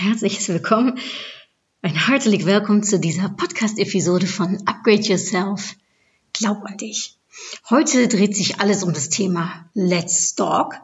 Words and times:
Herzliches 0.00 0.48
Willkommen, 0.48 0.98
ein 1.80 1.94
herzlich 1.94 2.46
Willkommen 2.46 2.82
zu 2.82 2.98
dieser 2.98 3.28
Podcast-Episode 3.28 4.26
von 4.26 4.60
Upgrade 4.66 5.02
Yourself. 5.02 5.76
Glaub 6.32 6.64
an 6.64 6.76
dich. 6.78 7.16
Heute 7.70 8.08
dreht 8.08 8.34
sich 8.34 8.60
alles 8.60 8.82
um 8.82 8.92
das 8.92 9.08
Thema 9.08 9.70
Let's 9.72 10.30
Stalk 10.30 10.80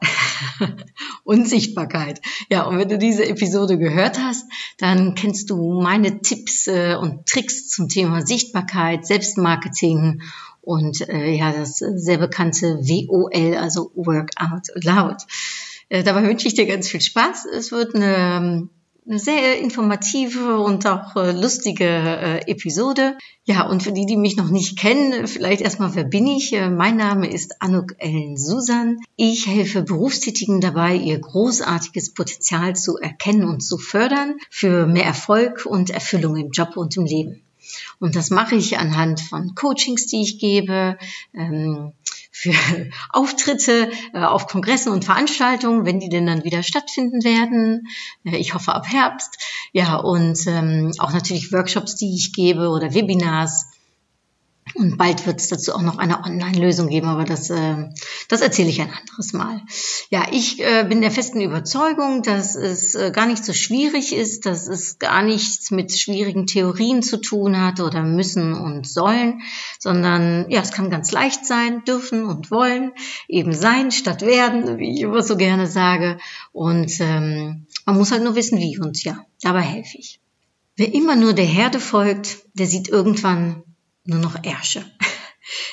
und 1.25 1.49
Sichtbarkeit. 1.49 2.21
Ja, 2.51 2.63
und 2.67 2.79
wenn 2.79 2.89
du 2.89 2.99
diese 2.99 3.27
Episode 3.27 3.79
gehört 3.79 4.21
hast, 4.21 4.47
dann 4.79 5.17
kennst 5.17 5.51
du 5.51 5.81
meine 5.81 6.21
Tipps 6.21 6.69
äh, 6.69 6.95
und 6.95 7.27
Tricks 7.27 7.69
zum 7.69 7.89
Thema 7.89 8.25
Sichtbarkeit, 8.25 9.05
Selbstmarketing 9.05 10.23
und 10.61 11.09
äh, 11.09 11.33
ja, 11.33 11.53
das 11.53 11.79
sehr 11.79 12.19
bekannte 12.19 12.79
WOL, 12.79 13.57
also 13.57 13.91
Workout 13.97 14.69
Loud. 14.85 15.23
Äh, 15.89 16.05
dabei 16.05 16.23
wünsche 16.23 16.47
ich 16.47 16.55
dir 16.55 16.67
ganz 16.67 16.89
viel 16.89 17.01
Spaß. 17.01 17.47
Es 17.47 17.73
wird 17.73 17.97
eine, 17.97 18.69
sehr 19.19 19.59
informative 19.59 20.61
und 20.61 20.87
auch 20.87 21.17
äh, 21.17 21.33
lustige 21.33 21.85
äh, 21.85 22.51
Episode. 22.51 23.19
Ja, 23.45 23.67
und 23.67 23.83
für 23.83 23.93
die, 23.93 24.07
die 24.07 24.17
mich 24.17 24.37
noch 24.37 24.51
nicht 24.51 24.79
kennen, 24.79 25.27
vielleicht 25.27 25.61
erstmal, 25.61 25.95
wer 25.95 26.05
bin 26.05 26.27
ich? 26.27 26.53
Äh, 26.53 26.71
Mein 26.71 26.97
Name 26.97 27.29
ist 27.29 27.61
Anuk 27.61 27.95
Ellen 27.99 28.37
Susan. 28.37 28.99
Ich 29.17 29.47
helfe 29.47 29.83
Berufstätigen 29.83 30.61
dabei, 30.61 30.95
ihr 30.95 31.19
großartiges 31.19 32.15
Potenzial 32.15 32.77
zu 32.77 32.99
erkennen 32.99 33.45
und 33.45 33.61
zu 33.61 33.79
fördern 33.79 34.37
für 34.51 34.87
mehr 34.87 35.05
Erfolg 35.05 35.67
und 35.67 35.91
Erfüllung 35.91 36.37
im 36.37 36.51
Job 36.51 36.77
und 36.77 36.97
im 36.97 37.05
Leben. 37.05 37.43
Und 37.99 38.17
das 38.17 38.31
mache 38.31 38.57
ich 38.57 38.79
anhand 38.79 39.21
von 39.21 39.55
Coachings, 39.55 40.07
die 40.07 40.23
ich 40.23 40.39
gebe, 40.39 40.97
ähm, 41.35 41.93
für 42.31 42.53
Auftritte 43.11 43.91
äh, 44.13 44.21
auf 44.21 44.47
Kongressen 44.47 44.93
und 44.93 45.05
Veranstaltungen, 45.05 45.85
wenn 45.85 46.01
die 46.01 46.09
denn 46.09 46.27
dann 46.27 46.45
wieder 46.45 46.63
stattfinden 46.63 47.25
werden. 47.25 47.87
Äh, 48.25 48.37
ich 48.37 48.55
hoffe 48.55 48.75
ab 48.75 48.87
Herbst. 48.89 49.39
Ja, 49.73 49.97
und 49.97 50.39
ähm, 50.47 50.93
auch 50.99 51.13
natürlich 51.13 51.53
Workshops, 51.53 51.97
die 51.97 52.15
ich 52.15 52.33
gebe 52.33 52.69
oder 52.69 52.95
Webinars. 52.95 53.70
Und 54.75 54.97
bald 54.97 55.27
wird 55.27 55.41
es 55.41 55.49
dazu 55.49 55.75
auch 55.75 55.83
noch 55.83 55.99
eine 55.99 56.25
Online-Lösung 56.25 56.89
geben, 56.89 57.09
aber 57.09 57.25
das, 57.25 57.51
äh, 57.51 57.89
das 58.29 58.41
erzähle 58.41 58.69
ich 58.69 58.81
ein 58.81 58.93
anderes 58.93 59.33
Mal. 59.33 59.63
Ja, 60.11 60.27
ich 60.31 60.61
äh, 60.61 60.85
bin 60.89 61.01
der 61.01 61.11
festen 61.11 61.41
Überzeugung, 61.41 62.23
dass 62.23 62.55
es 62.55 62.95
äh, 62.95 63.11
gar 63.11 63.27
nicht 63.27 63.45
so 63.45 63.53
schwierig 63.53 64.15
ist, 64.15 64.47
dass 64.47 64.69
es 64.69 64.99
gar 64.99 65.23
nichts 65.23 65.71
mit 65.71 65.97
schwierigen 65.97 66.47
Theorien 66.47 67.03
zu 67.03 67.17
tun 67.17 67.61
hat 67.61 67.81
oder 67.81 68.03
müssen 68.03 68.55
und 68.55 68.87
sollen, 68.87 69.43
sondern 69.79 70.47
ja, 70.51 70.61
es 70.61 70.73
kann 70.73 70.91
ganz 70.91 71.13
leicht 71.13 71.47
sein, 71.47 71.85
dürfen 71.85 72.25
und 72.25 72.51
wollen, 72.51 72.93
eben 73.29 73.53
sein 73.53 73.91
statt 73.91 74.23
werden, 74.23 74.79
wie 74.79 74.95
ich 74.95 75.01
immer 75.01 75.23
so 75.23 75.37
gerne 75.37 75.67
sage. 75.67 76.19
Und 76.53 77.01
ähm, 77.01 77.67
man 77.87 77.97
muss 77.97 78.13
halt 78.13 78.23
nur 78.23 78.37
wissen, 78.37 78.59
wie. 78.59 78.79
Und 78.79 79.03
ja, 79.05 79.25
dabei 79.43 79.63
helfe 79.63 79.99
ich. 79.99 80.21
Wer 80.77 80.95
immer 80.95 81.17
nur 81.17 81.33
der 81.33 81.45
Herde 81.45 81.81
folgt, 81.81 82.39
der 82.55 82.67
sieht 82.67 82.89
irgendwann 82.89 83.63
nur 84.05 84.19
noch 84.19 84.43
Ärsche. 84.43 84.85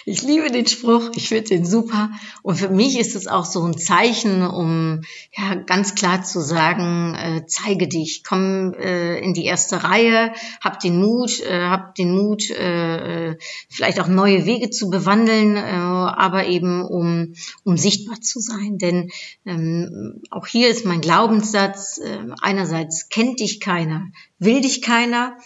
Ich 0.05 0.21
liebe 0.21 0.49
den 0.49 0.65
Spruch, 0.65 1.11
ich 1.15 1.27
finde 1.27 1.49
den 1.49 1.65
super. 1.65 2.09
Und 2.41 2.55
für 2.55 2.69
mich 2.69 2.97
ist 2.97 3.15
es 3.15 3.27
auch 3.27 3.45
so 3.45 3.63
ein 3.63 3.77
Zeichen, 3.77 4.41
um 4.41 5.01
ja 5.35 5.55
ganz 5.55 5.95
klar 5.95 6.23
zu 6.23 6.39
sagen, 6.39 7.13
äh, 7.15 7.45
zeige 7.45 7.87
dich, 7.87 8.23
komm 8.23 8.73
äh, 8.73 9.19
in 9.19 9.33
die 9.33 9.45
erste 9.45 9.83
Reihe, 9.83 10.33
hab 10.61 10.79
den 10.79 10.99
Mut, 10.99 11.41
äh, 11.41 11.67
hab 11.67 11.95
den 11.95 12.15
Mut, 12.15 12.49
äh, 12.49 13.37
vielleicht 13.69 13.99
auch 13.99 14.07
neue 14.07 14.45
Wege 14.45 14.69
zu 14.69 14.89
bewandeln, 14.89 15.57
äh, 15.57 15.59
aber 15.59 16.47
eben 16.47 16.83
um, 16.83 17.33
um 17.63 17.77
sichtbar 17.77 18.21
zu 18.21 18.39
sein. 18.39 18.77
Denn 18.77 19.11
ähm, 19.45 20.21
auch 20.31 20.47
hier 20.47 20.69
ist 20.69 20.85
mein 20.85 21.01
Glaubenssatz, 21.01 21.99
äh, 21.99 22.19
einerseits 22.41 23.09
kennt 23.09 23.41
dich 23.41 23.59
keiner, 23.59 24.07
will 24.39 24.61
dich 24.61 24.81
keiner. 24.81 25.37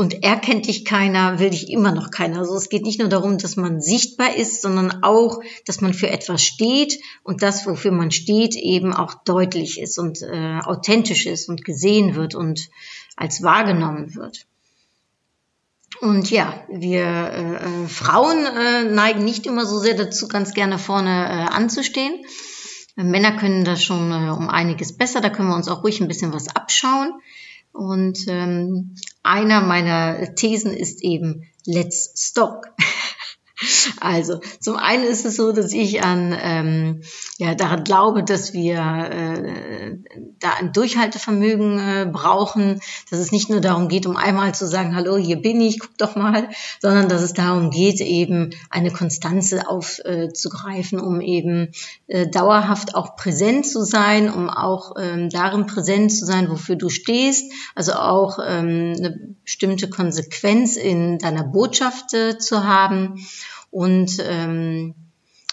Und 0.00 0.24
erkennt 0.24 0.66
dich 0.66 0.86
keiner, 0.86 1.40
will 1.40 1.50
dich 1.50 1.70
immer 1.70 1.92
noch 1.92 2.10
keiner. 2.10 2.38
Also 2.38 2.56
es 2.56 2.70
geht 2.70 2.84
nicht 2.84 3.00
nur 3.00 3.10
darum, 3.10 3.36
dass 3.36 3.56
man 3.56 3.82
sichtbar 3.82 4.34
ist, 4.34 4.62
sondern 4.62 5.02
auch, 5.02 5.42
dass 5.66 5.82
man 5.82 5.92
für 5.92 6.08
etwas 6.08 6.42
steht 6.42 6.98
und 7.22 7.42
das, 7.42 7.66
wofür 7.66 7.92
man 7.92 8.10
steht, 8.10 8.56
eben 8.56 8.94
auch 8.94 9.12
deutlich 9.12 9.78
ist 9.78 9.98
und 9.98 10.22
äh, 10.22 10.60
authentisch 10.64 11.26
ist 11.26 11.50
und 11.50 11.66
gesehen 11.66 12.14
wird 12.14 12.34
und 12.34 12.70
als 13.14 13.42
wahrgenommen 13.42 14.14
wird. 14.14 14.46
Und 16.00 16.30
ja, 16.30 16.64
wir 16.70 17.04
äh, 17.04 17.86
Frauen 17.86 18.46
äh, 18.46 18.84
neigen 18.84 19.22
nicht 19.22 19.44
immer 19.44 19.66
so 19.66 19.78
sehr 19.80 19.98
dazu, 19.98 20.28
ganz 20.28 20.54
gerne 20.54 20.78
vorne 20.78 21.10
äh, 21.10 21.54
anzustehen. 21.54 22.24
Männer 22.96 23.36
können 23.36 23.66
das 23.66 23.84
schon 23.84 24.10
äh, 24.12 24.30
um 24.30 24.48
einiges 24.48 24.96
besser, 24.96 25.20
da 25.20 25.28
können 25.28 25.48
wir 25.50 25.56
uns 25.56 25.68
auch 25.68 25.84
ruhig 25.84 26.00
ein 26.00 26.08
bisschen 26.08 26.32
was 26.32 26.48
abschauen. 26.56 27.12
Und 27.72 28.18
ähm, 28.28 28.96
einer 29.22 29.60
meiner 29.60 30.34
Thesen 30.34 30.72
ist 30.74 31.02
eben 31.02 31.44
Let's 31.66 32.12
Stock. 32.16 32.66
Also 34.00 34.40
zum 34.58 34.76
einen 34.76 35.04
ist 35.04 35.26
es 35.26 35.36
so, 35.36 35.52
dass 35.52 35.72
ich 35.72 36.02
an 36.02 36.34
ähm, 36.40 37.02
ja 37.38 37.54
daran 37.54 37.84
glaube, 37.84 38.24
dass 38.24 38.54
wir 38.54 38.78
äh, 38.78 39.98
da 40.38 40.54
ein 40.58 40.72
Durchhaltevermögen 40.72 41.78
äh, 41.78 42.10
brauchen, 42.10 42.80
dass 43.10 43.20
es 43.20 43.32
nicht 43.32 43.50
nur 43.50 43.60
darum 43.60 43.88
geht, 43.88 44.06
um 44.06 44.16
einmal 44.16 44.54
zu 44.54 44.66
sagen, 44.66 44.96
hallo, 44.96 45.16
hier 45.16 45.36
bin 45.36 45.60
ich, 45.60 45.78
guck 45.78 45.96
doch 45.98 46.16
mal, 46.16 46.48
sondern 46.80 47.08
dass 47.08 47.22
es 47.22 47.34
darum 47.34 47.70
geht, 47.70 48.00
eben 48.00 48.50
eine 48.70 48.90
Konstanze 48.90 49.68
aufzugreifen, 49.68 50.98
äh, 50.98 51.02
um 51.02 51.20
eben 51.20 51.72
äh, 52.06 52.28
dauerhaft 52.28 52.94
auch 52.94 53.14
präsent 53.16 53.66
zu 53.66 53.84
sein, 53.84 54.32
um 54.32 54.48
auch 54.48 54.94
ähm, 54.98 55.28
darin 55.28 55.66
präsent 55.66 56.12
zu 56.12 56.24
sein, 56.24 56.48
wofür 56.48 56.76
du 56.76 56.88
stehst, 56.88 57.52
also 57.74 57.92
auch 57.92 58.38
ähm, 58.38 58.94
eine 58.96 59.34
bestimmte 59.44 59.90
Konsequenz 59.90 60.76
in 60.76 61.18
deiner 61.18 61.44
Botschaft 61.44 62.14
äh, 62.14 62.38
zu 62.38 62.64
haben 62.64 63.20
und 63.70 64.16
ähm, 64.20 64.94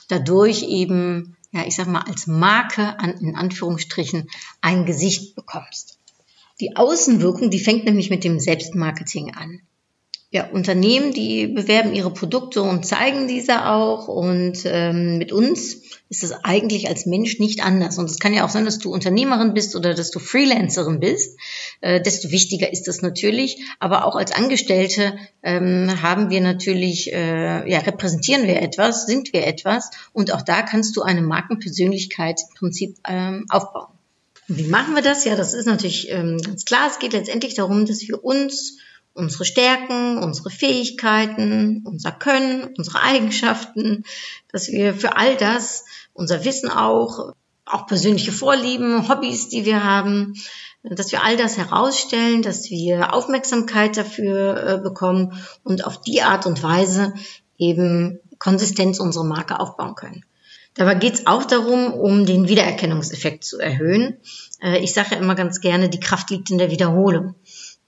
dadurch 0.08 0.64
eben, 0.64 1.38
ja, 1.52 1.66
ich 1.66 1.76
sag 1.76 1.88
mal, 1.88 2.02
als 2.08 2.28
Marke 2.28 3.00
an, 3.00 3.18
in 3.20 3.36
Anführungsstrichen 3.36 4.30
ein 4.62 4.86
Gesicht 4.86 5.36
bekommst. 5.36 6.00
Die 6.60 6.76
Außenwirkung, 6.76 7.50
die 7.50 7.60
fängt 7.60 7.86
nämlich 7.86 8.10
mit 8.10 8.24
dem 8.24 8.40
Selbstmarketing 8.40 9.36
an. 9.36 9.62
Ja, 10.32 10.50
Unternehmen, 10.50 11.14
die 11.14 11.48
bewerben 11.48 11.94
ihre 11.94 12.12
Produkte 12.12 12.62
und 12.62 12.86
zeigen 12.86 13.28
diese 13.28 13.68
auch. 13.68 14.08
Und 14.08 14.64
ähm, 14.66 15.18
mit 15.18 15.32
uns 15.32 15.84
ist 16.10 16.24
es 16.24 16.32
eigentlich 16.44 16.88
als 16.88 17.06
Mensch 17.06 17.40
nicht 17.40 17.64
anders. 17.64 17.98
Und 17.98 18.10
es 18.10 18.20
kann 18.20 18.34
ja 18.34 18.46
auch 18.46 18.50
sein, 18.50 18.66
dass 18.66 18.80
du 18.80 18.92
Unternehmerin 18.92 19.54
bist 19.54 19.76
oder 19.76 19.94
dass 19.94 20.12
du 20.12 20.20
Freelancerin 20.20 21.00
bist. 21.00 21.38
Äh, 21.82 22.02
desto 22.02 22.32
wichtiger 22.32 22.72
ist 22.72 22.88
das 22.88 23.02
natürlich. 23.02 23.58
Aber 23.80 24.06
auch 24.06 24.16
als 24.16 24.32
Angestellte 24.32 25.18
ähm, 25.44 26.02
haben 26.02 26.30
wir 26.30 26.42
natürlich, 26.42 27.12
äh, 27.14 27.70
ja, 27.70 27.80
repräsentieren 27.80 28.48
wir 28.48 28.62
etwas, 28.62 29.06
sind 29.06 29.34
wir 29.34 29.46
etwas. 29.46 29.92
Und 30.14 30.34
auch 30.34 30.42
da 30.42 30.62
kannst 30.62 30.96
du 30.96 31.02
eine 31.02 31.22
Markenpersönlichkeit 31.22 32.40
im 32.50 32.56
Prinzip 32.56 32.98
ähm, 33.08 33.46
aufbauen. 33.50 33.94
Wie 34.48 34.68
machen 34.68 34.96
wir 34.96 35.02
das? 35.02 35.26
Ja, 35.26 35.36
das 35.36 35.54
ist 35.54 35.66
natürlich 35.66 36.10
ähm, 36.10 36.38
ganz 36.42 36.64
klar. 36.64 36.88
Es 36.90 37.00
geht 37.00 37.12
letztendlich 37.12 37.56
darum, 37.56 37.86
dass 37.86 38.08
wir 38.08 38.24
uns 38.24 38.78
unsere 39.18 39.46
Stärken, 39.46 40.20
unsere 40.20 40.50
Fähigkeiten, 40.50 41.84
unser 41.86 42.12
Können, 42.12 42.74
unsere 42.78 43.02
Eigenschaften, 43.02 44.04
dass 44.52 44.68
wir 44.70 44.94
für 44.94 45.18
all 45.18 45.36
das, 45.36 45.86
unser 46.14 46.46
Wissen 46.46 46.70
auch, 46.70 47.34
auch 47.66 47.88
persönliche 47.88 48.32
Vorlieben, 48.32 49.10
Hobbys, 49.10 49.50
die 49.50 49.66
wir 49.66 49.84
haben, 49.84 50.36
dass 50.84 51.12
wir 51.12 51.24
all 51.24 51.36
das 51.36 51.58
herausstellen, 51.58 52.44
dass 52.44 52.70
wir 52.70 53.14
Aufmerksamkeit 53.14 53.98
dafür 53.98 54.64
äh, 54.64 54.78
bekommen 54.78 55.34
und 55.64 55.86
auf 55.86 56.00
die 56.02 56.22
Art 56.22 56.46
und 56.46 56.64
Weise 56.64 57.14
eben 57.58 58.20
Konsistenz 58.40 59.00
unserer 59.00 59.26
Marke 59.26 59.60
aufbauen 59.60 59.96
können. 59.96 60.24
Dabei 60.76 60.94
geht 60.94 61.16
es 61.16 61.28
auch 61.28 61.44
darum, 61.44 61.92
um 61.92 62.28
den 62.28 62.48
Wiedererkennungseffekt 62.48 63.44
zu 63.44 63.60
erhöhen. 63.60 64.18
Äh, 64.62 64.78
ich 64.80 64.94
sage 64.94 65.10
ja 65.12 65.18
immer 65.18 65.34
ganz 65.36 65.60
gerne, 65.60 65.90
die 65.90 66.00
Kraft 66.00 66.30
liegt 66.30 66.52
in 66.52 66.60
der 66.60 66.70
Wiederholung. 66.70 67.34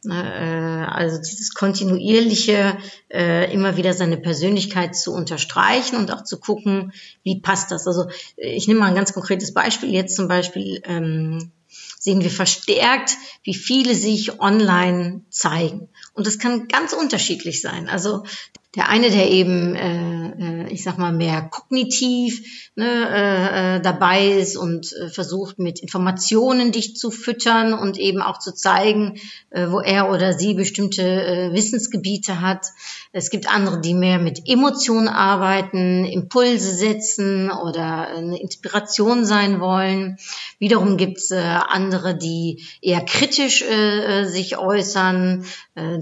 Ne, 0.03 0.15
äh, 0.15 0.91
also 0.91 1.17
dieses 1.17 1.53
kontinuierliche, 1.53 2.77
äh, 3.09 3.53
immer 3.53 3.75
wieder 3.75 3.93
seine 3.93 4.17
Persönlichkeit 4.17 4.95
zu 4.95 5.13
unterstreichen 5.13 5.97
und 5.97 6.11
auch 6.11 6.23
zu 6.23 6.39
gucken, 6.39 6.93
wie 7.23 7.41
passt 7.41 7.71
das. 7.71 7.85
Also 7.85 8.05
ich 8.37 8.67
nehme 8.67 8.79
mal 8.79 8.87
ein 8.87 8.95
ganz 8.95 9.13
konkretes 9.13 9.53
Beispiel. 9.53 9.93
Jetzt 9.93 10.15
zum 10.15 10.29
Beispiel 10.29 10.81
ähm, 10.85 11.51
sehen 11.99 12.21
wir 12.21 12.31
verstärkt, 12.31 13.17
wie 13.43 13.53
viele 13.53 13.93
sich 13.93 14.39
online 14.39 15.21
zeigen. 15.29 15.89
Und 16.13 16.27
das 16.27 16.39
kann 16.39 16.69
ganz 16.69 16.93
unterschiedlich 16.93 17.61
sein. 17.61 17.89
Also 17.89 18.23
der 18.75 18.87
eine, 18.87 19.09
der 19.11 19.29
eben, 19.29 19.75
äh, 19.75 20.18
äh, 20.39 20.69
ich 20.69 20.83
sag 20.83 20.97
mal, 20.97 21.11
mehr 21.11 21.41
kognitiv 21.41 22.71
ne, 22.75 22.85
äh, 22.85 23.77
äh, 23.77 23.81
dabei 23.81 24.27
ist 24.27 24.57
und 24.57 24.93
äh, 24.93 25.09
versucht, 25.09 25.59
mit 25.59 25.79
Informationen 25.79 26.71
dich 26.71 26.95
zu 26.95 27.11
füttern 27.11 27.73
und 27.73 27.97
eben 27.97 28.21
auch 28.21 28.39
zu 28.39 28.53
zeigen, 28.53 29.19
äh, 29.49 29.67
wo 29.69 29.79
er 29.79 30.11
oder 30.11 30.33
sie 30.33 30.53
bestimmte 30.53 31.03
äh, 31.03 31.53
Wissensgebiete 31.53 32.41
hat. 32.41 32.67
Es 33.11 33.29
gibt 33.29 33.53
andere, 33.53 33.81
die 33.81 33.93
mehr 33.93 34.19
mit 34.19 34.47
Emotionen 34.47 35.07
arbeiten, 35.07 36.05
Impulse 36.05 36.75
setzen 36.75 37.51
oder 37.51 38.07
eine 38.07 38.39
Inspiration 38.39 39.25
sein 39.25 39.59
wollen. 39.59 40.17
Wiederum 40.59 40.97
gibt 40.97 41.17
es 41.17 41.31
äh, 41.31 41.37
andere, 41.37 42.15
die 42.15 42.63
eher 42.81 43.01
kritisch 43.01 43.63
äh, 43.63 44.21
äh 44.21 44.25
sich 44.25 44.57
äußern, 44.57 45.45
äh, 45.75 45.99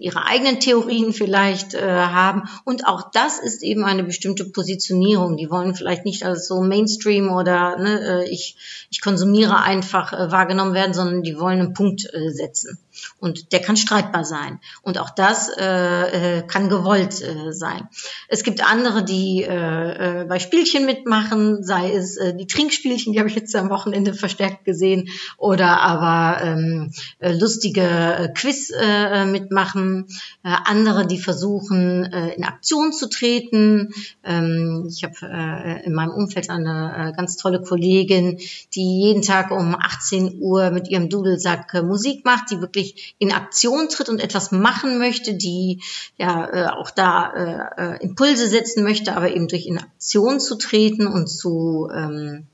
ihre 0.00 0.24
eigenen 0.24 0.60
Theorien 0.60 1.12
vielleicht 1.12 1.74
äh, 1.74 1.82
haben. 1.82 2.48
Und 2.64 2.86
auch 2.86 3.10
das 3.10 3.38
ist 3.38 3.57
eben 3.62 3.84
eine 3.84 4.04
bestimmte 4.04 4.44
Positionierung. 4.44 5.36
Die 5.36 5.50
wollen 5.50 5.74
vielleicht 5.74 6.04
nicht 6.04 6.24
als 6.24 6.48
so 6.48 6.60
Mainstream 6.60 7.30
oder 7.30 7.76
ne, 7.78 8.00
äh, 8.00 8.28
ich, 8.28 8.86
ich 8.90 9.00
konsumiere 9.00 9.62
einfach 9.62 10.12
äh, 10.12 10.30
wahrgenommen 10.30 10.74
werden, 10.74 10.94
sondern 10.94 11.22
die 11.22 11.38
wollen 11.38 11.60
einen 11.60 11.74
Punkt 11.74 12.08
äh, 12.12 12.30
setzen. 12.30 12.78
Und 13.18 13.52
der 13.52 13.60
kann 13.60 13.76
streitbar 13.76 14.24
sein. 14.24 14.60
Und 14.82 14.98
auch 14.98 15.10
das 15.10 15.50
äh, 15.56 16.38
äh, 16.38 16.42
kann 16.42 16.68
gewollt 16.68 17.20
äh, 17.22 17.52
sein. 17.52 17.88
Es 18.28 18.42
gibt 18.42 18.64
andere, 18.64 19.04
die 19.04 19.42
äh, 19.42 20.22
äh, 20.22 20.24
bei 20.24 20.38
Spielchen 20.38 20.86
mitmachen, 20.86 21.62
sei 21.62 21.92
es 21.92 22.16
äh, 22.16 22.34
die 22.34 22.46
Trinkspielchen, 22.46 23.12
die 23.12 23.18
habe 23.18 23.28
ich 23.28 23.34
jetzt 23.34 23.54
am 23.56 23.70
Wochenende 23.70 24.14
verstärkt 24.14 24.64
gesehen, 24.64 25.08
oder 25.36 25.80
aber 25.80 26.42
ähm, 26.42 26.92
äh, 27.18 27.32
lustige 27.32 27.82
äh, 27.82 28.28
Quiz 28.34 28.70
äh, 28.70 29.24
mitmachen. 29.24 30.06
Äh, 30.42 30.54
andere, 30.64 31.06
die 31.06 31.18
versuchen, 31.18 32.04
äh, 32.04 32.34
in 32.34 32.44
Aktion 32.44 32.92
zu 32.92 33.08
treten. 33.08 33.92
Ähm, 34.24 34.88
ich 34.88 35.04
habe 35.04 35.14
äh, 35.22 35.84
in 35.84 35.94
meinem 35.94 36.12
Umfeld 36.12 36.50
eine 36.50 37.10
äh, 37.12 37.16
ganz 37.16 37.36
tolle 37.36 37.60
Kollegin, 37.60 38.38
die 38.74 39.00
jeden 39.02 39.22
Tag 39.22 39.50
um 39.50 39.74
18 39.74 40.38
Uhr 40.40 40.70
mit 40.70 40.88
ihrem 40.88 41.08
Dudelsack 41.08 41.74
äh, 41.74 41.82
Musik 41.82 42.24
macht, 42.24 42.50
die 42.50 42.60
wirklich 42.60 42.87
wirklich 42.88 43.14
in 43.18 43.32
Aktion 43.32 43.88
tritt 43.88 44.08
und 44.08 44.20
etwas 44.20 44.52
machen 44.52 44.98
möchte, 44.98 45.34
die 45.34 45.80
ja 46.16 46.48
äh, 46.52 46.68
auch 46.68 46.90
da 46.90 47.32
äh, 47.32 47.96
äh, 47.96 48.02
Impulse 48.02 48.48
setzen 48.48 48.84
möchte, 48.84 49.16
aber 49.16 49.30
eben 49.30 49.48
durch 49.48 49.66
in 49.66 49.78
Aktion 49.78 50.40
zu 50.40 50.56
treten 50.56 51.06
und 51.06 51.28
zu 51.28 51.88
ähm, 51.92 52.46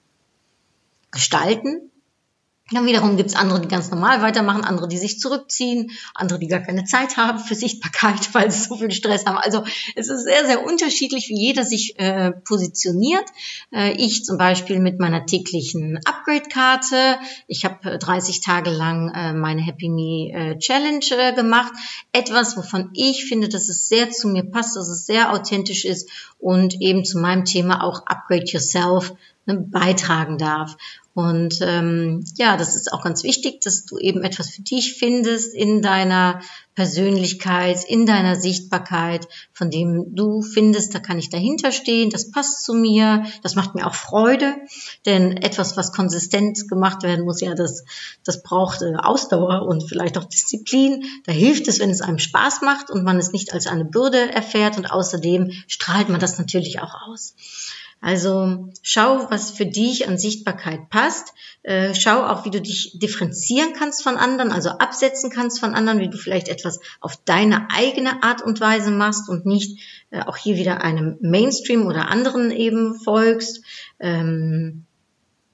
gestalten, 1.11 1.91
dann 2.75 2.87
wiederum 2.87 3.17
gibt's 3.17 3.35
andere, 3.35 3.61
die 3.61 3.69
ganz 3.69 3.91
normal 3.91 4.23
weitermachen, 4.23 4.65
andere, 4.65 4.89
die 4.89 4.99
sich 4.99 5.19
zurückziehen, 5.19 5.91
andere, 6.15 6.39
die 6.39 6.49
gar 6.49 6.61
keine 6.61 6.85
Zeit 6.85 7.17
haben 7.17 7.39
für 7.39 7.55
Sichtbarkeit, 7.55 8.35
weil 8.35 8.51
sie 8.51 8.65
so 8.65 8.77
viel 8.77 8.91
Stress 8.91 9.27
haben. 9.27 9.39
Also 9.39 9.65
es 9.95 10.09
ist 10.09 10.25
sehr, 10.25 10.45
sehr 10.47 10.65
unterschiedlich, 10.65 11.29
wie 11.29 11.39
jeder 11.39 11.65
sich 11.65 11.99
äh, 11.99 12.33
positioniert. 12.33 13.25
Äh, 13.73 13.93
ich 13.93 14.25
zum 14.25 14.39
Beispiel 14.39 14.79
mit 14.79 14.99
meiner 14.99 15.27
täglichen 15.27 15.99
Upgrade-Karte. 16.05 17.19
Ich 17.47 17.65
habe 17.65 17.99
30 17.99 18.41
Tage 18.41 18.71
lang 18.71 19.13
äh, 19.15 19.33
meine 19.33 19.63
Happy 19.63 19.89
Me 19.89 20.33
äh, 20.33 20.59
Challenge 20.59 21.05
äh, 21.11 21.35
gemacht. 21.35 21.73
Etwas, 22.13 22.57
wovon 22.57 22.91
ich 22.95 23.25
finde, 23.27 23.49
dass 23.49 23.69
es 23.69 23.89
sehr 23.89 24.11
zu 24.11 24.29
mir 24.29 24.45
passt, 24.45 24.77
dass 24.77 24.89
es 24.89 25.07
sehr 25.07 25.33
authentisch 25.33 25.85
ist 25.85 26.09
und 26.39 26.81
eben 26.81 27.05
zu 27.05 27.19
meinem 27.19 27.45
Thema 27.45 27.83
auch 27.83 28.07
Upgrade 28.07 28.45
Yourself 28.45 29.13
beitragen 29.47 30.39
darf. 30.39 30.77
Und 31.15 31.61
ähm, 31.61 32.25
ja, 32.37 32.57
das 32.57 32.75
ist 32.75 32.93
auch 32.93 33.05
ganz 33.05 33.23
wichtig, 33.23 33.61
dass 33.61 33.85
du 33.85 33.99
eben 33.99 34.25
etwas 34.25 34.51
für 34.51 34.63
dich 34.63 34.95
findest 34.95 35.55
in 35.55 35.81
deiner 35.81 36.41
Persönlichkeit, 36.75 37.85
in 37.87 38.05
deiner 38.05 38.35
Sichtbarkeit, 38.35 39.29
von 39.53 39.71
dem 39.71 40.17
du 40.17 40.43
findest, 40.43 40.93
da 40.93 40.99
kann 40.99 41.21
ich 41.21 41.31
dahinter 41.31 41.71
stehen, 41.71 42.11
das 42.11 42.33
passt 42.33 42.65
zu 42.65 42.75
mir, 42.75 43.27
das 43.45 43.55
macht 43.55 43.77
mir 43.77 43.87
auch 43.87 43.95
Freude, 43.95 44.57
denn 45.07 45.37
etwas, 45.37 45.77
was 45.77 45.93
konsistent 45.93 46.69
gemacht 46.69 47.05
werden 47.05 47.25
muss, 47.25 47.41
ja, 47.41 47.55
das, 47.55 47.85
das 48.25 48.43
braucht 48.43 48.83
äh, 48.83 48.97
Ausdauer 48.97 49.63
und 49.69 49.89
vielleicht 49.89 50.19
auch 50.19 50.25
Disziplin. 50.25 51.05
Da 51.27 51.33
hilft 51.33 51.69
es, 51.69 51.79
wenn 51.79 51.91
es 51.91 52.01
einem 52.01 52.19
Spaß 52.19 52.63
macht 52.63 52.91
und 52.91 53.05
man 53.05 53.19
es 53.19 53.31
nicht 53.31 53.53
als 53.53 53.69
eine 53.69 53.85
Bürde 53.85 54.33
erfährt 54.33 54.79
und 54.79 54.91
außerdem 54.91 55.53
strahlt 55.69 56.09
man 56.09 56.19
das 56.19 56.39
natürlich 56.39 56.81
auch 56.81 57.07
aus. 57.07 57.37
Also 58.05 58.69
schau, 58.83 59.31
was 59.31 59.51
für 59.51 59.65
dich 59.65 60.07
an 60.07 60.19
Sichtbarkeit 60.19 60.91
passt. 60.91 61.33
Äh, 61.63 61.95
schau 61.95 62.23
auch, 62.23 62.45
wie 62.45 62.51
du 62.51 62.61
dich 62.61 62.99
differenzieren 62.99 63.73
kannst 63.73 64.03
von 64.03 64.19
anderen, 64.19 64.53
also 64.53 64.69
absetzen 64.69 65.31
kannst 65.31 65.59
von 65.59 65.73
anderen, 65.73 66.01
wie 66.01 66.11
du 66.11 66.19
vielleicht 66.19 66.49
etwas 66.49 66.81
auf 67.01 67.17
deine 67.25 67.69
eigene 67.71 68.23
Art 68.23 68.43
und 68.43 68.61
Weise 68.61 68.91
machst 68.91 69.31
und 69.31 69.47
nicht 69.47 69.81
äh, 70.11 70.21
auch 70.21 70.37
hier 70.37 70.57
wieder 70.57 70.83
einem 70.83 71.17
Mainstream 71.23 71.87
oder 71.87 72.11
anderen 72.11 72.51
eben 72.51 72.95
folgst. 73.01 73.63
Ähm, 73.99 74.85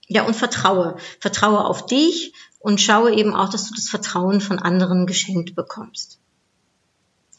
ja, 0.08 0.24
und 0.26 0.34
vertraue. 0.34 0.96
Vertraue 1.20 1.64
auf 1.64 1.86
dich 1.86 2.32
und 2.58 2.80
schaue 2.80 3.14
eben 3.14 3.36
auch, 3.36 3.48
dass 3.48 3.68
du 3.68 3.74
das 3.76 3.88
Vertrauen 3.88 4.40
von 4.40 4.58
anderen 4.58 5.06
geschenkt 5.06 5.54
bekommst. 5.54 6.19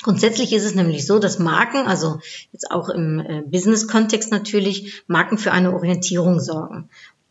Grundsätzlich 0.04 0.54
ist 0.54 0.64
es 0.64 0.76
nämlich 0.76 1.06
so, 1.06 1.20
dass 1.20 1.40
Marken, 1.40 1.88
also 1.88 2.20
jetzt 2.52 2.72
auch 2.72 2.90
im 2.90 3.20
äh, 3.20 3.42
Business-Kontext 3.46 4.32
natürlich, 4.32 5.04
Marken 5.08 5.38
für 5.38 5.52
eine 5.52 5.74
Orientierung 5.74 6.40
sorgen. 6.40 6.90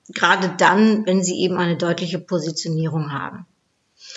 Gerade 0.08 0.55
dann, 0.58 1.06
wenn 1.06 1.22
sie 1.22 1.40
eben 1.40 1.56
eine 1.56 1.76
deutliche 1.76 2.19
Positionierung 2.19 3.12
haben. 3.12 3.46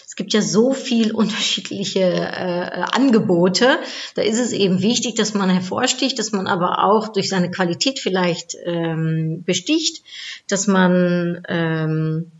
Es 0.05 0.15
gibt 0.15 0.33
ja 0.33 0.41
so 0.41 0.73
viel 0.73 1.11
unterschiedliche 1.15 2.01
äh, 2.01 2.83
Angebote. 2.91 3.79
Da 4.15 4.21
ist 4.21 4.39
es 4.39 4.51
eben 4.51 4.81
wichtig, 4.81 5.15
dass 5.15 5.33
man 5.33 5.49
hervorsticht, 5.49 6.19
dass 6.19 6.31
man 6.31 6.47
aber 6.47 6.83
auch 6.83 7.07
durch 7.09 7.29
seine 7.29 7.49
Qualität 7.49 7.99
vielleicht 7.99 8.55
ähm, 8.65 9.43
besticht, 9.43 10.03
dass 10.47 10.67
man 10.67 11.43
ähm, 11.47 12.31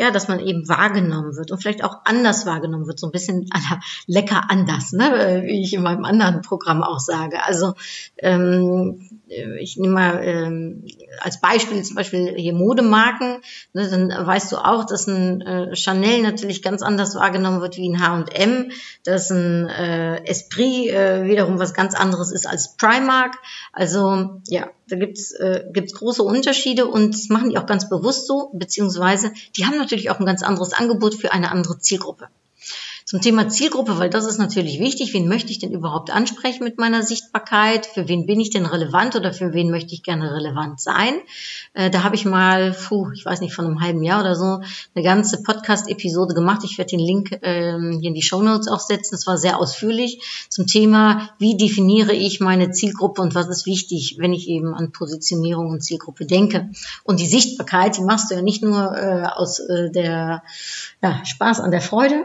ja, 0.00 0.10
dass 0.10 0.28
man 0.28 0.40
eben 0.40 0.66
wahrgenommen 0.66 1.36
wird 1.36 1.50
und 1.50 1.60
vielleicht 1.60 1.84
auch 1.84 1.98
anders 2.06 2.46
wahrgenommen 2.46 2.86
wird, 2.86 2.98
so 2.98 3.06
ein 3.06 3.12
bisschen 3.12 3.50
lecker 4.06 4.44
anders, 4.48 4.92
ne, 4.92 5.42
wie 5.44 5.60
ich 5.60 5.74
in 5.74 5.82
meinem 5.82 6.06
anderen 6.06 6.40
Programm 6.40 6.82
auch 6.82 7.00
sage. 7.00 7.44
Also 7.44 7.74
ähm, 8.16 9.10
ich 9.26 9.76
nehme 9.76 9.92
mal 9.92 10.20
ähm, 10.24 10.86
als 11.20 11.42
Beispiel 11.42 11.82
zum 11.82 11.96
Beispiel 11.96 12.32
hier 12.34 12.54
Modemarken, 12.54 13.42
ne, 13.74 13.90
dann 13.90 14.26
weißt 14.26 14.50
du 14.52 14.56
auch, 14.56 14.86
dass 14.86 15.06
ein 15.06 15.42
äh, 15.42 15.76
Chanel 15.76 16.22
natürlich 16.22 16.62
ganz 16.62 16.80
anders 16.80 17.14
wahrgenommen 17.14 17.60
wird 17.60 17.76
wie 17.76 17.90
ein 17.90 18.00
H&M, 18.00 18.70
dass 19.04 19.28
ein 19.28 19.68
äh, 19.68 20.24
Esprit 20.24 20.88
äh, 20.88 21.24
wiederum 21.24 21.58
was 21.58 21.74
ganz 21.74 21.94
anderes 21.94 22.32
ist 22.32 22.48
als 22.48 22.74
Primark. 22.78 23.36
Also 23.74 24.40
ja, 24.48 24.70
da 24.90 24.96
gibt's 24.96 25.32
äh, 25.32 25.64
gibt's 25.72 25.94
große 25.94 26.22
Unterschiede 26.22 26.86
und 26.86 27.14
das 27.14 27.28
machen 27.28 27.50
die 27.50 27.58
auch 27.58 27.66
ganz 27.66 27.88
bewusst 27.88 28.26
so, 28.26 28.50
beziehungsweise 28.52 29.32
die 29.56 29.66
haben 29.66 29.78
natürlich 29.78 30.10
auch 30.10 30.20
ein 30.20 30.26
ganz 30.26 30.42
anderes 30.42 30.72
Angebot 30.72 31.14
für 31.14 31.32
eine 31.32 31.50
andere 31.50 31.78
Zielgruppe. 31.78 32.28
Zum 33.10 33.20
Thema 33.20 33.48
Zielgruppe, 33.48 33.98
weil 33.98 34.08
das 34.08 34.24
ist 34.24 34.38
natürlich 34.38 34.78
wichtig. 34.78 35.12
Wen 35.14 35.26
möchte 35.26 35.50
ich 35.50 35.58
denn 35.58 35.72
überhaupt 35.72 36.14
ansprechen 36.14 36.62
mit 36.62 36.78
meiner 36.78 37.02
Sichtbarkeit? 37.02 37.84
Für 37.84 38.06
wen 38.06 38.24
bin 38.24 38.38
ich 38.38 38.50
denn 38.50 38.66
relevant 38.66 39.16
oder 39.16 39.32
für 39.32 39.52
wen 39.52 39.72
möchte 39.72 39.94
ich 39.94 40.04
gerne 40.04 40.32
relevant 40.32 40.80
sein? 40.80 41.14
Äh, 41.74 41.90
da 41.90 42.04
habe 42.04 42.14
ich 42.14 42.24
mal, 42.24 42.70
puh, 42.70 43.10
ich 43.10 43.24
weiß 43.26 43.40
nicht, 43.40 43.52
von 43.52 43.66
einem 43.66 43.80
halben 43.80 44.04
Jahr 44.04 44.20
oder 44.20 44.36
so, 44.36 44.60
eine 44.94 45.04
ganze 45.04 45.42
Podcast-Episode 45.42 46.34
gemacht. 46.34 46.60
Ich 46.62 46.78
werde 46.78 46.90
den 46.90 47.00
Link 47.00 47.36
ähm, 47.42 47.98
hier 48.00 48.10
in 48.10 48.14
die 48.14 48.22
Show 48.22 48.42
Notes 48.42 48.68
auch 48.68 48.78
setzen. 48.78 49.16
Das 49.16 49.26
war 49.26 49.38
sehr 49.38 49.58
ausführlich 49.58 50.46
zum 50.48 50.68
Thema, 50.68 51.30
wie 51.40 51.56
definiere 51.56 52.12
ich 52.12 52.38
meine 52.38 52.70
Zielgruppe 52.70 53.22
und 53.22 53.34
was 53.34 53.48
ist 53.48 53.66
wichtig, 53.66 54.18
wenn 54.20 54.32
ich 54.32 54.46
eben 54.46 54.72
an 54.72 54.92
Positionierung 54.92 55.70
und 55.70 55.82
Zielgruppe 55.82 56.26
denke. 56.26 56.70
Und 57.02 57.18
die 57.18 57.26
Sichtbarkeit, 57.26 57.96
die 57.96 58.02
machst 58.02 58.30
du 58.30 58.36
ja 58.36 58.42
nicht 58.42 58.62
nur 58.62 58.96
äh, 58.96 59.26
aus 59.34 59.58
äh, 59.58 59.90
der 59.90 60.44
ja, 61.02 61.24
Spaß 61.24 61.58
an 61.58 61.72
der 61.72 61.80
Freude, 61.80 62.24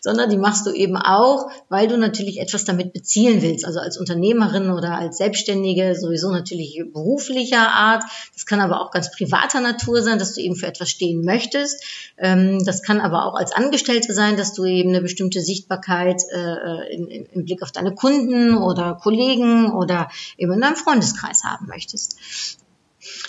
sondern 0.00 0.13
sondern 0.14 0.30
die 0.30 0.36
machst 0.36 0.64
du 0.64 0.70
eben 0.70 0.96
auch, 0.96 1.50
weil 1.68 1.88
du 1.88 1.98
natürlich 1.98 2.38
etwas 2.38 2.64
damit 2.64 2.92
bezielen 2.92 3.42
willst. 3.42 3.64
Also 3.64 3.80
als 3.80 3.98
Unternehmerin 3.98 4.70
oder 4.70 4.96
als 4.96 5.18
Selbstständige 5.18 5.96
sowieso 5.96 6.30
natürlich 6.30 6.80
beruflicher 6.92 7.68
Art. 7.72 8.04
Das 8.32 8.46
kann 8.46 8.60
aber 8.60 8.80
auch 8.80 8.92
ganz 8.92 9.10
privater 9.10 9.60
Natur 9.60 10.02
sein, 10.02 10.20
dass 10.20 10.34
du 10.34 10.40
eben 10.40 10.54
für 10.54 10.68
etwas 10.68 10.88
stehen 10.88 11.24
möchtest. 11.24 11.82
Ähm, 12.16 12.64
das 12.64 12.82
kann 12.82 13.00
aber 13.00 13.26
auch 13.26 13.34
als 13.34 13.50
Angestellte 13.50 14.14
sein, 14.14 14.36
dass 14.36 14.52
du 14.52 14.64
eben 14.64 14.90
eine 14.90 15.02
bestimmte 15.02 15.40
Sichtbarkeit 15.40 16.22
äh, 16.32 16.94
im 16.94 17.44
Blick 17.44 17.62
auf 17.62 17.72
deine 17.72 17.94
Kunden 17.94 18.56
oder 18.56 18.96
Kollegen 19.02 19.72
oder 19.72 20.08
eben 20.38 20.52
in 20.52 20.60
deinem 20.60 20.76
Freundeskreis 20.76 21.42
haben 21.42 21.66
möchtest. 21.66 22.18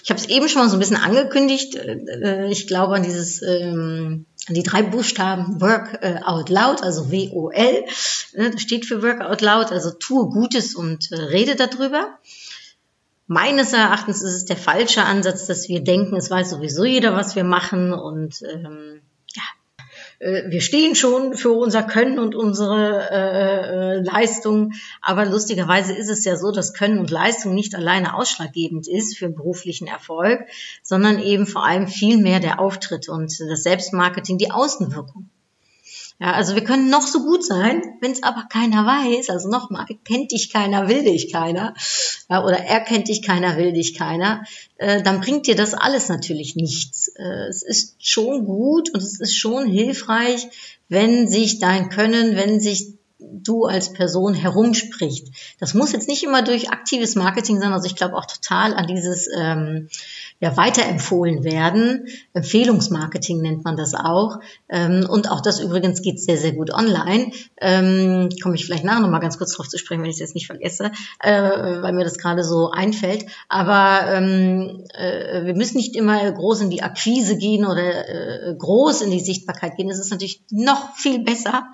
Ich 0.04 0.10
habe 0.10 0.20
es 0.20 0.28
eben 0.28 0.48
schon 0.48 0.62
mal 0.62 0.70
so 0.70 0.78
ein 0.78 0.80
bisschen 0.80 0.98
angekündigt. 0.98 1.76
Äh, 1.76 2.48
ich 2.50 2.68
glaube 2.68 2.96
an 2.96 3.04
dieses 3.04 3.42
ähm, 3.42 4.26
die 4.50 4.64
drei 4.64 4.84
Buchstaben 4.84 5.60
Work 5.62 6.00
äh, 6.02 6.20
Out 6.24 6.50
Loud, 6.50 6.84
also 6.84 7.12
W-O-L, 7.12 7.86
ne, 8.34 8.60
steht 8.60 8.86
für 8.86 9.02
Work 9.02 9.22
Out 9.22 9.42
Loud, 9.42 9.72
also 9.72 9.92
tue 9.92 10.30
Gutes 10.30 10.76
und 10.76 11.12
äh, 11.12 11.16
rede 11.16 11.56
darüber. 11.56 12.20
Meines 13.28 13.74
Erachtens 13.74 14.22
ist 14.22 14.36
es 14.36 14.46
der 14.46 14.58
falsche 14.58 15.04
Ansatz, 15.04 15.48
dass 15.48 15.68
wir 15.68 15.84
denken, 15.84 16.16
es 16.16 16.30
weiß 16.30 16.52
sowieso 16.52 16.86
jeder, 16.86 17.16
was 17.16 17.36
wir 17.36 17.44
machen 17.44 17.92
und 17.92 18.44
ähm, 18.44 19.02
äh, 19.02 19.05
wir 20.20 20.62
stehen 20.62 20.96
schon 20.96 21.36
für 21.36 21.52
unser 21.52 21.84
Können 21.84 22.20
und 22.20 22.36
unsere 22.36 23.10
äh, 23.12 23.98
äh, 23.98 24.02
Leistung. 24.02 24.74
Aber 25.02 25.26
lustigerweise 25.26 25.94
ist 25.94 26.10
es 26.10 26.24
ja 26.26 26.38
so, 26.38 26.52
dass 26.52 26.74
Können 26.74 27.00
und 27.00 27.12
Leistung 27.12 27.54
nicht 27.54 27.76
alleine 27.76 28.16
ausschlaggebend 28.16 28.88
ist 28.88 29.18
für 29.18 29.30
beruflichen 29.30 29.88
Erfolg, 29.88 30.42
sondern 30.84 31.20
eben 31.20 31.46
vor 31.46 31.66
allem 31.66 31.88
viel 31.88 32.18
mehr 32.18 32.40
der 32.40 32.60
Auftritt 32.60 33.10
und 33.10 33.38
das 33.40 33.64
Selbstmarketing, 33.64 34.38
die 34.38 34.52
Außenwirkung. 34.52 35.30
Ja, 36.18 36.32
also 36.32 36.56
wir 36.56 36.64
können 36.64 36.90
noch 36.90 37.06
so 37.06 37.24
gut 37.24 37.44
sein, 37.44 37.82
wenn 38.00 38.12
es 38.12 38.24
aber 38.24 38.46
keiner 38.50 38.86
weiß. 38.86 39.30
Also 39.30 39.50
nochmal, 39.50 39.86
kennt 40.06 40.32
dich 40.32 40.52
keiner, 40.52 40.88
will 40.88 41.04
dich 41.04 41.32
keiner. 41.32 41.74
Ja, 42.30 42.44
oder 42.46 42.58
erkennt 42.58 43.10
dich 43.10 43.22
keiner, 43.22 43.58
will 43.58 43.74
dich 43.74 43.96
keiner. 43.96 44.46
Äh, 44.78 45.04
dann 45.04 45.20
bringt 45.20 45.46
dir 45.46 45.56
das 45.56 45.74
alles 45.74 46.08
natürlich 46.08 46.56
nichts. 46.56 47.10
Äh, 47.10 47.48
es 47.50 47.64
ist 47.64 47.96
schon 48.00 48.46
gut 48.46 48.94
und 48.94 49.04
es 49.04 49.20
ist 49.20 49.36
schon 49.36 49.68
hilfreich, 49.68 50.48
wenn 50.88 51.28
sich 51.28 51.60
dein 51.60 51.90
Können, 51.90 52.38
wenn 52.38 52.62
sich 52.62 52.94
du 53.20 53.66
als 53.66 53.94
Person 53.94 54.34
herumspricht. 54.34 55.28
Das 55.60 55.74
muss 55.74 55.92
jetzt 55.92 56.08
nicht 56.08 56.24
immer 56.24 56.44
durch 56.44 56.70
aktives 56.70 57.16
Marketing 57.16 57.60
sein. 57.60 57.74
Also 57.74 57.88
ich 57.88 57.96
glaube 57.96 58.16
auch 58.16 58.26
total 58.26 58.74
an 58.74 58.88
dieses 58.88 59.28
ähm, 59.36 59.90
ja, 60.40 60.58
weiterempfohlen 60.58 61.44
werden. 61.44 62.08
Empfehlungsmarketing 62.34 63.42
nennt 63.42 63.64
man 63.64 63.78
das 63.78 63.94
auch. 63.94 64.40
Ähm, 64.70 65.08
und 65.10 65.32
auch 65.32 65.42
das 65.42 65.60
übrigens 65.60 66.02
geht 66.02 66.20
sehr, 66.20 66.38
sehr 66.38 66.52
gut 66.52 66.72
online. 66.72 67.32
Ähm, 67.62 68.30
Komme 68.44 68.56
ich 68.56 68.66
vielleicht 68.66 68.84
nachher 68.84 69.00
nochmal 69.00 69.22
ganz 69.22 69.38
kurz 69.38 69.54
drauf 69.54 69.70
zu 69.70 69.78
sprechen, 69.78 70.02
wenn 70.02 70.10
ich 70.10 70.18
es 70.18 70.20
jetzt 70.20 70.36
nicht 70.36 70.48
vergesse, 70.48 70.92
äh, 71.22 71.82
weil 71.82 71.94
mir 71.94 72.04
das 72.04 72.18
gerade 72.18 72.44
so 72.44 72.70
einfällt. 72.70 73.26
Aber 73.48 74.12
ähm, 74.12 74.84
äh, 74.94 75.46
wir 75.46 75.56
müssen 75.56 75.78
nicht 75.78 75.96
immer 75.96 76.32
groß 76.32 76.62
in 76.62 76.70
die 76.70 76.84
Akquise 76.84 77.38
gehen 77.38 77.66
oder 77.66 78.10
äh, 78.10 78.56
groß 78.58 79.02
in 79.02 79.12
die 79.12 79.22
Sichtbarkeit 79.22 79.78
gehen. 79.78 79.90
Es 79.90 80.00
ist 80.00 80.12
natürlich 80.12 80.42
noch 80.52 80.96
viel 80.96 81.24
besser, 81.24 81.68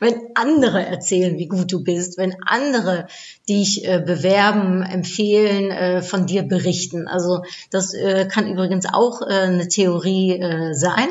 wenn 0.00 0.14
andere 0.34 0.84
erzählen, 0.84 1.38
wie 1.38 1.48
gut 1.48 1.72
du 1.72 1.82
bist, 1.82 2.18
wenn 2.18 2.36
andere 2.44 3.06
dich 3.48 3.86
äh, 3.86 4.02
bewerben, 4.04 4.82
empfehlen, 4.82 5.70
äh, 5.70 6.02
von 6.02 6.26
dir 6.26 6.42
berichten. 6.42 7.08
Also 7.08 7.42
das 7.70 7.94
äh, 7.94 8.26
kann 8.30 8.50
übrigens 8.50 8.86
auch 8.86 9.22
äh, 9.22 9.26
eine 9.26 9.68
Theorie 9.68 10.38
äh, 10.38 10.74
sein, 10.74 11.08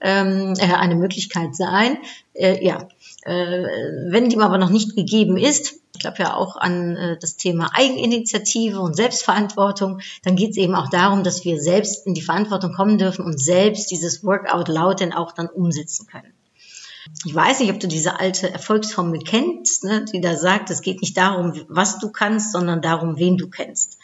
ähm, 0.00 0.54
äh, 0.58 0.72
eine 0.72 0.96
Möglichkeit 0.96 1.54
sein. 1.54 1.98
Ja, 2.36 2.88
wenn 3.24 4.28
die 4.28 4.36
aber 4.38 4.58
noch 4.58 4.70
nicht 4.70 4.96
gegeben 4.96 5.36
ist, 5.36 5.74
ich 5.94 6.00
glaube 6.00 6.16
ja 6.18 6.34
auch 6.34 6.56
an 6.56 7.16
das 7.20 7.36
Thema 7.36 7.70
Eigeninitiative 7.72 8.80
und 8.80 8.96
Selbstverantwortung, 8.96 10.00
dann 10.24 10.34
geht 10.34 10.50
es 10.50 10.56
eben 10.56 10.74
auch 10.74 10.90
darum, 10.90 11.22
dass 11.22 11.44
wir 11.44 11.60
selbst 11.60 12.08
in 12.08 12.14
die 12.14 12.22
Verantwortung 12.22 12.72
kommen 12.72 12.98
dürfen 12.98 13.24
und 13.24 13.40
selbst 13.40 13.92
dieses 13.92 14.24
Workout 14.24 14.66
laut 14.66 14.98
denn 14.98 15.12
auch 15.12 15.30
dann 15.30 15.46
umsetzen 15.46 16.08
können. 16.08 16.33
Ich 17.24 17.34
weiß 17.34 17.60
nicht, 17.60 17.70
ob 17.70 17.80
du 17.80 17.88
diese 17.88 18.18
alte 18.18 18.50
Erfolgsformel 18.50 19.20
kennst, 19.20 19.84
ne, 19.84 20.04
die 20.12 20.20
da 20.20 20.36
sagt, 20.36 20.70
es 20.70 20.80
geht 20.80 21.00
nicht 21.00 21.16
darum, 21.16 21.52
was 21.68 21.98
du 21.98 22.10
kannst, 22.10 22.52
sondern 22.52 22.82
darum, 22.82 23.18
wen 23.18 23.36
du 23.36 23.48
kennst. 23.48 23.98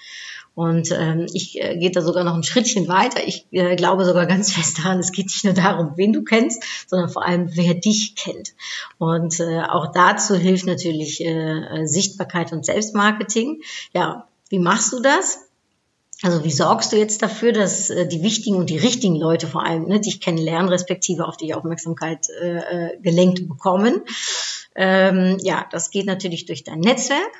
Und 0.54 0.90
ähm, 0.92 1.26
ich 1.32 1.60
äh, 1.60 1.78
gehe 1.78 1.90
da 1.90 2.02
sogar 2.02 2.24
noch 2.24 2.34
ein 2.34 2.42
Schrittchen 2.42 2.88
weiter. 2.88 3.26
Ich 3.26 3.46
äh, 3.52 3.76
glaube 3.76 4.04
sogar 4.04 4.26
ganz 4.26 4.52
fest 4.52 4.78
daran, 4.78 4.98
es 4.98 5.12
geht 5.12 5.26
nicht 5.26 5.44
nur 5.44 5.54
darum, 5.54 5.92
wen 5.96 6.12
du 6.12 6.22
kennst, 6.22 6.62
sondern 6.86 7.08
vor 7.08 7.24
allem, 7.24 7.48
wer 7.54 7.74
dich 7.74 8.14
kennt. 8.16 8.54
Und 8.98 9.40
äh, 9.40 9.62
auch 9.62 9.92
dazu 9.92 10.34
hilft 10.34 10.66
natürlich 10.66 11.24
äh, 11.24 11.86
Sichtbarkeit 11.86 12.52
und 12.52 12.66
Selbstmarketing. 12.66 13.62
Ja, 13.94 14.26
wie 14.48 14.58
machst 14.58 14.92
du 14.92 15.00
das? 15.00 15.38
Also 16.22 16.44
wie 16.44 16.50
sorgst 16.50 16.92
du 16.92 16.96
jetzt 16.96 17.22
dafür, 17.22 17.52
dass 17.52 17.88
äh, 17.88 18.06
die 18.06 18.22
wichtigen 18.22 18.56
und 18.56 18.68
die 18.68 18.76
richtigen 18.76 19.16
Leute 19.16 19.46
vor 19.46 19.64
allem 19.64 19.86
ne, 19.86 20.00
dich 20.00 20.20
kennenlernen, 20.20 20.68
respektive 20.68 21.26
auf 21.26 21.36
dich 21.36 21.54
Aufmerksamkeit 21.54 22.28
äh, 22.40 22.58
äh, 22.58 22.98
gelenkt 23.00 23.48
bekommen? 23.48 24.02
Ähm, 24.74 25.38
ja, 25.42 25.66
das 25.70 25.90
geht 25.90 26.06
natürlich 26.06 26.46
durch 26.46 26.62
dein 26.62 26.80
Netzwerk 26.80 27.32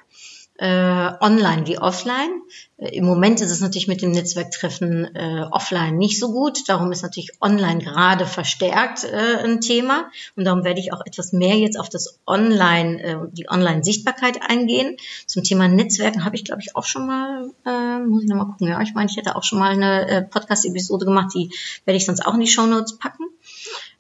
äh, 0.61 1.13
online 1.21 1.67
wie 1.67 1.79
offline. 1.79 2.43
Äh, 2.77 2.95
Im 2.97 3.07
Moment 3.07 3.41
ist 3.41 3.51
es 3.51 3.61
natürlich 3.61 3.89
mit 3.89 4.03
dem 4.03 4.11
Netzwerktreffen 4.11 5.15
äh, 5.17 5.47
offline 5.51 5.97
nicht 5.97 6.21
so 6.21 6.33
gut. 6.33 6.69
Darum 6.69 6.93
ist 6.93 7.03
natürlich 7.03 7.33
online 7.41 7.79
gerade 7.79 8.27
verstärkt 8.27 9.05
äh, 9.05 9.43
ein 9.43 9.63
Thema. 9.63 10.11
Und 10.37 10.45
darum 10.45 10.63
werde 10.63 10.79
ich 10.81 10.93
auch 10.93 11.01
etwas 11.07 11.33
mehr 11.33 11.57
jetzt 11.57 11.81
auf 11.81 11.89
das 11.89 12.21
Online, 12.27 13.03
äh, 13.03 13.17
die 13.33 13.49
Online-Sichtbarkeit 13.49 14.41
eingehen. 14.47 14.99
Zum 15.27 15.43
Thema 15.45 15.67
Netzwerken 15.67 16.27
habe 16.27 16.37
ich, 16.37 16.45
glaube 16.45 16.61
ich, 16.61 16.77
auch 16.77 16.85
schon 16.85 17.07
mal, 17.07 17.51
äh, 17.65 17.99
muss 18.01 18.25
ich 18.25 18.29
nochmal 18.29 18.47
gucken, 18.47 18.69
ja, 18.69 18.83
ich 18.83 18.93
meine, 18.93 19.09
ich 19.11 19.17
hätte 19.17 19.37
auch 19.37 19.45
schon 19.45 19.59
mal 19.59 19.71
eine 19.71 20.09
äh, 20.09 20.23
Podcast-Episode 20.23 21.07
gemacht, 21.07 21.33
die 21.35 21.51
werde 21.87 21.97
ich 21.97 22.05
sonst 22.05 22.27
auch 22.27 22.35
in 22.35 22.41
die 22.41 22.47
Show 22.47 22.67
Notes 22.67 22.99
packen. 22.99 23.25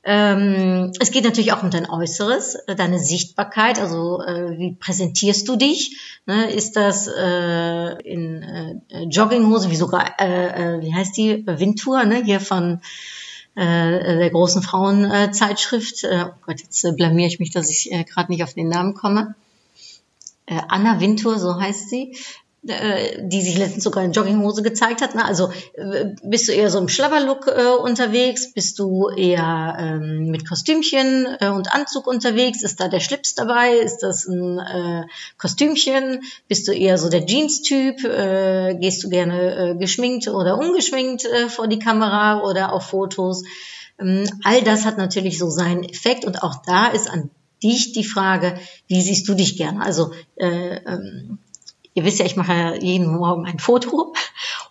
Ähm, 0.02 0.92
es 0.98 1.10
geht 1.10 1.24
natürlich 1.24 1.52
auch 1.52 1.62
um 1.62 1.70
dein 1.70 1.88
Äußeres, 1.88 2.54
äh, 2.66 2.74
deine 2.74 2.98
Sichtbarkeit, 2.98 3.78
also 3.78 4.22
äh, 4.22 4.56
wie 4.58 4.72
präsentierst 4.72 5.46
du 5.46 5.56
dich? 5.56 5.98
Ne? 6.24 6.50
Ist 6.50 6.76
das 6.76 7.06
äh, 7.06 8.02
in 8.02 8.42
äh, 8.42 9.02
Jogginghose, 9.04 9.70
wie 9.70 9.76
sogar, 9.76 10.18
äh, 10.18 10.76
äh, 10.76 10.82
wie 10.82 10.94
heißt 10.94 11.16
die, 11.16 11.46
Windtour, 11.46 12.04
ne? 12.04 12.22
hier 12.24 12.40
von 12.40 12.80
der 13.56 14.30
großen 14.30 14.62
Frauenzeitschrift. 14.62 16.04
Oh 16.04 16.30
Gott, 16.46 16.60
jetzt 16.60 16.86
blamier 16.96 17.26
ich 17.26 17.40
mich, 17.40 17.50
dass 17.50 17.68
ich 17.68 17.90
gerade 18.06 18.30
nicht 18.30 18.44
auf 18.44 18.54
den 18.54 18.68
Namen 18.68 18.94
komme. 18.94 19.34
Anna 20.46 21.00
Wintour, 21.00 21.38
so 21.38 21.60
heißt 21.60 21.90
sie. 21.90 22.16
Äh, 22.68 23.22
die 23.22 23.40
sich 23.40 23.56
letztens 23.56 23.84
sogar 23.84 24.04
in 24.04 24.12
Jogginghose 24.12 24.62
gezeigt 24.62 25.00
hat. 25.00 25.14
Ne? 25.14 25.24
Also 25.24 25.50
äh, 25.72 26.10
bist 26.22 26.46
du 26.46 26.52
eher 26.52 26.68
so 26.68 26.78
im 26.78 26.88
Schlabberlook 26.88 27.46
äh, 27.46 27.82
unterwegs? 27.82 28.52
Bist 28.52 28.78
du 28.78 29.08
eher 29.08 29.78
ähm, 29.80 30.26
mit 30.30 30.46
Kostümchen 30.46 31.26
äh, 31.40 31.48
und 31.48 31.72
Anzug 31.72 32.06
unterwegs? 32.06 32.62
Ist 32.62 32.78
da 32.78 32.88
der 32.88 33.00
Schlips 33.00 33.34
dabei? 33.34 33.76
Ist 33.76 34.00
das 34.00 34.26
ein 34.26 34.58
äh, 34.58 35.06
Kostümchen? 35.38 36.20
Bist 36.48 36.68
du 36.68 36.72
eher 36.72 36.98
so 36.98 37.08
der 37.08 37.24
Jeans-Typ? 37.24 38.04
Äh, 38.04 38.74
gehst 38.78 39.02
du 39.04 39.08
gerne 39.08 39.70
äh, 39.70 39.74
geschminkt 39.76 40.28
oder 40.28 40.58
ungeschminkt 40.58 41.24
äh, 41.24 41.48
vor 41.48 41.66
die 41.66 41.78
Kamera 41.78 42.42
oder 42.42 42.74
auf 42.74 42.88
Fotos? 42.88 43.42
Ähm, 43.98 44.28
all 44.44 44.60
das 44.60 44.84
hat 44.84 44.98
natürlich 44.98 45.38
so 45.38 45.48
seinen 45.48 45.84
Effekt 45.84 46.26
und 46.26 46.42
auch 46.42 46.56
da 46.66 46.88
ist 46.88 47.08
an 47.08 47.30
dich 47.62 47.92
die 47.92 48.04
Frage, 48.04 48.58
wie 48.86 49.00
siehst 49.00 49.26
du 49.28 49.32
dich 49.32 49.56
gerne? 49.56 49.80
Also 49.80 50.12
äh, 50.36 50.76
ähm, 50.84 51.38
Ihr 52.00 52.06
wisst 52.06 52.18
ja, 52.18 52.24
ich 52.24 52.36
mache 52.36 52.54
ja 52.54 52.74
jeden 52.76 53.14
Morgen 53.14 53.44
ein 53.44 53.58
Foto 53.58 54.14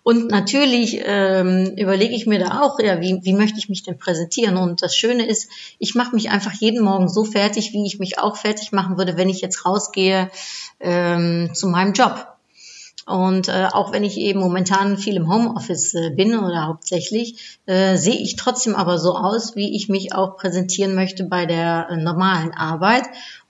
und 0.02 0.32
natürlich 0.32 1.00
ähm, 1.06 1.76
überlege 1.78 2.16
ich 2.16 2.26
mir 2.26 2.40
da 2.40 2.62
auch, 2.62 2.80
ja, 2.80 3.02
wie, 3.02 3.20
wie 3.22 3.34
möchte 3.34 3.60
ich 3.60 3.70
mich 3.70 3.84
denn 3.84 4.00
präsentieren? 4.00 4.58
Und 4.58 4.82
das 4.82 4.96
Schöne 4.96 5.28
ist, 5.28 5.48
ich 5.78 5.94
mache 5.94 6.16
mich 6.16 6.32
einfach 6.32 6.54
jeden 6.54 6.84
Morgen 6.84 7.08
so 7.08 7.26
fertig, 7.26 7.72
wie 7.72 7.86
ich 7.86 8.00
mich 8.00 8.18
auch 8.18 8.36
fertig 8.36 8.72
machen 8.72 8.98
würde, 8.98 9.16
wenn 9.16 9.30
ich 9.30 9.42
jetzt 9.42 9.64
rausgehe 9.64 10.32
ähm, 10.80 11.52
zu 11.54 11.68
meinem 11.68 11.94
Job. 11.94 12.26
Und 13.06 13.48
äh, 13.48 13.68
auch 13.72 13.92
wenn 13.92 14.04
ich 14.04 14.18
eben 14.18 14.40
momentan 14.40 14.98
viel 14.98 15.16
im 15.16 15.32
Homeoffice 15.32 15.94
äh, 15.94 16.10
bin 16.10 16.36
oder 16.36 16.66
hauptsächlich, 16.66 17.60
äh, 17.68 17.96
sehe 17.96 18.18
ich 18.18 18.38
trotzdem 18.38 18.76
aber 18.76 18.98
so 18.98 19.16
aus, 19.16 19.56
wie 19.56 19.76
ich 19.76 19.88
mich 19.88 20.16
auch 20.16 20.36
präsentieren 20.36 20.96
möchte 20.96 21.26
bei 21.26 21.46
der 21.46 21.90
äh, 21.92 21.98
normalen 21.98 22.56
Arbeit. 22.56 23.04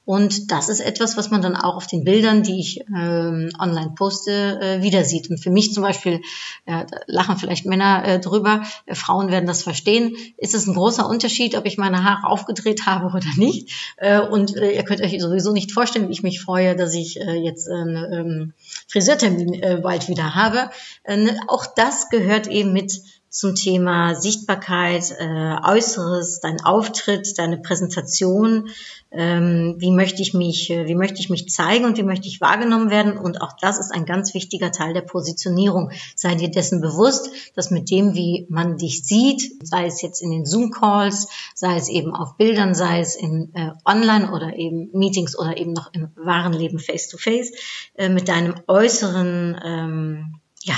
Und 0.09 0.51
das 0.51 0.69
ist 0.69 0.79
etwas, 0.79 1.17
was 1.17 1.29
man 1.29 1.43
dann 1.43 1.55
auch 1.55 1.75
auf 1.75 1.85
den 1.85 2.03
Bildern, 2.03 2.41
die 2.41 2.59
ich 2.59 2.79
ähm, 2.87 3.51
online 3.59 3.91
poste, 3.95 4.59
äh, 4.59 4.81
wieder 4.81 5.03
sieht. 5.03 5.29
Und 5.29 5.37
für 5.37 5.51
mich 5.51 5.71
zum 5.71 5.83
Beispiel, 5.83 6.21
äh, 6.65 6.87
lachen 7.05 7.37
vielleicht 7.37 7.67
Männer 7.67 8.03
äh, 8.03 8.19
drüber, 8.19 8.63
äh, 8.87 8.95
Frauen 8.95 9.29
werden 9.29 9.45
das 9.45 9.61
verstehen, 9.61 10.15
ist 10.37 10.55
es 10.55 10.65
ein 10.65 10.73
großer 10.73 11.07
Unterschied, 11.07 11.55
ob 11.55 11.67
ich 11.67 11.77
meine 11.77 12.03
Haare 12.03 12.25
aufgedreht 12.25 12.87
habe 12.87 13.05
oder 13.15 13.29
nicht. 13.37 13.69
Äh, 13.97 14.19
und 14.21 14.57
äh, 14.57 14.71
ihr 14.71 14.83
könnt 14.83 15.01
euch 15.01 15.15
sowieso 15.21 15.53
nicht 15.53 15.73
vorstellen, 15.73 16.07
wie 16.07 16.13
ich 16.13 16.23
mich 16.23 16.41
freue, 16.41 16.75
dass 16.75 16.95
ich 16.95 17.21
äh, 17.21 17.35
jetzt 17.35 17.69
einen 17.69 18.11
ähm, 18.11 18.53
Friseurtermin 18.87 19.61
äh, 19.61 19.79
bald 19.83 20.07
wieder 20.07 20.33
habe. 20.33 20.71
Äh, 21.03 21.35
auch 21.47 21.67
das 21.67 22.09
gehört 22.09 22.47
eben 22.47 22.73
mit 22.73 22.99
zum 23.29 23.53
Thema 23.55 24.15
Sichtbarkeit, 24.15 25.15
äh, 25.19 25.55
Äußeres, 25.63 26.39
dein 26.39 26.61
Auftritt, 26.61 27.37
deine 27.37 27.57
Präsentation, 27.57 28.69
ähm, 29.11 29.75
wie 29.77 29.91
möchte 29.91 30.21
ich 30.21 30.33
mich, 30.33 30.69
äh, 30.71 30.87
wie 30.87 30.95
möchte 30.95 31.19
ich 31.19 31.29
mich 31.29 31.49
zeigen 31.49 31.85
und 31.85 31.97
wie 31.97 32.03
möchte 32.03 32.27
ich 32.27 32.41
wahrgenommen 32.41 32.89
werden. 32.89 33.17
Und 33.17 33.41
auch 33.41 33.53
das 33.61 33.79
ist 33.79 33.91
ein 33.91 34.05
ganz 34.05 34.33
wichtiger 34.33 34.71
Teil 34.71 34.93
der 34.93 35.01
Positionierung. 35.01 35.91
Sei 36.15 36.35
dir 36.35 36.49
dessen 36.49 36.81
bewusst, 36.81 37.29
dass 37.55 37.69
mit 37.69 37.91
dem, 37.91 38.15
wie 38.15 38.47
man 38.49 38.77
dich 38.77 39.05
sieht, 39.05 39.43
sei 39.63 39.85
es 39.85 40.01
jetzt 40.01 40.21
in 40.21 40.31
den 40.31 40.45
Zoom-Calls, 40.45 41.27
sei 41.53 41.77
es 41.77 41.87
eben 41.87 42.15
auf 42.15 42.35
Bildern, 42.37 42.73
sei 42.73 42.99
es 42.99 43.15
in 43.15 43.53
äh, 43.53 43.71
Online 43.85 44.31
oder 44.31 44.55
eben 44.55 44.89
Meetings 44.93 45.37
oder 45.37 45.57
eben 45.57 45.73
noch 45.73 45.93
im 45.93 46.09
wahren 46.15 46.53
Leben 46.53 46.79
face-to-face, 46.79 47.51
-face, 47.51 47.53
äh, 47.95 48.09
mit 48.09 48.27
deinem 48.27 48.55
äußeren 48.67 49.59
ähm, 49.63 50.38
ja, 50.63 50.75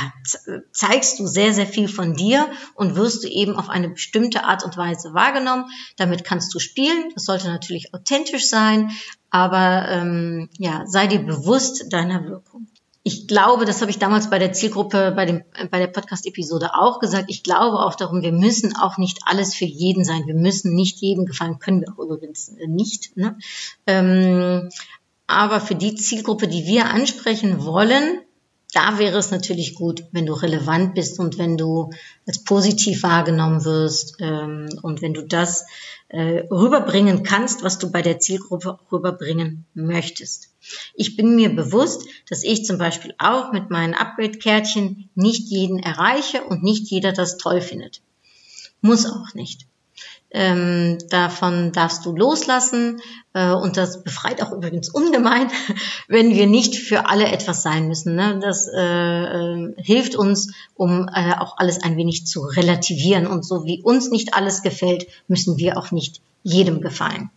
zeigst 0.72 1.20
du 1.20 1.26
sehr, 1.26 1.54
sehr 1.54 1.66
viel 1.66 1.88
von 1.88 2.14
dir 2.14 2.48
und 2.76 2.96
wirst 2.96 3.24
du 3.24 3.28
eben 3.28 3.56
auf 3.56 3.70
eine 3.70 3.90
bestimmte 3.90 4.44
Art 4.44 4.64
und 4.64 4.78
Weise 4.78 5.14
wahrgenommen. 5.14 5.66
Damit 5.98 6.24
kannst 6.24 6.54
du 6.54 6.60
spielen. 6.60 7.12
Das 7.16 7.26
sollte 7.26 7.48
natürlich 7.48 7.94
authentisch 7.94 8.48
sein, 8.48 8.92
aber 9.32 9.88
ähm, 9.90 10.50
ja, 10.58 10.84
sei 10.86 11.08
dir 11.08 11.20
bewusst 11.20 11.92
deiner 11.92 12.26
Wirkung. 12.26 12.68
ich 13.04 13.28
glaube, 13.28 13.66
das 13.66 13.82
habe 13.82 13.90
ich 13.90 13.98
damals 13.98 14.30
bei 14.30 14.38
der 14.38 14.54
Zielgruppe, 14.54 15.14
bei, 15.16 15.26
dem, 15.26 15.44
bei 15.72 15.80
der 15.80 15.88
Podcast-Episode 15.88 16.76
auch 16.76 17.00
gesagt, 17.00 17.26
ich 17.30 17.42
glaube 17.42 17.80
auch 17.80 17.96
darum, 17.96 18.22
wir 18.22 18.32
müssen 18.32 18.76
auch 18.76 19.00
nicht 19.00 19.22
alles 19.26 19.56
für 19.56 19.66
jeden 19.66 20.06
sein. 20.06 20.28
Wir 20.28 20.36
müssen 20.36 20.76
nicht 20.76 21.00
jedem 21.00 21.26
gefallen, 21.26 21.58
können 21.58 21.82
wir 21.82 21.92
auch 21.92 22.04
übrigens 22.04 22.52
nicht. 22.68 23.18
Ne? 23.18 23.36
Ähm, 23.88 24.70
aber 25.26 25.60
für 25.60 25.76
die 25.76 25.96
Zielgruppe, 25.96 26.48
die 26.48 26.68
wir 26.68 26.92
ansprechen 26.92 27.66
wollen, 27.66 28.22
da 28.74 29.00
wäre 29.00 29.18
es 29.18 29.32
natürlich 29.32 29.76
gut, 29.76 30.06
wenn 30.12 30.26
du 30.26 30.34
relevant 30.34 30.96
bist 30.96 31.20
und 31.20 31.38
wenn 31.38 31.58
du 31.58 31.92
als 32.26 32.44
positiv 32.44 33.04
wahrgenommen 33.04 33.66
wirst 33.66 34.16
ähm, 34.20 34.70
und 34.82 35.02
wenn 35.02 35.14
du 35.14 35.24
das 35.24 35.66
äh, 36.08 36.46
rüberbringen 36.50 37.24
kannst, 37.24 37.64
was 37.64 37.80
du 37.80 37.92
bei 37.92 38.02
der 38.02 38.20
Zielgruppe 38.20 38.80
rüberbringen 38.92 39.66
möchtest. 39.74 40.50
Ich 40.94 41.18
bin 41.18 41.36
mir 41.36 41.54
bewusst, 41.54 42.08
dass 42.30 42.44
ich 42.44 42.66
zum 42.66 42.78
Beispiel 42.78 43.14
auch 43.18 43.52
mit 43.52 43.70
meinen 43.70 43.94
Upgrade-Kärtchen 43.94 45.10
nicht 45.16 45.50
jeden 45.50 45.80
erreiche 45.80 46.44
und 46.44 46.64
nicht 46.64 46.90
jeder 46.90 47.12
das 47.12 47.38
toll 47.38 47.62
findet. 47.62 48.02
Muss 48.82 49.06
auch 49.06 49.34
nicht. 49.34 49.68
Ähm, 50.34 50.98
davon 51.10 51.74
darfst 51.74 52.06
du 52.06 52.16
loslassen 52.16 53.02
äh, 53.34 53.52
und 53.52 53.76
das 53.76 54.02
befreit 54.02 54.42
auch 54.42 54.54
übrigens 54.54 54.88
ungemein, 54.88 55.50
wenn 56.08 56.34
wir 56.34 56.48
nicht 56.48 56.76
für 56.76 57.10
alle 57.10 57.28
etwas 57.28 57.64
sein 57.64 57.90
müssen. 57.90 58.16
Ne? 58.16 58.40
Das 58.42 58.66
äh, 58.74 58.82
äh, 58.82 59.74
hilft 59.76 60.16
uns, 60.16 60.54
um 60.76 61.10
äh, 61.14 61.34
auch 61.38 61.58
alles 61.58 61.84
ein 61.84 61.98
wenig 61.98 62.26
zu 62.28 62.44
relativieren 62.44 63.28
und 63.28 63.46
so 63.46 63.66
wie 63.66 63.82
uns 63.82 64.10
nicht 64.10 64.34
alles 64.34 64.62
gefällt, 64.62 65.06
müssen 65.28 65.58
wir 65.58 65.78
auch 65.78 65.92
nicht 65.92 66.22
jedem 66.44 66.80
gefallen. 66.80 67.30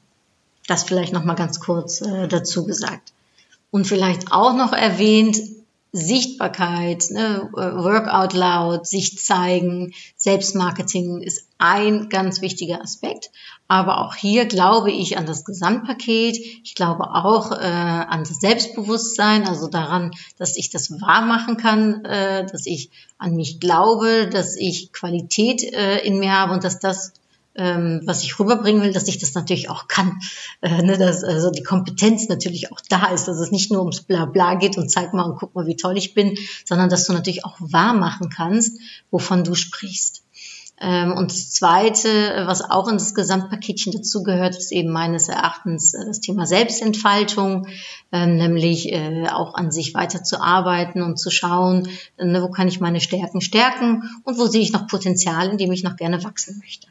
Das 0.68 0.84
vielleicht 0.84 1.12
noch 1.12 1.24
mal 1.24 1.34
ganz 1.34 1.58
kurz 1.58 2.00
äh, 2.00 2.28
dazu 2.28 2.64
gesagt. 2.64 3.12
Und 3.72 3.88
vielleicht 3.88 4.30
auch 4.30 4.54
noch 4.54 4.72
erwähnt, 4.72 5.36
Sichtbarkeit, 5.96 7.04
ne, 7.10 7.48
Work 7.52 8.08
out 8.08 8.32
loud, 8.32 8.84
sich 8.84 9.16
zeigen, 9.16 9.94
Selbstmarketing 10.16 11.22
ist 11.22 11.46
ein 11.58 12.08
ganz 12.08 12.40
wichtiger 12.40 12.82
Aspekt. 12.82 13.30
Aber 13.68 14.04
auch 14.04 14.16
hier 14.16 14.46
glaube 14.46 14.90
ich 14.90 15.16
an 15.16 15.24
das 15.24 15.44
Gesamtpaket. 15.44 16.36
Ich 16.36 16.74
glaube 16.74 17.14
auch 17.14 17.52
äh, 17.52 17.64
an 17.64 18.24
das 18.24 18.40
Selbstbewusstsein, 18.40 19.46
also 19.46 19.68
daran, 19.68 20.10
dass 20.36 20.56
ich 20.56 20.70
das 20.70 20.90
wahr 21.00 21.24
machen 21.24 21.58
kann, 21.58 22.04
äh, 22.04 22.44
dass 22.44 22.66
ich 22.66 22.90
an 23.16 23.36
mich 23.36 23.60
glaube, 23.60 24.28
dass 24.28 24.56
ich 24.56 24.92
Qualität 24.92 25.62
äh, 25.62 25.98
in 25.98 26.18
mir 26.18 26.32
habe 26.32 26.54
und 26.54 26.64
dass 26.64 26.80
das 26.80 27.12
ähm, 27.56 28.02
was 28.04 28.22
ich 28.22 28.38
rüberbringen 28.38 28.82
will, 28.82 28.92
dass 28.92 29.08
ich 29.08 29.18
das 29.18 29.34
natürlich 29.34 29.70
auch 29.70 29.88
kann. 29.88 30.20
Äh, 30.60 30.82
ne, 30.82 30.98
dass 30.98 31.24
also 31.24 31.50
die 31.50 31.62
Kompetenz 31.62 32.28
natürlich 32.28 32.72
auch 32.72 32.80
da 32.88 33.06
ist, 33.06 33.28
dass 33.28 33.38
es 33.38 33.50
nicht 33.50 33.70
nur 33.70 33.80
ums 33.80 34.02
Blabla 34.02 34.54
geht 34.54 34.76
und 34.76 34.90
zeig 34.90 35.12
mal 35.12 35.24
und 35.24 35.38
guck 35.38 35.54
mal, 35.54 35.66
wie 35.66 35.76
toll 35.76 35.96
ich 35.96 36.14
bin, 36.14 36.36
sondern 36.64 36.88
dass 36.88 37.06
du 37.06 37.12
natürlich 37.12 37.44
auch 37.44 37.56
wahr 37.60 37.94
machen 37.94 38.28
kannst, 38.30 38.78
wovon 39.10 39.44
du 39.44 39.54
sprichst. 39.54 40.24
Ähm, 40.80 41.12
und 41.12 41.30
das 41.30 41.52
Zweite, 41.52 42.44
was 42.46 42.68
auch 42.68 42.88
in 42.88 42.94
das 42.94 43.14
Gesamtpaketchen 43.14 43.92
dazugehört, 43.92 44.56
ist 44.56 44.72
eben 44.72 44.90
meines 44.90 45.28
Erachtens 45.28 45.94
äh, 45.94 46.04
das 46.04 46.20
Thema 46.20 46.46
Selbstentfaltung, 46.46 47.68
ähm, 48.10 48.36
nämlich 48.36 48.92
äh, 48.92 49.28
auch 49.28 49.54
an 49.54 49.70
sich 49.70 49.94
weiterzuarbeiten 49.94 51.02
und 51.02 51.18
zu 51.18 51.30
schauen, 51.30 51.88
ne, 52.18 52.42
wo 52.42 52.50
kann 52.50 52.66
ich 52.66 52.80
meine 52.80 53.00
Stärken 53.00 53.40
stärken 53.40 54.02
und 54.24 54.36
wo 54.36 54.46
sehe 54.46 54.62
ich 54.62 54.72
noch 54.72 54.88
Potenzial, 54.88 55.48
in 55.48 55.58
dem 55.58 55.70
ich 55.70 55.84
noch 55.84 55.96
gerne 55.96 56.24
wachsen 56.24 56.58
möchte. 56.58 56.88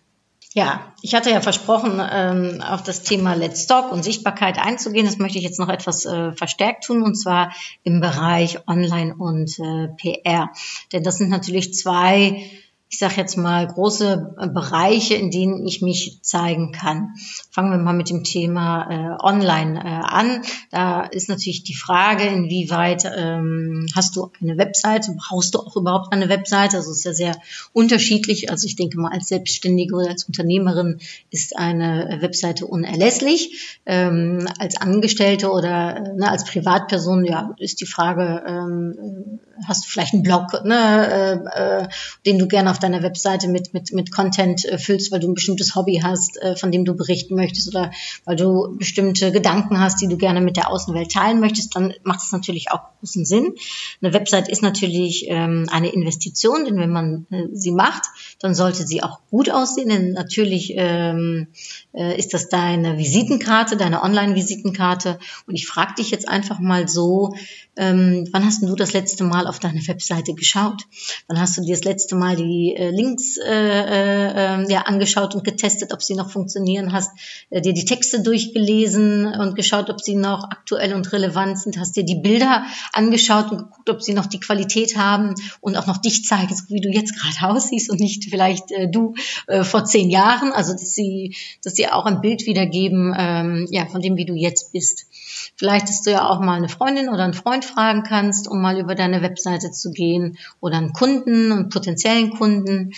Ja, 0.56 0.94
ich 1.02 1.16
hatte 1.16 1.32
ja 1.32 1.42
versprochen, 1.42 2.00
ähm, 2.12 2.62
auf 2.62 2.84
das 2.84 3.02
Thema 3.02 3.34
Let's 3.34 3.66
Talk 3.66 3.92
und 3.92 4.04
Sichtbarkeit 4.04 4.60
einzugehen. 4.60 5.08
Das 5.08 5.18
möchte 5.18 5.40
ich 5.40 5.44
jetzt 5.44 5.60
noch 5.60 5.70
etwas 5.70 6.06
äh, 6.06 6.32
verstärkt 6.32 6.84
tun, 6.84 7.02
und 7.02 7.16
zwar 7.16 7.52
im 7.84 8.00
Bereich 8.02 8.68
Online 8.68 9.16
und 9.16 9.58
äh, 9.58 9.88
PR. 9.98 10.52
Denn 10.92 11.04
das 11.04 11.18
sind 11.18 11.30
natürlich 11.30 11.74
zwei 11.74 12.52
ich 12.94 13.00
sage 13.00 13.16
jetzt 13.18 13.38
mal, 13.38 13.66
große 13.66 14.36
äh, 14.38 14.48
Bereiche, 14.50 15.16
in 15.16 15.32
denen 15.32 15.66
ich 15.66 15.82
mich 15.82 16.20
zeigen 16.22 16.72
kann. 16.72 17.16
Fangen 17.50 17.72
wir 17.72 17.80
mal 17.80 17.96
mit 17.96 18.12
dem 18.12 18.24
Thema 18.24 18.88
äh, 18.88 19.18
Online 19.20 19.80
äh, 19.80 19.88
an. 19.88 20.44
Da 20.70 21.02
ist 21.02 21.28
natürlich 21.28 21.64
die 21.64 21.74
Frage, 21.74 22.26
inwieweit 22.26 23.12
ähm, 23.18 23.88
hast 23.96 24.16
du 24.16 24.30
eine 24.40 24.60
Webseite, 24.60 25.16
brauchst 25.18 25.56
du 25.56 25.60
auch 25.62 25.76
überhaupt 25.76 26.14
eine 26.14 26.30
Webseite? 26.30 26.78
Also 26.78 26.92
es 26.92 27.00
ist 27.00 27.06
ja 27.06 27.14
sehr 27.14 27.36
unterschiedlich. 27.74 28.52
Also 28.52 28.68
ich 28.68 28.76
denke 28.76 29.00
mal, 29.00 29.12
als 29.12 29.28
Selbstständige 29.28 29.96
oder 29.96 30.10
als 30.10 30.26
Unternehmerin 30.26 31.00
ist 31.32 31.58
eine 31.58 32.20
Webseite 32.22 32.68
unerlässlich. 32.68 33.80
Ähm, 33.88 34.48
als 34.60 34.78
Angestellte 34.78 35.50
oder 35.50 35.96
äh, 35.96 36.14
ne, 36.14 36.30
als 36.30 36.46
Privatperson, 36.46 37.26
ja, 37.26 37.56
ist 37.58 37.82
die 37.82 37.88
Frage, 37.88 38.44
ähm, 38.46 39.40
hast 39.68 39.86
du 39.86 39.90
vielleicht 39.90 40.14
einen 40.14 40.24
Blog, 40.24 40.64
ne, 40.64 41.42
äh, 41.56 41.82
äh, 41.84 41.88
den 42.26 42.40
du 42.40 42.48
gerne 42.48 42.72
auf 42.72 42.80
deiner 42.80 43.04
Webseite 43.04 43.48
mit, 43.48 43.74
mit, 43.74 43.94
mit 43.94 44.12
Content 44.12 44.66
äh, 44.66 44.78
füllst, 44.78 45.12
weil 45.12 45.20
du 45.20 45.30
ein 45.30 45.34
bestimmtes 45.34 45.76
Hobby 45.76 46.02
hast, 46.04 46.42
äh, 46.42 46.56
von 46.56 46.72
dem 46.72 46.86
du 46.86 46.96
berichten 46.96 47.36
möchtest 47.36 47.68
oder 47.70 47.92
weil 48.26 48.36
du 48.36 48.76
bestimmte 48.78 49.32
Gedanken 49.32 49.80
hast, 49.80 50.02
die 50.02 50.08
du 50.08 50.18
gerne 50.18 50.42
mit 50.42 50.58
der 50.58 50.70
Außenwelt 50.70 51.12
teilen 51.12 51.40
möchtest, 51.40 51.76
dann 51.76 51.94
macht 52.04 52.22
es 52.22 52.32
natürlich 52.32 52.72
auch 52.72 52.82
großen 53.00 53.26
Sinn. 53.26 53.56
Eine 54.02 54.14
Website 54.14 54.50
ist 54.50 54.62
natürlich 54.62 55.26
ähm, 55.28 55.68
eine 55.72 55.90
Investition, 55.90 56.66
denn 56.66 56.78
wenn 56.78 56.90
man 56.90 57.26
äh, 57.32 57.48
sie 57.52 57.72
macht, 57.72 58.04
dann 58.40 58.56
sollte 58.56 58.86
sie 58.86 59.04
auch 59.04 59.20
gut 59.30 59.50
aussehen, 59.50 59.90
denn 59.90 60.14
natürlich 60.14 60.74
ähm, 60.76 61.48
äh, 61.94 62.18
ist 62.18 62.34
das 62.34 62.50
deine 62.50 62.98
Visitenkarte, 62.98 63.78
deine 63.78 64.04
Online-Visitenkarte. 64.04 65.20
Und 65.48 65.56
ich 65.56 65.68
frage 65.68 65.96
dich 65.96 66.12
jetzt 66.12 66.28
einfach 66.28 66.60
mal 66.60 66.88
so, 66.88 67.36
ähm, 67.76 68.28
wann 68.32 68.46
hast 68.46 68.62
du 68.62 68.76
das 68.76 68.94
letzte 68.94 69.24
Mal 69.24 69.48
auf 69.48 69.53
deine 69.60 69.86
Webseite 69.88 70.34
geschaut? 70.34 70.84
Wann 71.28 71.40
hast 71.40 71.58
du 71.58 71.62
dir 71.62 71.76
das 71.76 71.84
letzte 71.84 72.16
Mal 72.16 72.36
die 72.36 72.76
äh, 72.76 72.90
Links 72.90 73.38
äh, 73.38 73.52
äh, 73.52 74.72
ja, 74.72 74.82
angeschaut 74.82 75.36
und 75.36 75.44
getestet, 75.44 75.94
ob 75.94 76.02
sie 76.02 76.16
noch 76.16 76.30
funktionieren? 76.30 76.94
Hast 76.94 77.12
äh, 77.50 77.62
dir 77.62 77.74
die 77.74 77.86
Texte 77.86 78.22
durchgelesen 78.22 79.26
und 79.26 79.56
geschaut, 79.56 79.90
ob 79.90 80.02
sie 80.02 80.16
noch 80.16 80.44
aktuell 80.50 80.94
und 80.94 81.12
relevant 81.12 81.60
sind? 81.60 81.78
Hast 81.78 81.96
dir 81.96 82.04
die 82.04 82.16
Bilder 82.16 82.66
angeschaut 82.92 83.52
und 83.52 83.58
geguckt, 83.58 83.90
ob 83.90 84.02
sie 84.02 84.14
noch 84.14 84.26
die 84.26 84.40
Qualität 84.40 84.98
haben 84.98 85.36
und 85.62 85.76
auch 85.76 85.88
noch 85.88 85.98
dich 85.98 86.26
zeigen, 86.26 86.56
so 86.56 86.64
wie 86.70 86.82
du 86.82 86.90
jetzt 86.90 87.16
gerade 87.20 87.36
aussiehst 87.54 87.90
und 87.90 88.00
nicht 88.00 88.26
vielleicht 88.30 88.72
äh, 88.72 88.90
du 88.90 89.14
äh, 89.48 89.64
vor 89.64 89.86
zehn 89.86 90.10
Jahren? 90.10 90.52
Also 90.52 90.74
dass 90.74 90.94
sie, 90.94 91.36
dass 91.64 91.76
sie 91.76 91.88
auch 91.88 92.06
ein 92.06 92.22
Bild 92.22 92.46
wiedergeben, 92.46 93.14
ähm, 93.18 93.68
ja, 93.72 93.86
von 93.86 94.02
dem, 94.02 94.16
wie 94.18 94.26
du 94.26 94.34
jetzt 94.34 94.72
bist. 94.72 95.08
Vielleicht, 95.56 95.90
dass 95.90 96.02
du 96.02 96.12
ja 96.12 96.30
auch 96.30 96.40
mal 96.40 96.56
eine 96.56 96.70
Freundin 96.70 97.10
oder 97.10 97.24
einen 97.24 97.34
Freund 97.34 97.66
fragen 97.66 98.04
kannst, 98.04 98.48
um 98.48 98.62
mal 98.62 98.80
über 98.80 98.96
deine 98.96 99.22
Webseite 99.22 99.33
zu 99.40 99.92
gehen 99.92 100.38
oder 100.60 100.78
einen 100.78 100.94
Kunden 100.94 101.52
und 101.52 101.70
potenziellen 101.70 102.32
Kunden 102.32 102.92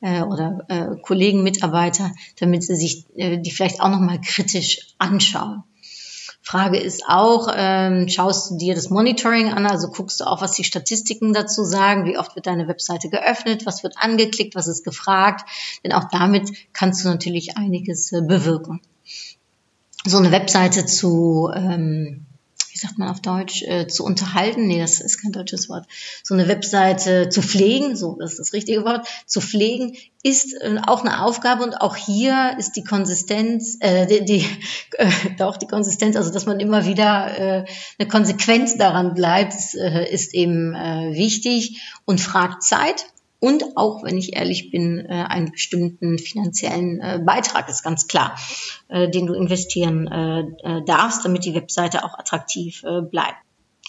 äh, 0.00 0.22
oder 0.22 0.64
äh, 0.68 0.96
Kollegen, 1.02 1.42
Mitarbeiter, 1.42 2.12
damit 2.38 2.64
sie 2.64 2.76
sich 2.76 3.04
äh, 3.16 3.38
die 3.38 3.50
vielleicht 3.50 3.80
auch 3.80 3.90
noch 3.90 4.00
mal 4.00 4.20
kritisch 4.20 4.94
anschauen. 4.98 5.62
Frage 6.44 6.78
ist 6.78 7.04
auch, 7.06 7.48
ähm, 7.54 8.08
schaust 8.08 8.50
du 8.50 8.56
dir 8.56 8.74
das 8.74 8.90
Monitoring 8.90 9.52
an, 9.52 9.64
also 9.64 9.88
guckst 9.88 10.20
du 10.20 10.24
auch, 10.24 10.42
was 10.42 10.52
die 10.52 10.64
Statistiken 10.64 11.32
dazu 11.32 11.62
sagen, 11.62 12.04
wie 12.04 12.18
oft 12.18 12.34
wird 12.34 12.46
deine 12.46 12.66
Webseite 12.66 13.08
geöffnet, 13.08 13.64
was 13.64 13.84
wird 13.84 13.94
angeklickt, 13.96 14.56
was 14.56 14.66
ist 14.66 14.84
gefragt, 14.84 15.48
denn 15.84 15.92
auch 15.92 16.08
damit 16.10 16.50
kannst 16.72 17.04
du 17.04 17.08
natürlich 17.08 17.56
einiges 17.56 18.10
äh, 18.12 18.22
bewirken. 18.22 18.80
So 20.04 20.18
eine 20.18 20.32
Webseite 20.32 20.84
zu, 20.84 21.48
ähm, 21.54 22.26
wie 22.72 22.78
sagt 22.78 22.98
man 22.98 23.08
auf 23.08 23.20
Deutsch, 23.20 23.62
äh, 23.62 23.86
zu 23.86 24.04
unterhalten, 24.04 24.66
nee, 24.66 24.80
das 24.80 25.00
ist 25.00 25.20
kein 25.20 25.32
deutsches 25.32 25.68
Wort, 25.68 25.86
so 26.22 26.32
eine 26.34 26.48
Webseite 26.48 27.28
zu 27.28 27.42
pflegen, 27.42 27.96
so 27.96 28.16
das 28.18 28.32
ist 28.32 28.38
das 28.38 28.52
richtige 28.54 28.84
Wort, 28.84 29.06
zu 29.26 29.40
pflegen, 29.40 29.96
ist 30.22 30.54
äh, 30.54 30.78
auch 30.86 31.04
eine 31.04 31.22
Aufgabe. 31.22 31.62
Und 31.64 31.80
auch 31.80 31.96
hier 31.96 32.56
ist 32.58 32.72
die 32.72 32.84
Konsistenz, 32.84 33.76
äh, 33.80 34.06
die, 34.06 34.24
die 34.24 34.46
äh, 34.96 35.10
auch 35.42 35.58
die 35.58 35.66
Konsistenz, 35.66 36.16
also 36.16 36.32
dass 36.32 36.46
man 36.46 36.60
immer 36.60 36.86
wieder 36.86 37.38
äh, 37.38 37.64
eine 37.98 38.08
Konsequenz 38.08 38.78
daran 38.78 39.14
bleibt, 39.14 39.54
ist, 39.54 39.74
äh, 39.74 40.10
ist 40.10 40.32
eben 40.32 40.74
äh, 40.74 41.14
wichtig 41.14 41.82
und 42.06 42.20
fragt 42.20 42.62
Zeit 42.62 43.06
und 43.42 43.76
auch, 43.76 44.04
wenn 44.04 44.16
ich 44.16 44.36
ehrlich 44.36 44.70
bin, 44.70 45.00
äh, 45.00 45.08
einen 45.08 45.50
bestimmten 45.50 46.16
finanziellen 46.16 47.00
äh, 47.00 47.20
Beitrag 47.26 47.68
ist 47.68 47.82
ganz 47.82 48.06
klar, 48.06 48.36
äh, 48.86 49.10
den 49.10 49.26
du 49.26 49.34
investieren 49.34 50.08
darfst, 50.86 51.24
damit 51.24 51.44
die 51.44 51.54
Webseite 51.54 52.04
auch 52.04 52.16
attraktiv 52.18 52.84
bleibt. 53.10 53.36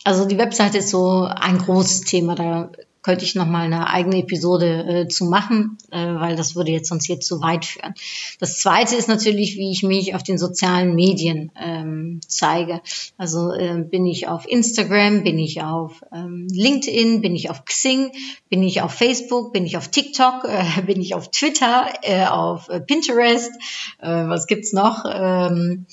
Also 0.04 0.26
die 0.26 0.38
Webseite 0.38 0.80
ist 0.80 0.90
so 0.90 1.28
ein 1.30 1.60
großes 1.60 2.02
Thema, 2.02 2.36
da 2.36 2.72
könnte 3.04 3.26
ich 3.26 3.36
noch 3.36 3.46
mal 3.46 3.66
eine 3.66 3.90
eigene 3.90 4.18
Episode 4.18 4.86
äh, 4.88 5.08
zu 5.08 5.26
machen, 5.26 5.78
äh, 5.92 5.98
weil 5.98 6.36
das 6.36 6.56
würde 6.56 6.72
jetzt 6.72 6.90
sonst 6.90 7.08
jetzt 7.08 7.28
zu 7.28 7.42
weit 7.42 7.66
führen. 7.66 7.94
Das 8.40 8.60
zweite 8.60 8.96
ist 8.96 9.10
natürlich, 9.10 9.58
wie 9.58 9.72
ich 9.72 9.84
mich 9.84 10.16
auf 10.16 10.24
den 10.24 10.38
sozialen 10.38 10.96
Medien 10.96 11.52
ähm, 11.62 12.22
zeige. 12.28 12.82
Also 13.18 13.52
äh, 13.52 13.84
bin 13.84 14.06
ich 14.06 14.28
auf 14.28 14.48
Instagram, 14.48 15.24
bin 15.24 15.38
ich 15.38 15.62
auf 15.62 16.02
ähm, 16.14 16.48
LinkedIn, 16.50 17.22
bin 17.22 17.36
ich 17.36 17.50
auf 17.50 17.66
Xing, 17.66 18.12
bin 18.50 18.64
ich 18.64 18.82
auf 18.82 18.94
Facebook, 18.94 19.52
bin 19.52 19.66
ich 19.66 19.76
auf 19.78 19.90
TikTok, 19.90 20.44
äh, 20.48 20.82
bin 20.84 21.02
ich 21.02 21.14
auf 21.14 21.30
Twitter, 21.30 21.88
äh, 22.04 22.26
auf 22.26 22.70
äh, 22.70 22.80
Pinterest, 22.80 23.52
äh, 24.00 24.08
was 24.08 24.48
gibt's 24.48 24.72
noch? 24.72 25.04
Ähm, 25.14 25.86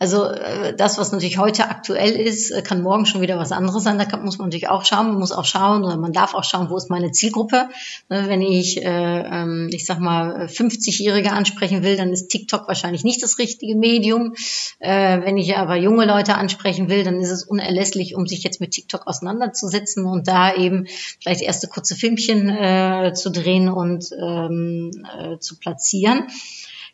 Also 0.00 0.24
äh, 0.24 0.74
das, 0.74 0.98
was 0.98 1.12
natürlich 1.12 1.38
heute 1.38 1.68
aktuell 1.68 2.10
ist, 2.10 2.50
äh, 2.50 2.62
kann 2.62 2.82
morgen 2.82 3.06
schon 3.06 3.20
wieder 3.20 3.38
was 3.38 3.52
anderes 3.52 3.84
sein. 3.84 3.96
Da 3.96 4.16
muss 4.16 4.38
man 4.38 4.48
natürlich 4.48 4.68
auch 4.68 4.84
schauen. 4.84 5.06
Man 5.06 5.18
muss 5.20 5.30
auch 5.30 5.44
schauen 5.44 5.84
oder 5.84 5.96
man 5.96 6.12
darf 6.12 6.34
auch 6.34 6.42
schauen, 6.42 6.68
wo 6.68 6.76
ist 6.76 6.90
meine 6.90 7.12
Zielgruppe. 7.12 7.68
Ne, 8.08 8.24
wenn 8.26 8.42
ich, 8.42 8.84
äh, 8.84 8.88
ähm, 8.88 9.70
ich 9.72 9.86
sag 9.86 10.00
mal, 10.00 10.46
50-Jährige 10.46 11.30
ansprechen 11.30 11.84
will, 11.84 11.96
dann 11.96 12.12
ist 12.12 12.26
TikTok 12.28 12.66
wahrscheinlich 12.66 13.04
nicht 13.04 13.22
das 13.22 13.38
richtige 13.38 13.76
Medium. 13.76 14.34
Wenn 14.80 15.36
ich 15.36 15.56
aber 15.56 15.76
junge 15.76 16.04
Leute 16.04 16.34
ansprechen 16.34 16.88
will, 16.88 17.04
dann 17.04 17.20
ist 17.20 17.30
es 17.30 17.44
unerlässlich, 17.44 18.14
um 18.14 18.26
sich 18.26 18.42
jetzt 18.42 18.60
mit 18.60 18.72
TikTok 18.72 19.06
auseinanderzusetzen 19.06 20.04
und 20.04 20.28
da 20.28 20.54
eben 20.54 20.86
vielleicht 21.20 21.42
erste 21.42 21.68
kurze 21.68 21.94
Filmchen 21.94 23.14
zu 23.14 23.30
drehen 23.30 23.68
und 23.68 24.10
ähm, 24.20 24.90
äh, 25.18 25.38
zu 25.38 25.58
platzieren. 25.58 26.28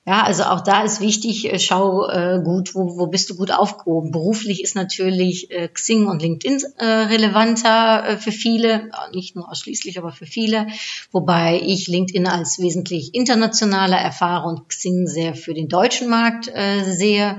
Ja, 0.07 0.23
also 0.23 0.45
auch 0.45 0.63
da 0.63 0.83
ist 0.83 1.01
wichtig, 1.01 1.53
äh, 1.53 1.59
schau 1.59 2.09
äh, 2.09 2.41
gut, 2.43 2.75
wo, 2.75 2.99
wo 2.99 3.07
bist 3.07 3.29
du 3.29 3.37
gut 3.37 3.51
aufgehoben. 3.51 4.11
Beruflich 4.11 4.63
ist 4.63 4.75
natürlich 4.75 5.51
äh, 5.51 5.69
Xing 5.69 6.07
und 6.07 6.23
LinkedIn 6.23 6.63
äh, 6.79 6.85
relevanter 6.85 8.09
äh, 8.09 8.17
für 8.17 8.33
viele, 8.33 8.91
nicht 9.13 9.37
nur 9.37 9.51
ausschließlich, 9.51 9.99
aber 9.99 10.11
für 10.11 10.25
viele, 10.25 10.69
wobei 11.13 11.61
ich 11.63 11.87
LinkedIn 11.87 12.27
als 12.27 12.59
wesentlich 12.59 13.15
internationaler 13.15 13.99
erfahre 13.99 14.49
und 14.49 14.71
Xing 14.71 15.07
sehr 15.07 15.35
für 15.35 15.53
den 15.53 15.69
deutschen 15.69 16.09
Markt 16.09 16.49
äh, 16.49 16.83
sehe. 16.83 17.39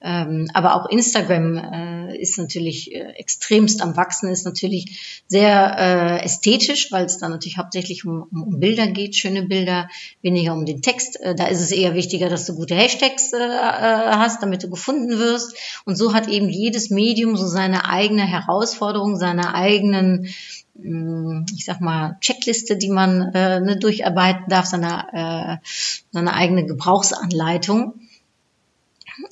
Ähm, 0.00 0.50
aber 0.52 0.74
auch 0.74 0.90
Instagram 0.90 1.56
äh, 1.56 2.03
ist 2.14 2.38
natürlich 2.38 2.94
äh, 2.94 3.12
extremst 3.16 3.82
am 3.82 3.96
Wachsen, 3.96 4.28
ist 4.28 4.44
natürlich 4.44 5.22
sehr 5.26 5.76
äh, 5.78 6.24
ästhetisch, 6.24 6.92
weil 6.92 7.04
es 7.06 7.18
da 7.18 7.28
natürlich 7.28 7.58
hauptsächlich 7.58 8.04
um, 8.04 8.26
um, 8.32 8.60
Bilder 8.60 8.86
geht, 8.86 9.16
schöne 9.16 9.42
Bilder, 9.42 9.88
weniger 10.22 10.52
um 10.52 10.64
den 10.64 10.82
Text. 10.82 11.20
Äh, 11.20 11.34
da 11.34 11.46
ist 11.46 11.60
es 11.60 11.72
eher 11.72 11.94
wichtiger, 11.94 12.28
dass 12.28 12.46
du 12.46 12.54
gute 12.54 12.74
Hashtags 12.74 13.32
äh, 13.32 13.36
äh, 13.36 13.40
hast, 13.40 14.42
damit 14.42 14.62
du 14.62 14.70
gefunden 14.70 15.18
wirst. 15.18 15.56
Und 15.84 15.96
so 15.96 16.14
hat 16.14 16.28
eben 16.28 16.48
jedes 16.48 16.90
Medium 16.90 17.36
so 17.36 17.46
seine 17.46 17.88
eigene 17.88 18.26
Herausforderung, 18.26 19.16
seine 19.16 19.54
eigenen 19.54 20.28
mm, 20.74 21.46
ich 21.56 21.64
sag 21.64 21.80
mal, 21.80 22.16
Checkliste, 22.20 22.76
die 22.76 22.90
man 22.90 23.32
äh, 23.34 23.60
ne, 23.60 23.78
durcharbeiten 23.78 24.46
darf, 24.48 24.66
seine, 24.66 25.60
äh, 25.62 25.66
seine 26.12 26.34
eigene 26.34 26.66
Gebrauchsanleitung 26.66 27.94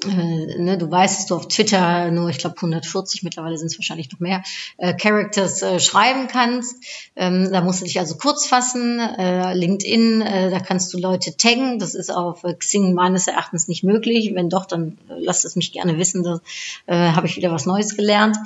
äh, 0.05 0.59
ne, 0.59 0.79
du 0.79 0.91
weißt, 0.91 1.19
dass 1.19 1.27
du 1.27 1.35
auf 1.37 1.49
Twitter 1.49 2.11
nur, 2.11 2.29
ich 2.29 2.39
glaube 2.39 2.57
140, 2.57 3.23
mittlerweile 3.23 3.57
sind 3.59 3.69
es 3.69 3.79
wahrscheinlich 3.79 4.11
noch 4.13 4.21
mehr, 4.21 4.43
äh, 4.79 4.95
Characters 4.95 5.63
äh, 5.63 5.81
schreiben 5.81 6.29
kannst. 6.29 6.77
Ähm, 7.17 7.51
da 7.53 7.61
musst 7.61 7.81
du 7.81 7.85
dich 7.85 7.99
also 7.99 8.17
kurz 8.17 8.47
fassen. 8.47 8.99
Äh, 8.99 9.55
LinkedIn, 9.55 10.23
äh, 10.23 10.51
da 10.51 10.61
kannst 10.61 10.93
du 10.95 10.99
Leute 10.99 11.37
taggen. 11.37 11.79
Das 11.79 11.95
ist 11.95 12.11
auf 12.11 12.45
äh, 12.45 12.55
Xing 12.55 12.95
meines 12.95 13.27
Erachtens 13.27 13.69
nicht 13.69 13.85
möglich. 13.85 14.33
Wenn 14.35 14.49
doch, 14.49 14.67
dann 14.67 14.99
äh, 15.09 15.15
lasst 15.19 15.45
es 15.45 15.57
mich 15.57 15.73
gerne 15.73 15.99
wissen. 15.99 16.23
Da 16.23 16.41
äh, 16.87 17.13
habe 17.13 17.27
ich 17.27 17.37
wieder 17.37 17.53
was 17.53 17.67
Neues 17.67 17.97
gelernt. 17.97 18.37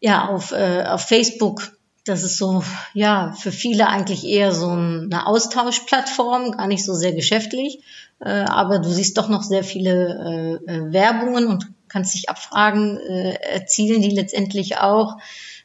Ja, 0.00 0.28
auf, 0.28 0.52
äh, 0.52 0.84
auf 0.84 1.02
Facebook 1.02 1.72
das 2.04 2.24
ist 2.24 2.36
so, 2.36 2.64
ja, 2.94 3.32
für 3.32 3.52
viele 3.52 3.88
eigentlich 3.88 4.24
eher 4.24 4.52
so 4.52 4.70
eine 4.70 5.26
Austauschplattform, 5.26 6.52
gar 6.52 6.66
nicht 6.66 6.84
so 6.84 6.94
sehr 6.94 7.12
geschäftlich. 7.12 7.82
Äh, 8.24 8.44
aber 8.44 8.78
du 8.78 8.88
siehst 8.88 9.18
doch 9.18 9.28
noch 9.28 9.42
sehr 9.42 9.64
viele 9.64 10.60
äh, 10.66 10.72
äh, 10.72 10.92
Werbungen 10.92 11.46
und 11.46 11.68
kannst 11.88 12.14
dich 12.14 12.30
abfragen, 12.30 12.96
erzielen 12.96 14.00
die 14.00 14.08
letztendlich 14.08 14.78
auch 14.78 15.18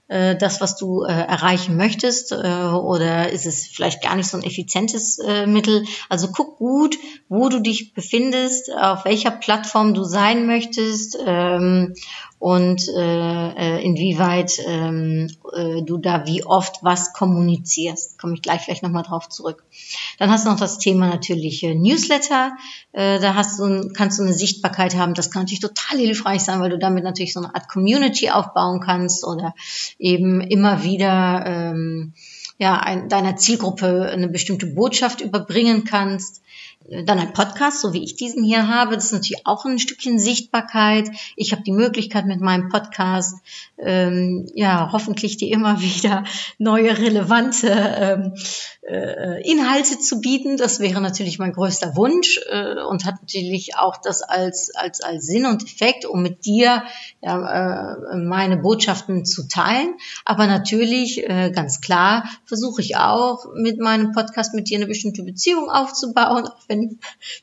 das, 0.09 0.59
was 0.59 0.75
du 0.75 1.03
erreichen 1.03 1.77
möchtest, 1.77 2.33
oder 2.33 3.29
ist 3.29 3.45
es 3.45 3.65
vielleicht 3.65 4.03
gar 4.03 4.17
nicht 4.17 4.29
so 4.29 4.35
ein 4.35 4.43
effizientes 4.43 5.21
Mittel? 5.45 5.85
Also 6.09 6.29
guck 6.33 6.57
gut, 6.57 6.97
wo 7.29 7.47
du 7.47 7.61
dich 7.61 7.93
befindest, 7.93 8.73
auf 8.73 9.05
welcher 9.05 9.31
Plattform 9.31 9.93
du 9.93 10.03
sein 10.03 10.47
möchtest 10.47 11.17
ähm, 11.25 11.93
und 12.39 12.87
äh, 12.89 13.49
äh, 13.49 13.83
inwieweit 13.83 14.59
ähm, 14.67 15.27
äh, 15.55 15.81
du 15.81 15.97
da 15.97 16.27
wie 16.27 16.43
oft 16.43 16.83
was 16.83 17.13
kommunizierst. 17.13 18.19
Komme 18.19 18.35
ich 18.35 18.43
gleich 18.43 18.61
vielleicht 18.61 18.83
nochmal 18.83 19.03
drauf 19.03 19.27
zurück. 19.27 19.63
Dann 20.19 20.29
hast 20.29 20.45
du 20.45 20.51
noch 20.51 20.59
das 20.59 20.77
Thema 20.77 21.07
natürlich 21.07 21.63
äh, 21.63 21.73
Newsletter. 21.73 22.55
Äh, 22.91 23.19
da 23.19 23.33
hast 23.33 23.59
du, 23.59 23.89
kannst 23.91 24.19
du 24.19 24.23
eine 24.23 24.33
Sichtbarkeit 24.33 24.95
haben. 24.95 25.15
Das 25.15 25.31
kann 25.31 25.43
natürlich 25.43 25.61
total 25.61 25.97
hilfreich 25.97 26.41
sein, 26.41 26.59
weil 26.59 26.69
du 26.69 26.77
damit 26.77 27.03
natürlich 27.03 27.33
so 27.33 27.39
eine 27.39 27.55
Art 27.55 27.69
Community 27.69 28.29
aufbauen 28.29 28.81
kannst 28.81 29.25
oder 29.25 29.55
eben 29.97 30.41
immer 30.41 30.83
wieder 30.83 31.43
ähm, 31.45 32.13
ja, 32.59 32.79
ein, 32.79 33.09
deiner 33.09 33.35
Zielgruppe 33.35 34.09
eine 34.11 34.27
bestimmte 34.27 34.67
Botschaft 34.67 35.21
überbringen 35.21 35.85
kannst 35.85 36.43
dann 36.89 37.19
ein 37.19 37.33
Podcast, 37.33 37.81
so 37.81 37.93
wie 37.93 38.03
ich 38.03 38.15
diesen 38.15 38.43
hier 38.43 38.67
habe. 38.67 38.95
Das 38.95 39.05
ist 39.05 39.11
natürlich 39.13 39.45
auch 39.45 39.65
ein 39.65 39.79
Stückchen 39.79 40.19
Sichtbarkeit. 40.19 41.09
Ich 41.35 41.51
habe 41.51 41.63
die 41.63 41.71
Möglichkeit 41.71 42.25
mit 42.25 42.41
meinem 42.41 42.69
Podcast, 42.69 43.35
ähm, 43.77 44.49
ja, 44.53 44.89
hoffentlich 44.91 45.37
dir 45.37 45.51
immer 45.51 45.81
wieder 45.81 46.23
neue 46.57 46.97
relevante 46.97 47.67
ähm, 47.67 48.33
äh, 48.87 49.41
Inhalte 49.49 49.99
zu 49.99 50.21
bieten. 50.21 50.57
Das 50.57 50.79
wäre 50.79 51.01
natürlich 51.01 51.39
mein 51.39 51.51
größter 51.51 51.95
Wunsch 51.95 52.39
äh, 52.49 52.81
und 52.81 53.05
hat 53.05 53.15
natürlich 53.21 53.75
auch 53.75 53.97
das 53.97 54.21
als, 54.21 54.73
als, 54.73 55.01
als 55.01 55.25
Sinn 55.25 55.45
und 55.45 55.63
Effekt, 55.63 56.05
um 56.05 56.21
mit 56.21 56.45
dir 56.45 56.83
ja, 57.21 57.93
äh, 57.93 58.17
meine 58.17 58.57
Botschaften 58.57 59.25
zu 59.25 59.47
teilen. 59.47 59.95
Aber 60.23 60.47
natürlich, 60.47 61.27
äh, 61.27 61.51
ganz 61.51 61.81
klar, 61.81 62.25
versuche 62.45 62.81
ich 62.81 62.95
auch 62.95 63.45
mit 63.55 63.79
meinem 63.79 64.13
Podcast 64.13 64.53
mit 64.53 64.69
dir 64.69 64.77
eine 64.77 64.87
bestimmte 64.87 65.23
Beziehung 65.23 65.69
aufzubauen, 65.69 66.47
auch 66.47 66.55
wenn 66.67 66.76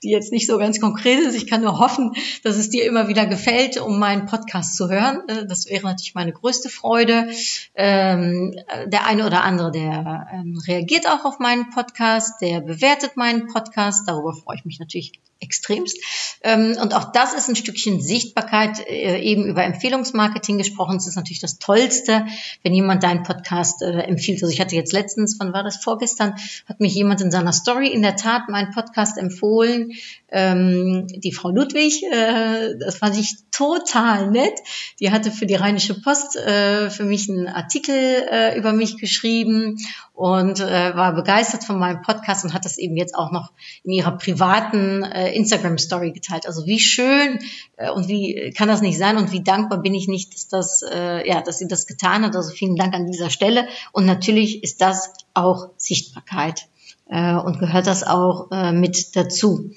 die 0.03 0.11
jetzt 0.11 0.33
nicht 0.33 0.47
so 0.47 0.59
ganz 0.59 0.81
konkret 0.81 1.21
ist. 1.21 1.35
Ich 1.35 1.47
kann 1.47 1.63
nur 1.63 1.79
hoffen, 1.79 2.13
dass 2.43 2.57
es 2.57 2.71
dir 2.71 2.85
immer 2.85 3.09
wieder 3.09 3.27
gefällt, 3.27 3.81
um 3.81 3.99
meinen 3.99 4.27
Podcast 4.27 4.77
zu 4.77 4.89
hören. 4.89 5.23
Äh, 5.29 5.47
das 5.47 5.69
wäre 5.69 5.85
natürlich 5.85 6.15
meine 6.15 6.33
größte 6.33 6.69
Freude. 6.69 7.29
Ähm, 7.75 8.55
der 8.87 9.07
eine 9.07 9.27
oder 9.27 9.43
andere, 9.45 9.71
der 9.71 10.29
ähm, 10.33 10.61
reagiert 10.67 11.09
auch 11.09 11.25
auf 11.25 11.39
meinen 11.39 11.71
Podcast, 11.71 12.41
der 12.41 12.61
bewertet 12.61 13.17
meinen 13.17 13.47
Podcast. 13.47 14.09
Darüber 14.09 14.33
freue 14.35 14.57
ich 14.57 14.65
mich 14.65 14.79
natürlich 14.79 15.13
extremst. 15.45 15.99
Ähm, 16.43 16.77
und 16.81 16.95
auch 16.95 17.13
das 17.13 17.35
ist 17.35 17.49
ein 17.49 17.57
Stückchen 17.57 18.01
Sichtbarkeit, 18.01 18.81
äh, 18.89 19.21
eben 19.21 19.45
über 19.45 19.63
Empfehlungsmarketing 19.63 20.59
gesprochen. 20.59 20.97
Es 20.97 21.07
ist 21.07 21.17
natürlich 21.17 21.41
das 21.41 21.59
Tollste, 21.59 22.27
wenn 22.63 22.75
jemand 22.75 23.03
deinen 23.03 23.23
Podcast 23.23 23.83
äh, 23.83 24.01
empfiehlt. 24.01 24.43
Also 24.43 24.53
ich 24.53 24.61
hatte 24.61 24.75
jetzt 24.75 24.93
letztens, 24.93 25.37
wann 25.39 25.53
war 25.53 25.63
das 25.63 25.77
vorgestern, 25.77 26.35
hat 26.67 26.81
mich 26.81 26.95
jemand 26.95 27.21
in 27.21 27.31
seiner 27.31 27.53
Story 27.53 27.89
in 27.89 28.03
der 28.03 28.17
Tat 28.17 28.49
meinen 28.49 28.73
Podcast 28.73 29.19
empfohlen. 29.25 29.93
Ähm, 30.31 31.07
die 31.09 31.33
Frau 31.33 31.51
Ludwig, 31.51 32.03
äh, 32.03 32.77
das 32.79 32.97
fand 32.97 33.19
ich 33.19 33.37
total 33.51 34.31
nett. 34.31 34.59
Die 35.01 35.11
hatte 35.11 35.31
für 35.31 35.47
die 35.47 35.55
Rheinische 35.55 36.01
Post 36.01 36.37
äh, 36.37 36.91
für 36.91 37.05
mich 37.05 37.29
einen 37.29 37.47
Artikel 37.47 37.95
äh, 37.95 38.59
über 38.59 38.73
mich 38.73 38.99
geschrieben 38.99 39.77
und 40.13 40.61
äh, 40.61 40.95
war 40.95 41.15
begeistert 41.15 41.65
von 41.65 41.79
meinem 41.79 42.03
Podcast 42.03 42.45
und 42.45 42.55
hat 42.55 42.65
das 42.65 42.79
eben 42.79 42.97
jetzt 42.97 43.15
auch 43.15 43.33
noch 43.33 43.53
in 43.83 43.93
ihrer 43.93 44.17
privaten 44.17 45.03
äh, 45.03 45.33
Instagram 45.33 45.79
Story 45.79 46.13
geteilt. 46.13 46.47
Also 46.47 46.67
wie 46.67 46.81
schön 46.81 47.39
äh, 47.77 47.91
und 47.91 48.09
wie 48.09 48.53
kann 48.57 48.69
das 48.69 48.81
nicht 48.81 48.99
sein 48.99 49.17
und 49.17 49.33
wie 49.33 49.43
dankbar 49.43 49.83
bin 49.83 49.95
ich 49.95 50.09
nicht, 50.09 50.35
dass 50.35 50.49
das 50.49 50.83
äh, 50.83 51.29
ja, 51.29 51.43
dass 51.43 51.59
sie 51.59 51.69
das 51.69 51.87
getan 51.87 52.25
hat. 52.25 52.37
Also 52.37 52.51
vielen 52.51 52.77
Dank 52.77 52.95
an 52.95 53.07
dieser 53.07 53.31
Stelle 53.31 53.67
und 53.93 54.07
natürlich 54.07 54.63
ist 54.63 54.81
das 54.81 55.13
auch 55.35 55.71
Sichtbarkeit 55.77 56.69
äh, 57.07 57.35
und 57.35 57.59
gehört 57.59 57.87
das 57.87 58.03
auch 58.05 58.51
äh, 58.51 58.73
mit 58.73 59.17
dazu. 59.17 59.71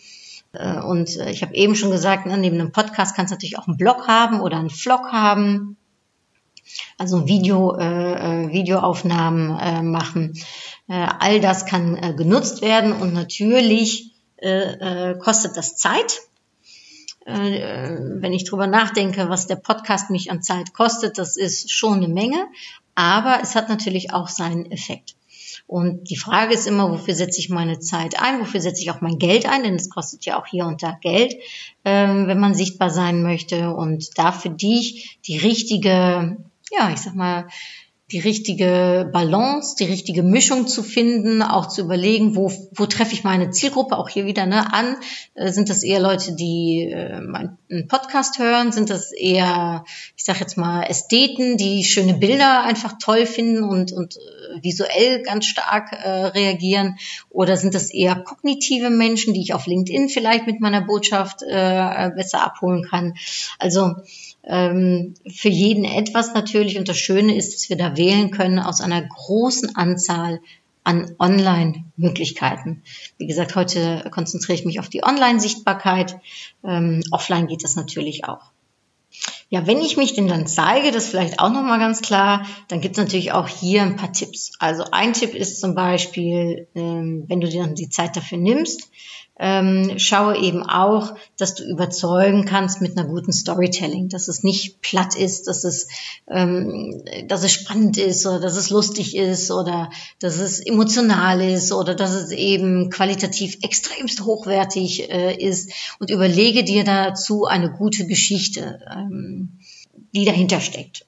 Äh, 0.54 0.80
und 0.80 1.16
äh, 1.18 1.32
ich 1.32 1.42
habe 1.42 1.56
eben 1.56 1.76
schon 1.76 1.92
gesagt, 1.92 2.26
ne, 2.26 2.38
neben 2.38 2.60
einem 2.60 2.72
Podcast 2.72 3.16
kannst 3.16 3.32
du 3.32 3.36
natürlich 3.36 3.58
auch 3.58 3.68
einen 3.68 3.78
Blog 3.78 4.08
haben 4.08 4.42
oder 4.42 4.58
einen 4.58 4.70
Vlog 4.70 5.12
haben 5.12 5.78
also 6.98 7.28
Video, 7.28 7.78
äh, 7.78 8.46
äh, 8.46 8.52
Videoaufnahmen 8.52 9.90
machen. 9.90 10.34
All 10.88 11.42
das 11.42 11.66
kann 11.66 12.16
genutzt 12.16 12.62
werden 12.62 12.94
und 12.94 13.14
natürlich 13.14 14.14
kostet 14.40 15.58
das 15.58 15.76
Zeit. 15.76 16.22
Wenn 17.26 18.32
ich 18.32 18.46
drüber 18.46 18.68
nachdenke, 18.68 19.28
was 19.28 19.48
der 19.48 19.58
Podcast 19.58 20.10
mich 20.12 20.32
an 20.32 20.42
Zeit 20.42 20.74
kostet, 20.74 21.18
das 21.18 21.36
ist 21.36 21.72
schon 21.72 21.96
eine 21.96 22.08
Menge, 22.08 22.48
aber 22.96 23.40
es 23.42 23.54
hat 23.56 23.68
natürlich 23.68 24.14
auch 24.14 24.30
seinen 24.30 24.72
Effekt. 24.72 25.17
Und 25.68 26.10
die 26.10 26.18
Frage 26.18 26.54
ist 26.54 26.66
immer, 26.66 26.90
wofür 26.90 27.14
setze 27.14 27.40
ich 27.40 27.50
meine 27.50 27.80
Zeit 27.80 28.20
ein, 28.20 28.40
wofür 28.40 28.62
setze 28.62 28.82
ich 28.82 28.90
auch 28.90 29.02
mein 29.02 29.20
Geld 29.20 29.46
ein, 29.46 29.64
denn 29.64 29.76
es 29.76 29.90
kostet 29.90 30.26
ja 30.26 30.40
auch 30.40 30.48
hier 30.48 30.66
und 30.66 30.82
da 30.82 30.98
Geld, 31.02 31.36
ähm, 31.84 32.28
wenn 32.28 32.40
man 32.40 32.56
sichtbar 32.56 32.90
sein 32.90 33.22
möchte. 33.22 33.74
Und 33.74 34.18
da 34.18 34.32
für 34.32 34.50
dich 34.50 35.20
die 35.28 35.38
richtige 35.38 36.38
ja, 36.72 36.90
ich 36.92 37.00
sag 37.00 37.16
mal, 37.16 37.48
die 38.12 38.20
richtige 38.20 39.10
Balance, 39.12 39.76
die 39.78 39.84
richtige 39.84 40.24
Mischung 40.24 40.66
zu 40.68 40.82
finden, 40.82 41.42
auch 41.42 41.68
zu 41.68 41.82
überlegen, 41.82 42.38
wo, 42.38 42.50
wo 42.74 42.86
treffe 42.86 43.14
ich 43.14 43.26
meine 43.26 43.50
Zielgruppe 43.50 43.98
auch 43.98 44.08
hier 44.08 44.26
wieder 44.26 44.46
ne, 44.46 44.74
an. 44.74 44.96
Äh, 45.34 45.52
sind 45.52 45.70
das 45.70 45.84
eher 45.84 46.00
Leute, 46.00 46.34
die 46.34 46.90
äh, 46.90 47.20
meinen 47.20 47.58
Podcast 47.90 48.40
hören? 48.40 48.72
Sind 48.72 48.90
das 48.90 49.12
eher, 49.12 49.84
ich 50.16 50.24
sage 50.24 50.40
jetzt 50.40 50.58
mal, 50.58 50.84
Ästheten, 50.84 51.58
die 51.58 51.84
schöne 51.84 52.14
Bilder 52.14 52.64
einfach 52.64 52.94
toll 52.98 53.26
finden 53.26 53.66
und, 53.66 53.92
und 53.92 54.16
äh, 54.16 54.64
visuell 54.64 55.22
ganz 55.24 55.46
stark 55.46 55.92
äh, 55.92 56.28
reagieren? 56.28 56.98
Oder 57.30 57.58
sind 57.58 57.74
das 57.74 57.94
eher 57.94 58.16
kognitive 58.16 58.90
Menschen, 58.90 59.34
die 59.34 59.42
ich 59.42 59.54
auf 59.54 59.68
LinkedIn 59.68 60.08
vielleicht 60.08 60.48
mit 60.48 60.62
meiner 60.62 60.80
Botschaft 60.80 61.42
äh, 61.42 62.10
besser 62.16 62.42
abholen 62.42 62.88
kann? 62.90 63.16
Also 63.60 63.96
ähm, 64.48 65.14
für 65.28 65.50
jeden 65.50 65.84
etwas 65.84 66.34
natürlich. 66.34 66.78
Und 66.78 66.88
das 66.88 66.98
Schöne 66.98 67.36
ist, 67.36 67.54
dass 67.54 67.70
wir 67.70 67.78
da 67.78 67.98
wählen 67.98 68.32
können 68.32 68.60
aus 68.60 68.82
einer 68.82 69.02
großen 69.02 69.76
Anzahl 69.76 70.40
an 70.84 71.14
Online-Möglichkeiten. 71.20 72.82
Wie 73.18 73.28
gesagt, 73.28 73.56
heute 73.56 74.08
konzentriere 74.10 74.58
ich 74.58 74.66
mich 74.66 74.80
auf 74.80 74.88
die 74.88 75.04
Online-Sichtbarkeit. 75.04 76.18
Ähm, 76.64 77.04
offline 77.12 77.48
geht 77.48 77.66
das 77.66 77.76
natürlich 77.76 78.24
auch. 78.26 78.52
Ja, 79.50 79.66
wenn 79.66 79.80
ich 79.80 79.98
mich 79.98 80.14
denn 80.14 80.28
dann 80.28 80.48
zeige, 80.48 80.92
das 80.92 81.08
vielleicht 81.08 81.40
auch 81.40 81.50
nochmal 81.50 81.80
ganz 81.80 82.02
klar, 82.02 82.46
dann 82.68 82.82
gibt 82.82 82.98
es 82.98 83.04
natürlich 83.04 83.32
auch 83.32 83.48
hier 83.48 83.82
ein 83.82 83.96
paar 83.96 84.12
Tipps. 84.12 84.52
Also 84.60 84.86
ein 84.92 85.14
Tipp 85.14 85.34
ist 85.34 85.60
zum 85.60 85.76
Beispiel, 85.76 86.68
ähm, 86.76 87.24
wenn 87.28 87.42
du 87.42 87.48
dir 87.48 87.64
dann 87.64 87.76
die 87.76 87.90
Zeit 87.90 88.16
dafür 88.16 88.38
nimmst, 88.38 88.90
ähm, 89.40 89.98
schaue 89.98 90.38
eben 90.38 90.64
auch, 90.64 91.16
dass 91.38 91.56
du 91.56 91.64
überzeugen 91.64 92.46
kannst 92.46 92.82
mit 92.82 92.98
einer 92.98 93.08
guten 93.08 93.32
Storytelling, 93.32 94.10
dass 94.10 94.28
es 94.28 94.44
nicht 94.44 94.82
platt 94.82 95.16
ist, 95.16 95.48
dass 95.48 95.64
es, 95.64 95.88
ähm, 96.28 97.04
dass 97.28 97.44
es 97.44 97.52
spannend 97.52 97.98
ist 97.98 98.26
oder 98.26 98.40
dass 98.40 98.58
es 98.58 98.70
lustig 98.70 99.16
ist 99.16 99.52
oder 99.52 99.90
dass 100.20 100.38
es 100.40 100.60
emotional 100.60 101.42
ist 101.42 101.72
oder 101.72 101.96
dass 101.96 102.12
es 102.12 102.32
eben 102.32 102.90
qualitativ 102.90 103.58
extremst 103.62 104.22
hochwertig 104.26 105.10
äh, 105.10 105.36
ist. 105.36 105.72
Und 106.00 106.10
überlege 106.10 106.64
dir 106.64 106.84
dazu 106.84 107.46
eine 107.46 107.72
gute 107.72 108.06
Geschichte, 108.08 108.80
ähm, 108.92 109.60
die 110.14 110.26
dahinter 110.26 110.62
steckt 110.62 111.07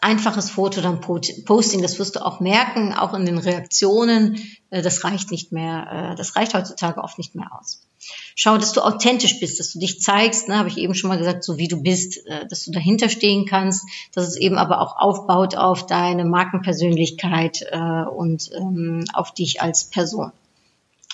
einfaches 0.00 0.50
Foto 0.50 0.80
dann 0.80 1.00
Posting, 1.00 1.82
das 1.82 1.98
wirst 1.98 2.16
du 2.16 2.24
auch 2.24 2.40
merken, 2.40 2.94
auch 2.94 3.12
in 3.12 3.26
den 3.26 3.36
Reaktionen, 3.38 4.40
äh, 4.70 4.80
das 4.80 5.04
reicht 5.04 5.30
nicht 5.30 5.52
mehr, 5.52 6.12
äh, 6.12 6.16
das 6.16 6.36
reicht 6.36 6.54
heutzutage 6.54 7.02
oft 7.02 7.18
nicht 7.18 7.34
mehr 7.34 7.50
aus. 7.58 7.86
Schau, 8.34 8.58
dass 8.58 8.72
du 8.72 8.80
authentisch 8.80 9.40
bist, 9.40 9.60
dass 9.60 9.72
du 9.72 9.78
dich 9.78 10.00
zeigst, 10.00 10.48
ne, 10.48 10.58
habe 10.58 10.68
ich 10.68 10.78
eben 10.78 10.94
schon 10.94 11.08
mal 11.08 11.18
gesagt, 11.18 11.44
so 11.44 11.58
wie 11.58 11.68
du 11.68 11.82
bist, 11.82 12.26
äh, 12.26 12.46
dass 12.48 12.64
du 12.64 12.70
dahinter 12.70 13.10
stehen 13.10 13.44
kannst, 13.46 13.86
dass 14.14 14.26
es 14.26 14.36
eben 14.36 14.56
aber 14.56 14.80
auch 14.80 14.96
aufbaut 14.96 15.54
auf 15.54 15.86
deine 15.86 16.24
Markenpersönlichkeit 16.24 17.66
und 18.16 18.50
ähm, 18.56 19.04
auf 19.12 19.32
dich 19.34 19.60
als 19.60 19.84
Person 19.84 20.32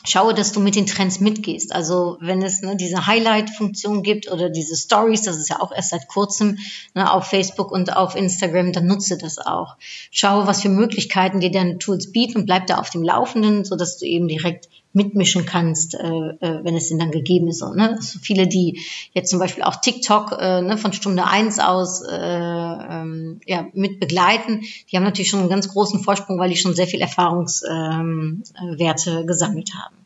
schaue, 0.04 0.34
dass 0.34 0.52
du 0.52 0.60
mit 0.60 0.76
den 0.76 0.86
Trends 0.86 1.20
mitgehst. 1.20 1.74
Also 1.74 2.16
wenn 2.20 2.42
es 2.42 2.62
ne, 2.62 2.76
diese 2.76 3.06
Highlight-Funktion 3.06 4.02
gibt 4.02 4.30
oder 4.30 4.50
diese 4.50 4.76
Stories, 4.76 5.22
das 5.22 5.36
ist 5.36 5.50
ja 5.50 5.60
auch 5.60 5.72
erst 5.72 5.90
seit 5.90 6.08
kurzem 6.08 6.58
ne, 6.94 7.12
auf 7.12 7.26
Facebook 7.26 7.70
und 7.70 7.96
auf 7.96 8.16
Instagram, 8.16 8.72
dann 8.72 8.86
nutze 8.86 9.18
das 9.18 9.38
auch. 9.38 9.76
Schaue, 10.10 10.46
was 10.46 10.62
für 10.62 10.68
Möglichkeiten 10.68 11.40
dir 11.40 11.50
deine 11.50 11.78
Tools 11.78 12.12
bieten 12.12 12.38
und 12.38 12.46
bleib 12.46 12.66
da 12.66 12.78
auf 12.78 12.90
dem 12.90 13.02
Laufenden, 13.02 13.64
so 13.64 13.76
dass 13.76 13.98
du 13.98 14.06
eben 14.06 14.28
direkt 14.28 14.68
mitmischen 14.92 15.46
kannst, 15.46 15.94
äh, 15.94 15.98
äh, 15.98 16.64
wenn 16.64 16.76
es 16.76 16.88
denn 16.88 16.98
dann 16.98 17.10
gegeben 17.10 17.48
ist. 17.48 17.58
So, 17.58 17.72
ne? 17.72 17.98
so 18.00 18.18
viele, 18.18 18.48
die 18.48 18.80
jetzt 19.12 19.30
zum 19.30 19.38
Beispiel 19.38 19.62
auch 19.62 19.76
TikTok 19.76 20.36
äh, 20.38 20.62
ne, 20.62 20.76
von 20.76 20.92
Stunde 20.92 21.26
eins 21.26 21.58
aus 21.58 22.02
äh, 22.02 22.16
ähm, 22.16 23.40
ja, 23.46 23.68
mit 23.72 24.00
begleiten, 24.00 24.62
die 24.90 24.96
haben 24.96 25.04
natürlich 25.04 25.30
schon 25.30 25.40
einen 25.40 25.48
ganz 25.48 25.68
großen 25.68 26.00
Vorsprung, 26.00 26.38
weil 26.38 26.50
die 26.50 26.56
schon 26.56 26.74
sehr 26.74 26.86
viel 26.86 27.00
Erfahrungswerte 27.00 29.10
ähm, 29.10 29.18
äh, 29.18 29.24
gesammelt 29.24 29.74
haben. 29.74 29.99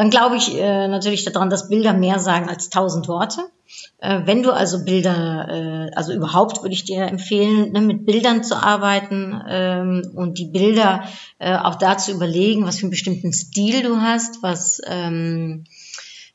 Dann 0.00 0.08
glaube 0.08 0.38
ich 0.38 0.56
äh, 0.56 0.88
natürlich 0.88 1.26
daran, 1.26 1.50
dass 1.50 1.68
Bilder 1.68 1.92
mehr 1.92 2.20
sagen 2.20 2.48
als 2.48 2.70
tausend 2.70 3.06
Worte. 3.06 3.42
Äh, 3.98 4.22
wenn 4.24 4.42
du 4.42 4.50
also 4.50 4.82
Bilder, 4.82 5.46
äh, 5.50 5.94
also 5.94 6.14
überhaupt 6.14 6.62
würde 6.62 6.72
ich 6.72 6.84
dir 6.84 7.02
empfehlen, 7.02 7.72
ne, 7.72 7.82
mit 7.82 8.06
Bildern 8.06 8.42
zu 8.42 8.56
arbeiten 8.56 9.38
ähm, 9.46 10.10
und 10.14 10.38
die 10.38 10.46
Bilder 10.46 11.04
äh, 11.38 11.54
auch 11.54 11.74
da 11.74 11.98
zu 11.98 12.12
überlegen, 12.12 12.64
was 12.64 12.78
für 12.78 12.84
einen 12.84 12.92
bestimmten 12.92 13.34
Stil 13.34 13.82
du 13.82 14.00
hast, 14.00 14.42
was 14.42 14.80
ähm, 14.86 15.64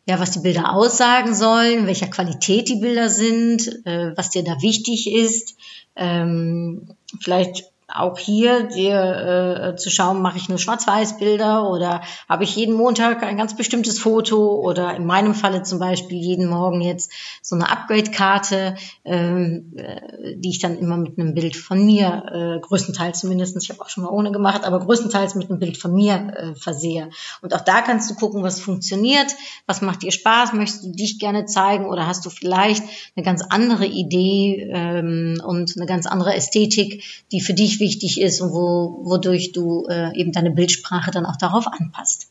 ja, 0.06 0.19
was 0.19 0.30
die 0.30 0.41
Bilder 0.41 0.71
aussagen 0.71 1.34
sollen, 1.34 1.88
welcher 1.88 2.06
Qualität 2.06 2.69
die 2.69 2.80
Bilder 2.80 3.10
sind, 3.10 3.84
äh, 3.88 4.15
was 4.15 4.30
dir 4.30 4.43
da 4.43 4.62
wichtig 4.62 5.12
ist. 5.12 5.56
Ähm, 5.95 6.89
vielleicht 7.19 7.71
auch 7.97 8.17
hier 8.17 8.63
dir 8.63 9.73
äh, 9.73 9.75
zu 9.75 9.89
schauen, 9.89 10.21
mache 10.21 10.38
ich 10.38 10.49
nur 10.49 10.58
Schwarz-Weiß-Bilder 10.58 11.69
oder 11.69 12.01
habe 12.27 12.43
ich 12.43 12.55
jeden 12.55 12.75
Montag 12.75 13.23
ein 13.23 13.38
ganz 13.38 13.55
bestimmtes 13.55 13.99
Foto 13.99 14.60
oder 14.60 14.95
in 14.95 15.05
meinem 15.05 15.34
Falle 15.34 15.63
zum 15.63 15.79
Beispiel 15.79 16.17
jeden 16.17 16.47
Morgen 16.47 16.81
jetzt 16.81 17.12
so 17.41 17.55
eine 17.55 17.69
Upgrade-Karte, 17.69 18.75
ähm, 19.03 19.73
äh, 19.75 20.36
die 20.38 20.49
ich 20.49 20.60
dann 20.60 20.77
immer 20.77 20.97
mit 20.97 21.17
einem 21.17 21.34
Bild 21.34 21.55
von 21.55 21.86
mir, 21.86 22.58
äh, 22.58 22.60
größtenteils 22.60 23.19
zumindest, 23.19 23.55
ich 23.62 23.69
habe 23.69 23.81
auch 23.81 23.89
schon 23.89 24.03
mal 24.03 24.10
ohne 24.10 24.31
gemacht, 24.31 24.65
aber 24.65 24.79
größtenteils 24.79 25.36
mit 25.36 25.49
einem 25.49 25.60
Bild 25.60 25.77
von 25.77 25.93
mir 25.93 26.34
äh, 26.36 26.55
versehe. 26.55 27.10
Und 27.41 27.53
auch 27.53 27.62
da 27.62 27.81
kannst 27.81 28.10
du 28.10 28.15
gucken, 28.15 28.43
was 28.43 28.60
funktioniert, 28.60 29.36
was 29.65 29.81
macht 29.81 30.03
dir 30.03 30.12
Spaß, 30.12 30.53
möchtest 30.53 30.86
du 30.86 30.91
dich 30.91 31.19
gerne 31.19 31.45
zeigen 31.45 31.86
oder 31.86 32.08
hast 32.08 32.25
du 32.25 32.29
vielleicht 32.29 32.84
eine 33.15 33.23
ganz 33.23 33.43
andere 33.49 33.86
Idee 33.86 34.69
ähm, 34.71 35.41
und 35.45 35.75
eine 35.77 35.86
ganz 35.86 36.05
andere 36.05 36.34
Ästhetik, 36.36 37.03
die 37.31 37.41
für 37.41 37.53
dich 37.53 37.79
wichtig 37.86 38.19
ist 38.19 38.41
und 38.41 38.52
wo, 38.52 39.02
wodurch 39.04 39.52
du 39.52 39.86
äh, 39.88 40.10
eben 40.19 40.32
deine 40.32 40.52
Bildsprache 40.52 41.12
dann 41.12 41.28
auch 41.28 41.38
darauf 41.38 41.67
anpasst. 41.67 42.30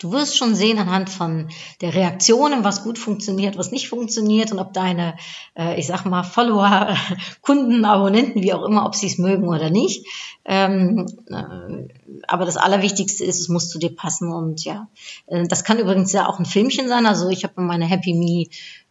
Du 0.00 0.12
wirst 0.12 0.36
schon 0.36 0.54
sehen 0.54 0.78
anhand 0.78 1.10
von 1.10 1.48
der 1.80 1.92
Reaktionen, 1.92 2.62
was 2.62 2.84
gut 2.84 3.00
funktioniert, 3.00 3.58
was 3.58 3.72
nicht 3.72 3.88
funktioniert 3.88 4.52
und 4.52 4.60
ob 4.60 4.72
deine, 4.72 5.16
äh, 5.56 5.78
ich 5.78 5.88
sag 5.88 6.04
mal, 6.04 6.22
Follower, 6.22 6.96
Kunden, 7.42 7.84
Abonnenten, 7.84 8.40
wie 8.44 8.52
auch 8.52 8.64
immer, 8.64 8.86
ob 8.86 8.94
sie 8.94 9.08
es 9.08 9.18
mögen 9.18 9.48
oder 9.48 9.70
nicht. 9.70 10.06
Ähm, 10.44 11.06
äh, 11.26 11.88
aber 12.28 12.44
das 12.44 12.56
Allerwichtigste 12.56 13.24
ist, 13.24 13.40
es 13.40 13.48
muss 13.48 13.70
zu 13.70 13.80
dir 13.80 13.94
passen 13.94 14.32
und 14.32 14.64
ja, 14.64 14.86
äh, 15.26 15.48
das 15.48 15.64
kann 15.64 15.80
übrigens 15.80 16.12
ja 16.12 16.28
auch 16.28 16.38
ein 16.38 16.46
Filmchen 16.46 16.86
sein. 16.86 17.04
Also 17.04 17.28
ich 17.28 17.42
habe 17.42 17.60
meine 17.60 17.86
Happy 17.86 18.14
Me 18.14 18.46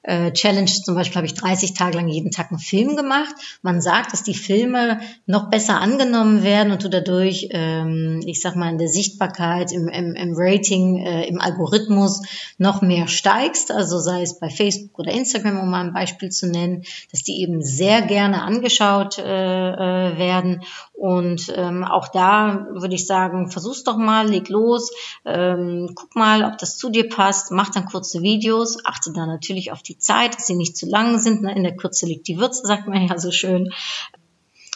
äh, 0.08 0.32
Challenge 0.32 0.72
zum 0.72 0.96
Beispiel 0.96 1.18
habe 1.18 1.28
ich 1.28 1.34
30 1.34 1.74
Tage 1.74 1.98
lang 1.98 2.08
jeden 2.08 2.32
Tag 2.32 2.50
einen 2.50 2.60
Film 2.60 2.96
gemacht. 2.96 3.36
Man 3.62 3.82
sagt, 3.82 4.14
dass 4.14 4.24
die 4.24 4.34
Filme 4.34 5.02
noch 5.26 5.50
besser 5.50 5.82
angenommen 5.82 6.44
werden 6.44 6.72
und 6.72 6.84
du 6.84 6.90
dadurch, 6.90 7.50
ähm, 7.52 8.22
ich 8.26 8.42
sag 8.42 8.56
mal, 8.56 8.70
in 8.70 8.78
der 8.78 8.88
Sichtbarkeit, 8.88 9.74
im, 9.74 9.90
im, 9.90 10.16
im 10.16 10.34
Rating, 10.36 11.06
äh, 11.06 11.28
im 11.28 11.42
Algorithmus 11.42 12.22
noch 12.58 12.82
mehr 12.82 13.08
steigst. 13.08 13.70
Also 13.72 14.00
sei 14.00 14.22
es 14.22 14.40
bei 14.40 14.50
Facebook 14.50 14.98
oder 14.98 15.12
Instagram, 15.12 15.60
um 15.60 15.70
mal 15.70 15.86
ein 15.86 15.94
Beispiel 15.94 16.30
zu 16.30 16.48
nennen, 16.48 16.84
dass 17.12 17.24
die 17.24 17.42
eben 17.42 17.62
sehr 17.62 18.02
gerne 18.02 18.44
angeschaut 18.44 19.18
äh, 19.18 19.24
äh, 19.24 20.18
werden. 20.18 20.62
Und 20.98 21.54
ähm, 21.56 21.84
auch 21.84 22.08
da 22.08 22.66
würde 22.72 22.96
ich 22.96 23.06
sagen, 23.06 23.52
versuch's 23.52 23.84
doch 23.84 23.98
mal, 23.98 24.28
leg 24.28 24.50
los, 24.50 24.92
ähm, 25.26 25.92
guck 25.94 26.16
mal, 26.16 26.44
ob 26.44 26.58
das 26.58 26.76
zu 26.76 26.90
dir 26.90 27.08
passt, 27.08 27.52
mach 27.52 27.70
dann 27.70 27.86
kurze 27.86 28.24
Videos, 28.24 28.84
achte 28.84 29.14
da 29.14 29.28
natürlich 29.28 29.72
auf 29.72 29.84
die 29.84 30.00
Zeit, 30.00 30.34
dass 30.34 30.48
sie 30.48 30.56
nicht 30.56 30.76
zu 30.76 30.88
lang 30.88 31.20
sind. 31.20 31.44
Ne? 31.44 31.56
In 31.56 31.62
der 31.62 31.76
Kürze 31.76 32.08
liegt 32.08 32.28
die 32.28 32.40
Würze, 32.40 32.66
sagt 32.66 32.88
man 32.88 33.08
ja 33.08 33.20
so 33.20 33.30
schön. 33.30 33.72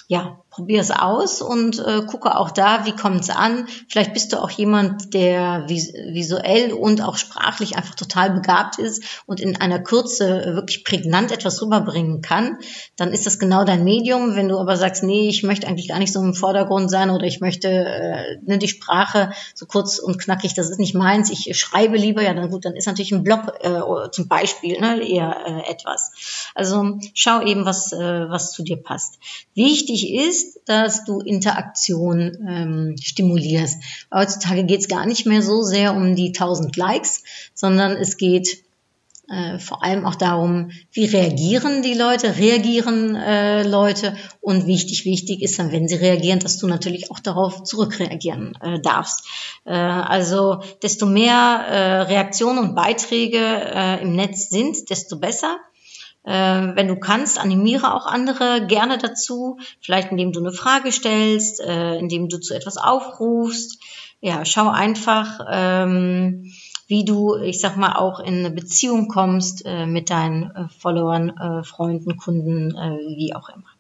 Ja, 0.08 0.38
probier 0.52 0.82
es 0.82 0.92
aus 0.92 1.42
und 1.42 1.80
äh, 1.80 2.02
gucke 2.06 2.36
auch 2.36 2.52
da, 2.52 2.86
wie 2.86 2.92
kommt 2.92 3.22
es 3.22 3.30
an. 3.30 3.68
Vielleicht 3.88 4.14
bist 4.14 4.34
du 4.34 4.38
auch 4.38 4.50
jemand, 4.50 5.14
der 5.14 5.64
vis 5.68 5.94
visuell 5.94 6.74
und 6.74 7.02
auch 7.02 7.16
sprachlich 7.16 7.78
einfach 7.78 7.96
total 7.96 8.32
begabt 8.32 8.78
ist 8.78 9.24
und 9.26 9.40
in 9.40 9.56
einer 9.56 9.80
Kürze 9.80 10.52
wirklich 10.54 10.84
prägnant 10.84 11.32
etwas 11.32 11.62
rüberbringen 11.62 12.22
kann. 12.22 12.58
Dann 12.98 13.14
ist 13.14 13.26
das 13.26 13.40
genau 13.40 13.64
dein 13.64 13.86
Medium. 13.86 14.36
Wenn 14.36 14.50
du 14.50 14.60
aber 14.60 14.76
sagst, 14.76 15.04
nee, 15.04 15.30
ich 15.30 15.42
möchte 15.44 15.68
eigentlich 15.68 15.88
gar 15.88 16.00
nicht 16.00 16.12
so 16.12 16.20
im 16.22 16.34
Vordergrund 16.34 16.92
sein 16.92 17.10
oder 17.10 17.26
ich 17.26 17.40
möchte 17.40 17.70
äh, 17.70 18.38
ne, 18.46 18.58
die 18.58 18.68
Sprache 18.68 19.32
so 19.56 19.66
kurz 19.66 20.00
und 20.00 20.20
knackig, 20.20 20.54
das 20.54 20.70
ist 20.70 20.80
nicht 20.80 20.96
meins. 20.96 21.32
Ich 21.32 21.58
schreibe 21.58 21.96
lieber, 21.96 22.24
ja, 22.24 22.34
dann 22.34 22.50
gut, 22.50 22.66
dann 22.66 22.76
ist 22.76 22.88
natürlich 22.88 23.14
ein 23.14 23.24
Blog 23.24 23.54
äh, 23.62 24.12
zum 24.12 24.28
Beispiel 24.28 24.82
ne, 24.82 25.02
eher 25.02 25.38
äh, 25.48 25.72
etwas. 25.72 26.12
Also 26.56 27.00
schau 27.14 27.42
eben, 27.42 27.64
was, 27.64 27.94
äh, 27.94 28.30
was 28.30 28.52
zu 28.52 28.64
dir 28.64 28.76
passt. 28.76 29.18
Wichtig 29.56 30.14
ist, 30.14 30.51
dass 30.66 31.06
du 31.06 31.20
Interaktion 31.20 32.38
ähm, 32.48 32.96
stimulierst. 33.02 33.82
Heutzutage 34.14 34.64
geht 34.66 34.82
es 34.82 34.88
gar 34.88 35.06
nicht 35.06 35.26
mehr 35.26 35.42
so 35.42 35.62
sehr 35.62 35.96
um 35.96 36.16
die 36.16 36.28
1000 36.28 36.76
Likes, 36.76 37.24
sondern 37.54 37.94
es 37.94 38.18
geht 38.18 38.64
äh, 39.32 39.60
vor 39.60 39.84
allem 39.84 40.06
auch 40.06 40.16
darum, 40.16 40.72
wie 40.92 41.06
reagieren 41.06 41.82
die 41.82 41.94
Leute, 41.94 42.38
reagieren 42.38 43.16
äh, 43.16 43.64
Leute 43.64 44.18
und 44.42 44.68
wichtig, 44.68 45.06
wichtig 45.06 45.42
ist 45.42 45.58
dann, 45.58 45.72
wenn 45.72 45.88
sie 45.88 45.96
reagieren, 45.96 46.40
dass 46.40 46.58
du 46.58 46.68
natürlich 46.68 47.12
auch 47.12 47.20
darauf 47.20 47.64
zurückreagieren 47.64 48.58
äh, 48.62 48.82
darfst. 48.82 49.26
Äh, 49.64 49.72
also 49.72 50.62
desto 50.82 51.06
mehr 51.06 51.66
äh, 51.70 52.02
Reaktionen 52.02 52.60
und 52.60 52.76
Beiträge 52.76 53.38
äh, 53.38 54.02
im 54.02 54.16
Netz 54.16 54.50
sind, 54.50 54.90
desto 54.90 55.18
besser. 55.18 55.60
Äh, 56.24 56.76
wenn 56.76 56.88
du 56.88 57.00
kannst, 57.00 57.40
animiere 57.40 57.96
auch 57.96 58.06
andere 58.06 58.68
gerne 58.68 58.98
dazu, 58.98 59.58
vielleicht 59.80 60.12
indem 60.12 60.32
du 60.32 60.40
eine 60.40 60.52
Frage 60.52 60.92
stellst, 60.92 61.62
äh, 61.62 61.96
indem 61.98 62.30
du 62.30 62.40
zu 62.40 62.54
etwas 62.54 62.78
aufrufst. 62.78 63.80
Ja, 64.20 64.46
schau 64.46 64.70
einfach, 64.70 65.40
ähm, 65.50 66.54
wie 66.88 67.06
du, 67.06 67.38
ich 67.38 67.60
sag 67.60 67.78
mal, 67.78 67.94
auch 67.94 68.20
in 68.20 68.40
eine 68.40 68.52
Beziehung 68.52 69.08
kommst 69.08 69.66
äh, 69.66 69.88
mit 69.88 70.10
deinen 70.10 70.52
äh, 70.52 70.68
Followern, 70.78 71.30
äh, 71.30 71.64
Freunden, 71.64 72.18
Kunden, 72.18 72.76
äh, 72.76 73.18
wie 73.18 73.34
auch 73.34 73.50
immer. 73.50 73.71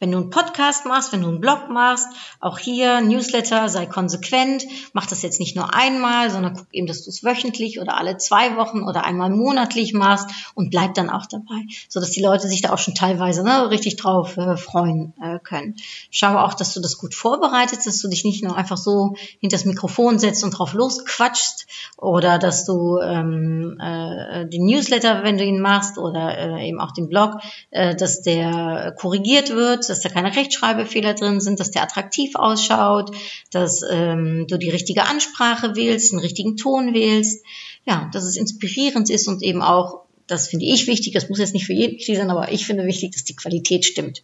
Wenn 0.00 0.10
du 0.10 0.18
einen 0.18 0.30
Podcast 0.30 0.86
machst, 0.86 1.12
wenn 1.12 1.22
du 1.22 1.28
einen 1.28 1.40
Blog 1.40 1.68
machst, 1.70 2.08
auch 2.40 2.58
hier 2.58 3.00
Newsletter, 3.00 3.68
sei 3.68 3.86
konsequent, 3.86 4.64
mach 4.92 5.06
das 5.06 5.22
jetzt 5.22 5.40
nicht 5.40 5.56
nur 5.56 5.74
einmal, 5.74 6.30
sondern 6.30 6.54
guck 6.54 6.66
eben, 6.72 6.86
dass 6.86 7.04
du 7.04 7.10
es 7.10 7.22
wöchentlich 7.22 7.80
oder 7.80 7.98
alle 7.98 8.16
zwei 8.16 8.56
Wochen 8.56 8.82
oder 8.82 9.04
einmal 9.04 9.30
monatlich 9.30 9.92
machst 9.94 10.28
und 10.54 10.70
bleib 10.70 10.94
dann 10.94 11.10
auch 11.10 11.26
dabei, 11.26 11.62
so 11.88 12.00
dass 12.00 12.10
die 12.10 12.22
Leute 12.22 12.48
sich 12.48 12.62
da 12.62 12.72
auch 12.72 12.78
schon 12.78 12.94
teilweise 12.94 13.44
ne, 13.44 13.70
richtig 13.70 13.96
drauf 13.96 14.36
äh, 14.36 14.56
freuen 14.56 15.14
äh, 15.22 15.38
können. 15.38 15.76
Schau 16.10 16.38
auch, 16.38 16.54
dass 16.54 16.74
du 16.74 16.80
das 16.80 16.98
gut 16.98 17.14
vorbereitest, 17.14 17.86
dass 17.86 18.00
du 18.00 18.08
dich 18.08 18.24
nicht 18.24 18.42
nur 18.42 18.56
einfach 18.56 18.78
so 18.78 19.14
hinter 19.40 19.56
das 19.56 19.64
Mikrofon 19.64 20.18
setzt 20.18 20.44
und 20.44 20.50
drauf 20.50 20.72
losquatschst 20.74 21.66
oder 21.98 22.38
dass 22.38 22.64
du 22.64 22.98
ähm, 23.00 23.78
äh, 23.80 24.46
den 24.46 24.64
Newsletter, 24.64 25.22
wenn 25.22 25.38
du 25.38 25.44
ihn 25.44 25.60
machst 25.60 25.98
oder 25.98 26.36
äh, 26.36 26.68
eben 26.68 26.80
auch 26.80 26.92
den 26.92 27.08
Blog, 27.08 27.38
äh, 27.70 27.94
dass 27.94 28.22
der 28.22 28.94
korrigiert 28.98 29.50
wird 29.50 29.73
wird, 29.74 29.88
dass 29.88 30.00
da 30.00 30.08
keine 30.08 30.34
Rechtschreibfehler 30.34 31.14
drin 31.14 31.40
sind, 31.40 31.60
dass 31.60 31.70
der 31.70 31.82
attraktiv 31.82 32.34
ausschaut, 32.34 33.10
dass 33.50 33.82
ähm, 33.90 34.46
du 34.48 34.58
die 34.58 34.70
richtige 34.70 35.04
Ansprache 35.04 35.74
wählst, 35.76 36.12
den 36.12 36.20
richtigen 36.20 36.56
Ton 36.56 36.94
wählst. 36.94 37.44
Ja, 37.86 38.08
dass 38.12 38.24
es 38.24 38.36
inspirierend 38.36 39.10
ist 39.10 39.28
und 39.28 39.42
eben 39.42 39.60
auch, 39.60 40.04
das 40.26 40.48
finde 40.48 40.64
ich 40.64 40.86
wichtig, 40.86 41.12
das 41.12 41.28
muss 41.28 41.38
jetzt 41.38 41.52
nicht 41.52 41.66
für 41.66 41.74
jeden 41.74 41.98
sein, 42.00 42.30
aber 42.30 42.50
ich 42.50 42.64
finde 42.64 42.86
wichtig, 42.86 43.12
dass 43.12 43.24
die 43.24 43.36
Qualität 43.36 43.84
stimmt. 43.84 44.22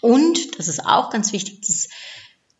Und, 0.00 0.58
das 0.58 0.66
ist 0.66 0.84
auch 0.84 1.10
ganz 1.10 1.32
wichtig, 1.32 1.60
dass 1.60 1.88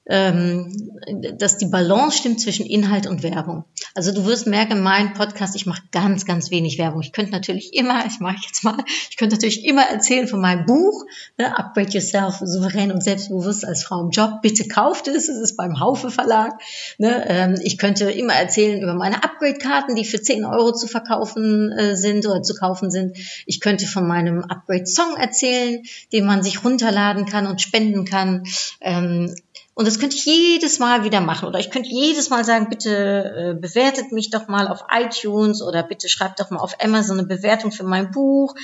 ähm, 0.06 0.90
dass 1.38 1.58
die 1.58 1.66
Balance 1.66 2.18
stimmt 2.18 2.40
zwischen 2.40 2.66
Inhalt 2.66 3.06
und 3.06 3.22
Werbung. 3.22 3.64
Also 3.94 4.12
du 4.12 4.24
wirst 4.24 4.46
merken, 4.46 4.78
in 4.78 4.82
meinem 4.82 5.12
Podcast, 5.12 5.54
ich 5.54 5.66
mache 5.66 5.82
ganz, 5.92 6.24
ganz 6.24 6.50
wenig 6.50 6.78
Werbung. 6.78 7.02
Ich 7.02 7.12
könnte 7.12 7.30
natürlich 7.30 7.74
immer, 7.74 8.04
ich 8.06 8.18
mache 8.18 8.38
jetzt 8.44 8.64
mal, 8.64 8.76
ich 9.10 9.16
könnte 9.16 9.36
natürlich 9.36 9.64
immer 9.64 9.82
erzählen 9.82 10.26
von 10.26 10.40
meinem 10.40 10.66
Buch, 10.66 11.04
ne, 11.38 11.56
Upgrade 11.56 11.90
Yourself, 11.90 12.38
souverän 12.42 12.90
und 12.90 13.02
selbstbewusst 13.02 13.64
als 13.64 13.84
Frau 13.84 14.00
im 14.00 14.10
Job. 14.10 14.42
Bitte 14.42 14.66
kauft 14.66 15.08
es, 15.08 15.28
es 15.28 15.38
ist 15.38 15.56
beim 15.56 15.78
Haufe 15.78 16.10
Verlag. 16.10 16.60
Ne, 16.98 17.24
ähm, 17.28 17.54
ich 17.62 17.78
könnte 17.78 18.10
immer 18.10 18.34
erzählen 18.34 18.82
über 18.82 18.94
meine 18.94 19.22
Upgrade-Karten, 19.22 19.94
die 19.94 20.04
für 20.04 20.20
10 20.20 20.44
Euro 20.44 20.72
zu 20.72 20.88
verkaufen 20.88 21.70
äh, 21.72 21.96
sind 21.96 22.26
oder 22.26 22.42
zu 22.42 22.54
kaufen 22.54 22.90
sind. 22.90 23.16
Ich 23.46 23.60
könnte 23.60 23.86
von 23.86 24.06
meinem 24.06 24.42
Upgrade-Song 24.42 25.16
erzählen, 25.16 25.82
den 26.12 26.24
man 26.24 26.42
sich 26.42 26.64
runterladen 26.64 27.26
kann 27.26 27.46
und 27.46 27.60
spenden 27.60 28.04
kann. 28.04 28.44
Ähm, 28.80 29.34
und 29.74 29.87
das 29.87 29.98
könnte 29.98 30.16
ich 30.16 30.26
jedes 30.26 30.78
Mal 30.80 31.02
wieder 31.02 31.22
machen. 31.22 31.48
Oder 31.48 31.58
ich 31.58 31.70
könnte 31.70 31.88
jedes 31.88 32.28
Mal 32.28 32.44
sagen, 32.44 32.68
bitte 32.68 32.90
äh, 32.90 33.54
bewertet 33.58 34.12
mich 34.12 34.28
doch 34.28 34.46
mal 34.46 34.68
auf 34.68 34.85
iTunes 34.92 35.62
oder 35.62 35.82
bitte 35.82 36.11
schreibt 36.11 36.40
doch 36.40 36.50
mal 36.50 36.58
auf 36.58 36.76
Amazon 36.78 37.18
eine 37.18 37.26
Bewertung 37.26 37.72
für 37.72 37.85
mein 37.85 38.11
Buch. 38.11 38.54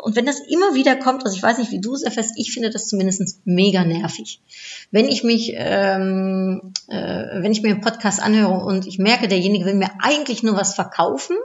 Und 0.00 0.16
wenn 0.16 0.24
das 0.24 0.40
immer 0.40 0.74
wieder 0.74 0.96
kommt, 0.96 1.22
also 1.24 1.36
ich 1.36 1.42
weiß 1.42 1.58
nicht, 1.58 1.70
wie 1.70 1.82
du 1.82 1.92
es 1.92 2.02
erfährst, 2.02 2.32
ich 2.36 2.52
finde 2.52 2.70
das 2.70 2.88
zumindest 2.88 3.40
mega 3.44 3.84
nervig. 3.84 4.40
Wenn 4.90 5.06
ich 5.06 5.22
mich, 5.22 5.52
ähm, 5.54 6.72
äh, 6.88 7.42
wenn 7.42 7.52
ich 7.52 7.60
mir 7.60 7.68
einen 7.68 7.82
Podcast 7.82 8.22
anhöre 8.22 8.64
und 8.64 8.86
ich 8.86 8.98
merke, 8.98 9.28
derjenige 9.28 9.66
will 9.66 9.74
mir 9.74 9.90
eigentlich 10.00 10.42
nur 10.42 10.56
was 10.56 10.74
verkaufen, 10.74 11.36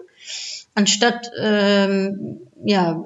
anstatt 0.76 1.30
ähm, 1.38 2.40
ja 2.64 3.04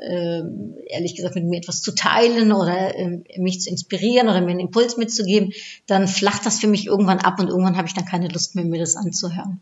äh, 0.00 0.42
ehrlich 0.86 1.14
gesagt 1.14 1.34
mit 1.34 1.44
mir 1.44 1.58
etwas 1.58 1.82
zu 1.82 1.92
teilen 1.92 2.52
oder 2.52 2.96
äh, 2.96 3.22
mich 3.38 3.60
zu 3.60 3.70
inspirieren 3.70 4.28
oder 4.28 4.40
mir 4.40 4.50
einen 4.50 4.60
Impuls 4.60 4.96
mitzugeben, 4.96 5.52
dann 5.86 6.08
flacht 6.08 6.46
das 6.46 6.58
für 6.58 6.68
mich 6.68 6.86
irgendwann 6.86 7.18
ab 7.18 7.38
und 7.40 7.48
irgendwann 7.48 7.76
habe 7.76 7.88
ich 7.88 7.94
dann 7.94 8.04
keine 8.04 8.28
Lust 8.28 8.54
mehr, 8.54 8.64
mir 8.64 8.80
das 8.80 8.96
anzuhören. 8.96 9.60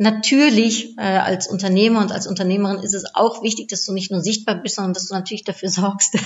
Natürlich, 0.00 0.96
äh, 0.96 1.02
als 1.02 1.48
Unternehmer 1.48 2.00
und 2.00 2.12
als 2.12 2.28
Unternehmerin 2.28 2.78
ist 2.84 2.94
es 2.94 3.16
auch 3.16 3.42
wichtig, 3.42 3.66
dass 3.66 3.84
du 3.84 3.92
nicht 3.92 4.12
nur 4.12 4.20
sichtbar 4.20 4.54
bist, 4.54 4.76
sondern 4.76 4.94
dass 4.94 5.08
du 5.08 5.14
natürlich 5.14 5.42
dafür 5.42 5.68
sorgst, 5.70 6.16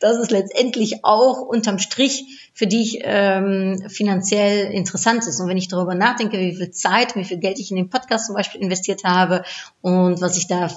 dass 0.00 0.16
es 0.16 0.30
letztendlich 0.30 1.04
auch 1.04 1.40
unterm 1.40 1.80
Strich 1.80 2.50
für 2.54 2.68
dich 2.68 3.00
ähm, 3.02 3.82
finanziell 3.88 4.70
interessant 4.72 5.26
ist. 5.26 5.40
Und 5.40 5.48
wenn 5.48 5.56
ich 5.56 5.66
darüber 5.66 5.96
nachdenke, 5.96 6.38
wie 6.38 6.54
viel 6.54 6.70
Zeit, 6.70 7.16
wie 7.16 7.24
viel 7.24 7.38
Geld 7.38 7.58
ich 7.58 7.70
in 7.72 7.76
den 7.76 7.90
Podcast 7.90 8.26
zum 8.26 8.36
Beispiel 8.36 8.60
investiert 8.60 9.02
habe 9.02 9.42
und 9.80 10.20
was 10.20 10.38
ich 10.38 10.46
da 10.46 10.70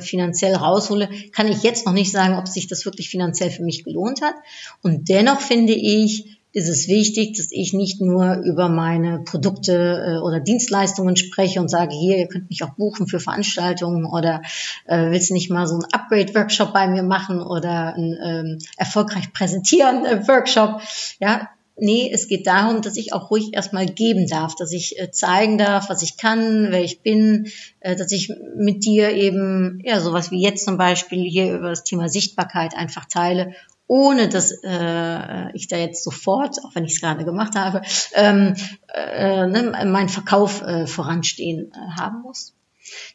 finanziell 0.00 0.54
raushole, 0.54 1.08
kann 1.32 1.48
ich 1.48 1.62
jetzt 1.62 1.86
noch 1.86 1.92
nicht 1.92 2.12
sagen, 2.12 2.36
ob 2.36 2.46
sich 2.46 2.66
das 2.68 2.84
wirklich 2.84 3.08
finanziell 3.08 3.50
für 3.50 3.62
mich 3.62 3.84
gelohnt 3.84 4.22
hat. 4.22 4.34
Und 4.82 5.08
dennoch 5.08 5.40
finde 5.40 5.72
ich, 5.72 6.40
ist 6.52 6.68
es 6.68 6.88
wichtig, 6.88 7.36
dass 7.36 7.48
ich 7.50 7.72
nicht 7.72 8.00
nur 8.00 8.38
über 8.38 8.68
meine 8.68 9.20
Produkte 9.20 10.04
äh, 10.04 10.18
oder 10.18 10.40
Dienstleistungen 10.40 11.16
spreche 11.16 11.60
und 11.60 11.68
sage, 11.68 11.94
hier, 11.94 12.18
ihr 12.18 12.26
könnt 12.26 12.50
mich 12.50 12.64
auch 12.64 12.70
buchen 12.70 13.06
für 13.06 13.20
Veranstaltungen 13.20 14.04
oder 14.04 14.42
äh, 14.86 15.10
willst 15.10 15.30
nicht 15.30 15.50
mal 15.50 15.68
so 15.68 15.74
einen 15.74 15.84
Upgrade-Workshop 15.92 16.72
bei 16.72 16.88
mir 16.88 17.04
machen 17.04 17.40
oder 17.40 17.94
einen 17.94 18.18
ähm, 18.22 18.58
erfolgreich 18.76 19.32
präsentieren 19.32 20.04
äh, 20.04 20.26
Workshop. 20.26 20.80
Ja, 21.20 21.50
nee, 21.80 22.10
es 22.12 22.28
geht 22.28 22.46
darum, 22.46 22.82
dass 22.82 22.96
ich 22.96 23.12
auch 23.12 23.30
ruhig 23.30 23.54
erstmal 23.54 23.86
geben 23.86 24.26
darf, 24.26 24.54
dass 24.54 24.72
ich 24.72 24.98
äh, 24.98 25.10
zeigen 25.10 25.58
darf, 25.58 25.88
was 25.88 26.02
ich 26.02 26.16
kann, 26.16 26.68
wer 26.70 26.82
ich 26.82 27.02
bin, 27.02 27.50
äh, 27.80 27.96
dass 27.96 28.12
ich 28.12 28.32
mit 28.56 28.84
dir 28.84 29.10
eben, 29.10 29.80
ja, 29.84 30.00
sowas 30.00 30.30
wie 30.30 30.42
jetzt 30.42 30.64
zum 30.64 30.76
Beispiel 30.76 31.22
hier 31.28 31.54
über 31.54 31.70
das 31.70 31.84
Thema 31.84 32.08
Sichtbarkeit 32.08 32.76
einfach 32.76 33.06
teile, 33.06 33.54
ohne 33.86 34.28
dass 34.28 34.52
äh, 34.62 35.50
ich 35.54 35.68
da 35.68 35.76
jetzt 35.76 36.04
sofort, 36.04 36.64
auch 36.64 36.74
wenn 36.74 36.84
ich 36.84 36.92
es 36.92 37.00
gerade 37.00 37.24
gemacht 37.24 37.56
habe, 37.56 37.82
ähm, 38.14 38.54
äh, 38.94 39.46
ne, 39.46 39.84
meinen 39.86 40.08
Verkauf 40.08 40.62
voranstehen 40.86 41.72
haben 41.96 42.22
muss 42.22 42.54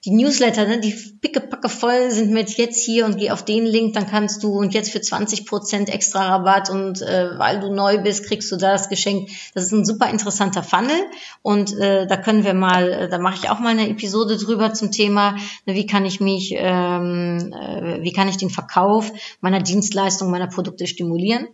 die 0.03 0.11
Newsletter, 0.11 0.67
ne, 0.67 0.79
die 0.79 0.91
pickepacke 0.91 1.69
voll 1.69 2.11
sind 2.11 2.31
mit 2.31 2.57
jetzt 2.57 2.83
hier 2.83 3.05
und 3.05 3.17
geh 3.17 3.31
auf 3.31 3.43
den 3.45 3.65
Link, 3.65 3.93
dann 3.93 4.07
kannst 4.07 4.43
du 4.43 4.57
und 4.57 4.73
jetzt 4.73 4.91
für 4.91 5.01
20 5.01 5.45
Prozent 5.45 5.89
extra 5.89 6.27
Rabatt 6.27 6.69
und 6.69 7.01
äh, 7.01 7.37
weil 7.37 7.59
du 7.59 7.73
neu 7.73 7.97
bist, 7.99 8.25
kriegst 8.25 8.51
du 8.51 8.57
das 8.57 8.89
Geschenk. 8.89 9.29
Das 9.53 9.65
ist 9.65 9.71
ein 9.71 9.85
super 9.85 10.09
interessanter 10.09 10.63
Funnel 10.63 10.99
und 11.41 11.77
äh, 11.77 12.07
da 12.07 12.17
können 12.17 12.43
wir 12.43 12.53
mal, 12.53 12.91
äh, 12.91 13.09
da 13.09 13.17
mache 13.17 13.35
ich 13.41 13.49
auch 13.49 13.59
mal 13.59 13.69
eine 13.69 13.89
Episode 13.89 14.37
drüber 14.37 14.73
zum 14.73 14.91
Thema, 14.91 15.35
ne, 15.65 15.75
wie 15.75 15.85
kann 15.85 16.05
ich 16.05 16.19
mich, 16.19 16.53
ähm, 16.55 17.53
äh, 17.53 18.01
wie 18.01 18.13
kann 18.13 18.27
ich 18.27 18.37
den 18.37 18.49
Verkauf 18.49 19.11
meiner 19.41 19.61
Dienstleistung, 19.61 20.29
meiner 20.29 20.47
Produkte 20.47 20.87
stimulieren. 20.87 21.47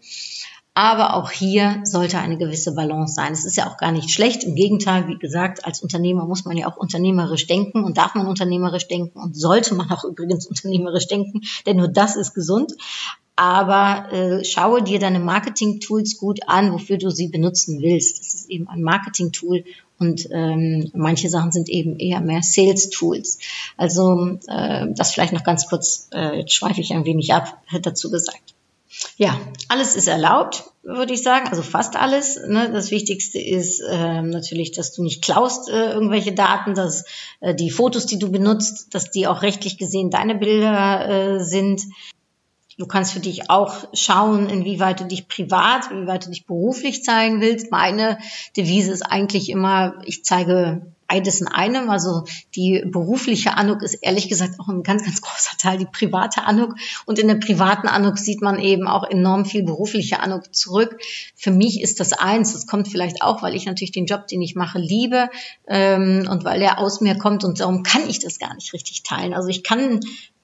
Aber 0.73 1.15
auch 1.15 1.31
hier 1.31 1.81
sollte 1.83 2.19
eine 2.19 2.37
gewisse 2.37 2.73
Balance 2.73 3.13
sein. 3.13 3.33
Es 3.33 3.43
ist 3.43 3.57
ja 3.57 3.69
auch 3.69 3.75
gar 3.75 3.91
nicht 3.91 4.09
schlecht. 4.09 4.45
Im 4.45 4.55
Gegenteil, 4.55 5.07
wie 5.09 5.17
gesagt, 5.17 5.65
als 5.65 5.81
Unternehmer 5.81 6.25
muss 6.25 6.45
man 6.45 6.55
ja 6.55 6.67
auch 6.67 6.77
unternehmerisch 6.77 7.45
denken 7.45 7.83
und 7.83 7.97
darf 7.97 8.15
man 8.15 8.25
unternehmerisch 8.25 8.87
denken 8.87 9.19
und 9.19 9.35
sollte 9.35 9.75
man 9.75 9.91
auch 9.91 10.03
übrigens 10.05 10.47
unternehmerisch 10.47 11.07
denken, 11.07 11.41
denn 11.65 11.77
nur 11.77 11.89
das 11.89 12.15
ist 12.15 12.33
gesund. 12.33 12.73
Aber 13.35 14.11
äh, 14.13 14.45
schaue 14.45 14.83
dir 14.83 14.99
deine 14.99 15.19
Marketing-Tools 15.19 16.17
gut 16.17 16.41
an, 16.47 16.71
wofür 16.71 16.97
du 16.97 17.09
sie 17.09 17.27
benutzen 17.27 17.81
willst. 17.81 18.19
Das 18.19 18.33
ist 18.33 18.49
eben 18.49 18.67
ein 18.67 18.83
Marketing-Tool 18.83 19.65
und 19.99 20.27
ähm, 20.31 20.89
manche 20.93 21.29
Sachen 21.29 21.51
sind 21.51 21.67
eben 21.67 21.97
eher 21.97 22.21
mehr 22.21 22.43
Sales-Tools. 22.43 23.39
Also 23.77 24.37
äh, 24.47 24.87
das 24.93 25.13
vielleicht 25.13 25.33
noch 25.33 25.43
ganz 25.43 25.67
kurz, 25.67 26.07
äh, 26.13 26.39
jetzt 26.39 26.53
schweife 26.53 26.81
ich 26.81 26.93
ein 26.93 27.05
wenig 27.05 27.33
ab, 27.33 27.61
dazu 27.81 28.11
gesagt. 28.11 28.53
Ja, 29.17 29.39
alles 29.67 29.95
ist 29.95 30.07
erlaubt, 30.07 30.63
würde 30.83 31.13
ich 31.13 31.23
sagen, 31.23 31.47
also 31.49 31.61
fast 31.61 31.95
alles. 31.95 32.39
Ne? 32.47 32.71
Das 32.71 32.91
Wichtigste 32.91 33.39
ist 33.39 33.81
ähm, 33.89 34.29
natürlich, 34.29 34.71
dass 34.71 34.93
du 34.93 35.03
nicht 35.03 35.23
klaust 35.23 35.69
äh, 35.69 35.91
irgendwelche 35.91 36.33
Daten, 36.33 36.73
dass 36.73 37.05
äh, 37.39 37.53
die 37.53 37.69
Fotos, 37.69 38.05
die 38.05 38.19
du 38.19 38.31
benutzt, 38.31 38.93
dass 38.93 39.11
die 39.11 39.27
auch 39.27 39.41
rechtlich 39.41 39.77
gesehen 39.77 40.09
deine 40.09 40.35
Bilder 40.35 41.07
äh, 41.07 41.43
sind. 41.43 41.83
Du 42.77 42.87
kannst 42.87 43.13
für 43.13 43.19
dich 43.19 43.49
auch 43.49 43.75
schauen, 43.93 44.49
inwieweit 44.49 45.01
du 45.01 45.05
dich 45.05 45.27
privat, 45.27 45.91
inwieweit 45.91 46.25
du 46.25 46.29
dich 46.29 46.45
beruflich 46.47 47.03
zeigen 47.03 47.41
willst. 47.41 47.71
Meine 47.71 48.17
Devise 48.57 48.91
ist 48.91 49.03
eigentlich 49.03 49.49
immer, 49.49 50.01
ich 50.05 50.25
zeige 50.25 50.81
beides 51.11 51.41
in 51.41 51.47
einem. 51.47 51.89
Also 51.89 52.23
die 52.55 52.83
berufliche 52.85 53.57
Anuk 53.57 53.81
ist 53.81 53.95
ehrlich 53.95 54.29
gesagt 54.29 54.59
auch 54.59 54.67
ein 54.69 54.83
ganz, 54.83 55.03
ganz 55.03 55.21
großer 55.21 55.57
Teil 55.57 55.77
die 55.77 55.85
private 55.85 56.43
Anuk. 56.43 56.75
Und 57.05 57.19
in 57.19 57.27
der 57.27 57.35
privaten 57.35 57.87
Anuk 57.87 58.17
sieht 58.17 58.41
man 58.41 58.59
eben 58.59 58.87
auch 58.87 59.09
enorm 59.09 59.45
viel 59.45 59.63
berufliche 59.63 60.19
Anuk 60.19 60.55
zurück. 60.55 60.97
Für 61.35 61.51
mich 61.51 61.81
ist 61.81 61.99
das 61.99 62.13
eins. 62.13 62.53
Das 62.53 62.67
kommt 62.67 62.87
vielleicht 62.87 63.21
auch, 63.21 63.41
weil 63.41 63.55
ich 63.55 63.65
natürlich 63.65 63.91
den 63.91 64.05
Job, 64.05 64.27
den 64.27 64.41
ich 64.41 64.55
mache, 64.55 64.79
liebe 64.79 65.29
ähm, 65.67 66.27
und 66.29 66.43
weil 66.45 66.61
er 66.61 66.79
aus 66.79 67.01
mir 67.01 67.17
kommt 67.17 67.43
und 67.43 67.59
darum 67.59 67.83
kann 67.83 68.09
ich 68.09 68.19
das 68.19 68.39
gar 68.39 68.53
nicht 68.53 68.73
richtig 68.73 69.03
teilen. 69.03 69.33
Also 69.33 69.49
ich 69.49 69.63
kann 69.63 69.99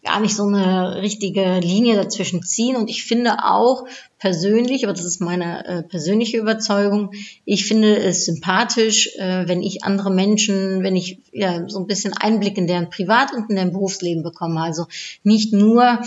gar 0.07 0.19
nicht 0.21 0.35
so 0.35 0.47
eine 0.47 1.01
richtige 1.01 1.59
Linie 1.59 1.95
dazwischen 1.95 2.41
ziehen. 2.41 2.75
Und 2.75 2.89
ich 2.89 3.03
finde 3.03 3.43
auch 3.43 3.85
persönlich, 4.19 4.83
aber 4.85 4.93
das 4.93 5.05
ist 5.05 5.21
meine 5.21 5.65
äh, 5.65 5.83
persönliche 5.83 6.37
Überzeugung, 6.37 7.11
ich 7.45 7.65
finde 7.65 7.97
es 7.97 8.25
sympathisch, 8.25 9.15
äh, 9.17 9.47
wenn 9.47 9.61
ich 9.61 9.83
andere 9.83 10.09
Menschen, 10.09 10.81
wenn 10.81 10.95
ich 10.95 11.19
ja 11.31 11.67
so 11.67 11.79
ein 11.79 11.87
bisschen 11.87 12.13
Einblick 12.13 12.57
in 12.57 12.67
deren 12.67 12.89
Privat- 12.89 13.33
und 13.33 13.49
in 13.49 13.55
deren 13.57 13.73
Berufsleben 13.73 14.23
bekomme. 14.23 14.61
Also 14.61 14.87
nicht 15.23 15.53
nur 15.53 16.01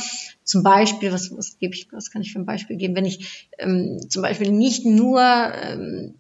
zum 0.45 0.63
Beispiel, 0.63 1.13
was, 1.13 1.37
was 1.37 1.59
gebe 1.59 1.75
ich, 1.75 1.89
was 1.93 2.11
kann 2.11 2.23
ich 2.23 2.33
für 2.33 2.39
ein 2.39 2.47
Beispiel 2.47 2.77
geben, 2.77 2.97
wenn 2.97 3.05
ich 3.05 3.49
ähm, 3.59 4.01
zum 4.09 4.23
Beispiel 4.23 4.51
nicht 4.51 4.85
nur 4.87 5.21
ähm, 5.21 6.15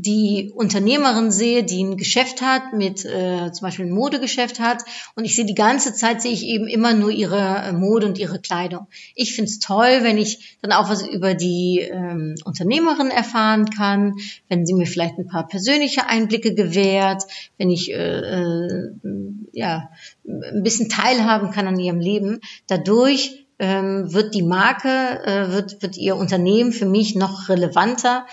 die 0.00 0.52
Unternehmerin 0.54 1.32
sehe, 1.32 1.64
die 1.64 1.82
ein 1.82 1.96
Geschäft 1.96 2.40
hat, 2.40 2.72
mit 2.72 3.04
äh, 3.04 3.50
zum 3.50 3.66
Beispiel 3.66 3.86
ein 3.86 3.90
Modegeschäft 3.90 4.60
hat 4.60 4.84
und 5.16 5.24
ich 5.24 5.34
sehe 5.34 5.44
die 5.44 5.56
ganze 5.56 5.92
Zeit, 5.92 6.22
sehe 6.22 6.30
ich 6.30 6.44
eben 6.44 6.68
immer 6.68 6.94
nur 6.94 7.10
ihre 7.10 7.38
äh, 7.38 7.72
Mode 7.72 8.06
und 8.06 8.16
ihre 8.16 8.40
Kleidung. 8.40 8.86
Ich 9.16 9.34
finde 9.34 9.50
es 9.50 9.58
toll, 9.58 9.98
wenn 10.02 10.16
ich 10.16 10.56
dann 10.62 10.70
auch 10.70 10.88
was 10.88 11.04
über 11.04 11.34
die 11.34 11.80
ähm, 11.80 12.36
Unternehmerin 12.44 13.10
erfahren 13.10 13.70
kann, 13.70 14.14
wenn 14.48 14.66
sie 14.66 14.74
mir 14.74 14.86
vielleicht 14.86 15.18
ein 15.18 15.26
paar 15.26 15.48
persönliche 15.48 16.08
Einblicke 16.08 16.54
gewährt, 16.54 17.24
wenn 17.56 17.68
ich 17.68 17.90
äh, 17.92 17.96
äh, 17.96 18.92
ja, 19.52 19.90
ein 20.24 20.62
bisschen 20.62 20.88
teilhaben 20.88 21.50
kann 21.50 21.66
an 21.66 21.80
ihrem 21.80 21.98
Leben. 21.98 22.38
Dadurch 22.68 23.46
ähm, 23.58 24.12
wird 24.12 24.34
die 24.34 24.42
Marke, 24.42 24.88
äh, 24.88 25.52
wird, 25.52 25.82
wird 25.82 25.96
ihr 25.96 26.16
Unternehmen 26.16 26.72
für 26.72 26.86
mich 26.86 27.16
noch 27.16 27.48
relevanter 27.48 28.26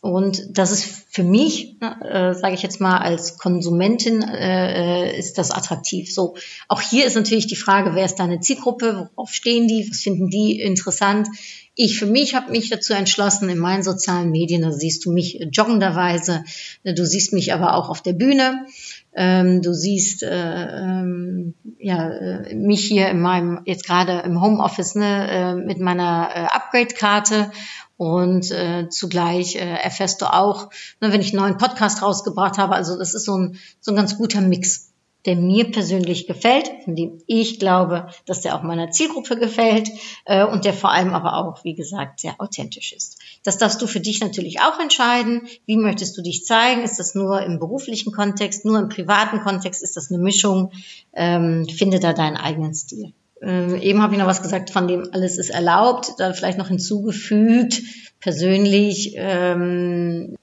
und 0.00 0.56
das 0.56 0.70
ist 0.70 0.84
für 1.10 1.24
mich, 1.24 1.76
äh, 1.80 2.32
sage 2.34 2.54
ich 2.54 2.62
jetzt 2.62 2.80
mal, 2.80 2.98
als 2.98 3.36
Konsumentin 3.36 4.22
äh, 4.22 5.10
äh, 5.10 5.18
ist 5.18 5.38
das 5.38 5.50
attraktiv. 5.50 6.12
So, 6.12 6.36
auch 6.68 6.80
hier 6.80 7.04
ist 7.04 7.16
natürlich 7.16 7.48
die 7.48 7.56
Frage, 7.56 7.94
wer 7.94 8.04
ist 8.04 8.16
deine 8.16 8.38
Zielgruppe, 8.38 9.10
worauf 9.14 9.32
stehen 9.32 9.66
die, 9.66 9.88
was 9.90 9.98
finden 9.98 10.30
die 10.30 10.60
interessant. 10.60 11.26
Ich 11.74 11.98
für 11.98 12.06
mich 12.06 12.34
habe 12.34 12.52
mich 12.52 12.70
dazu 12.70 12.92
entschlossen, 12.92 13.48
in 13.48 13.58
meinen 13.58 13.82
sozialen 13.82 14.30
Medien, 14.30 14.62
da 14.62 14.72
siehst 14.72 15.04
du 15.04 15.12
mich 15.12 15.40
joggenderweise, 15.52 16.44
du 16.84 17.06
siehst 17.06 17.32
mich 17.32 17.52
aber 17.52 17.74
auch 17.74 17.88
auf 17.88 18.02
der 18.02 18.12
Bühne. 18.12 18.66
Ähm, 19.14 19.62
du 19.62 19.74
siehst 19.74 20.22
äh, 20.22 20.28
ähm, 20.30 21.54
ja, 21.78 22.08
äh, 22.08 22.54
mich 22.54 22.84
hier 22.84 23.08
in 23.08 23.20
meinem, 23.20 23.62
jetzt 23.64 23.86
gerade 23.86 24.20
im 24.20 24.40
Homeoffice, 24.40 24.94
ne, 24.94 25.30
äh, 25.30 25.54
mit 25.54 25.80
meiner 25.80 26.30
äh, 26.34 26.44
Upgrade-Karte. 26.54 27.50
Und 27.96 28.52
äh, 28.52 28.88
zugleich 28.90 29.56
äh, 29.56 29.58
erfährst 29.58 30.22
du 30.22 30.32
auch, 30.32 30.70
ne, 31.00 31.12
wenn 31.12 31.20
ich 31.20 31.32
einen 31.32 31.42
neuen 31.42 31.58
Podcast 31.58 32.00
rausgebracht 32.00 32.56
habe, 32.56 32.74
also 32.74 32.96
das 32.96 33.14
ist 33.14 33.24
so 33.24 33.36
ein, 33.36 33.58
so 33.80 33.90
ein 33.92 33.96
ganz 33.96 34.16
guter 34.16 34.40
Mix, 34.40 34.92
der 35.26 35.36
mir 35.36 35.70
persönlich 35.70 36.26
gefällt, 36.26 36.70
von 36.84 36.94
dem 36.94 37.20
ich 37.26 37.58
glaube, 37.58 38.08
dass 38.24 38.40
der 38.40 38.54
auch 38.54 38.62
meiner 38.62 38.90
Zielgruppe 38.90 39.36
gefällt 39.36 39.90
äh, 40.24 40.44
und 40.44 40.64
der 40.64 40.72
vor 40.72 40.92
allem 40.92 41.12
aber 41.12 41.34
auch, 41.34 41.64
wie 41.64 41.74
gesagt, 41.74 42.20
sehr 42.20 42.36
authentisch 42.38 42.92
ist. 42.92 43.18
Das 43.42 43.58
darfst 43.58 43.82
du 43.82 43.86
für 43.86 44.00
dich 44.00 44.20
natürlich 44.20 44.60
auch 44.60 44.78
entscheiden. 44.80 45.48
Wie 45.66 45.76
möchtest 45.76 46.16
du 46.16 46.22
dich 46.22 46.44
zeigen? 46.44 46.82
Ist 46.82 46.98
das 46.98 47.14
nur 47.14 47.42
im 47.42 47.58
beruflichen 47.58 48.12
Kontext, 48.12 48.64
nur 48.64 48.78
im 48.78 48.88
privaten 48.88 49.40
Kontext? 49.40 49.82
Ist 49.82 49.96
das 49.96 50.10
eine 50.10 50.22
Mischung? 50.22 50.70
Ähm, 51.12 51.66
finde 51.68 51.98
da 51.98 52.12
deinen 52.12 52.36
eigenen 52.36 52.74
Stil. 52.74 53.12
Äh, 53.42 53.80
eben 53.80 54.02
habe 54.02 54.14
ich 54.14 54.20
noch 54.20 54.26
was 54.26 54.42
gesagt, 54.42 54.70
von 54.70 54.88
dem 54.88 55.08
alles 55.12 55.38
ist 55.38 55.50
erlaubt. 55.50 56.12
Da 56.18 56.32
vielleicht 56.32 56.58
noch 56.58 56.68
hinzugefügt, 56.68 57.82
persönlich 58.20 59.14
ähm, 59.16 60.36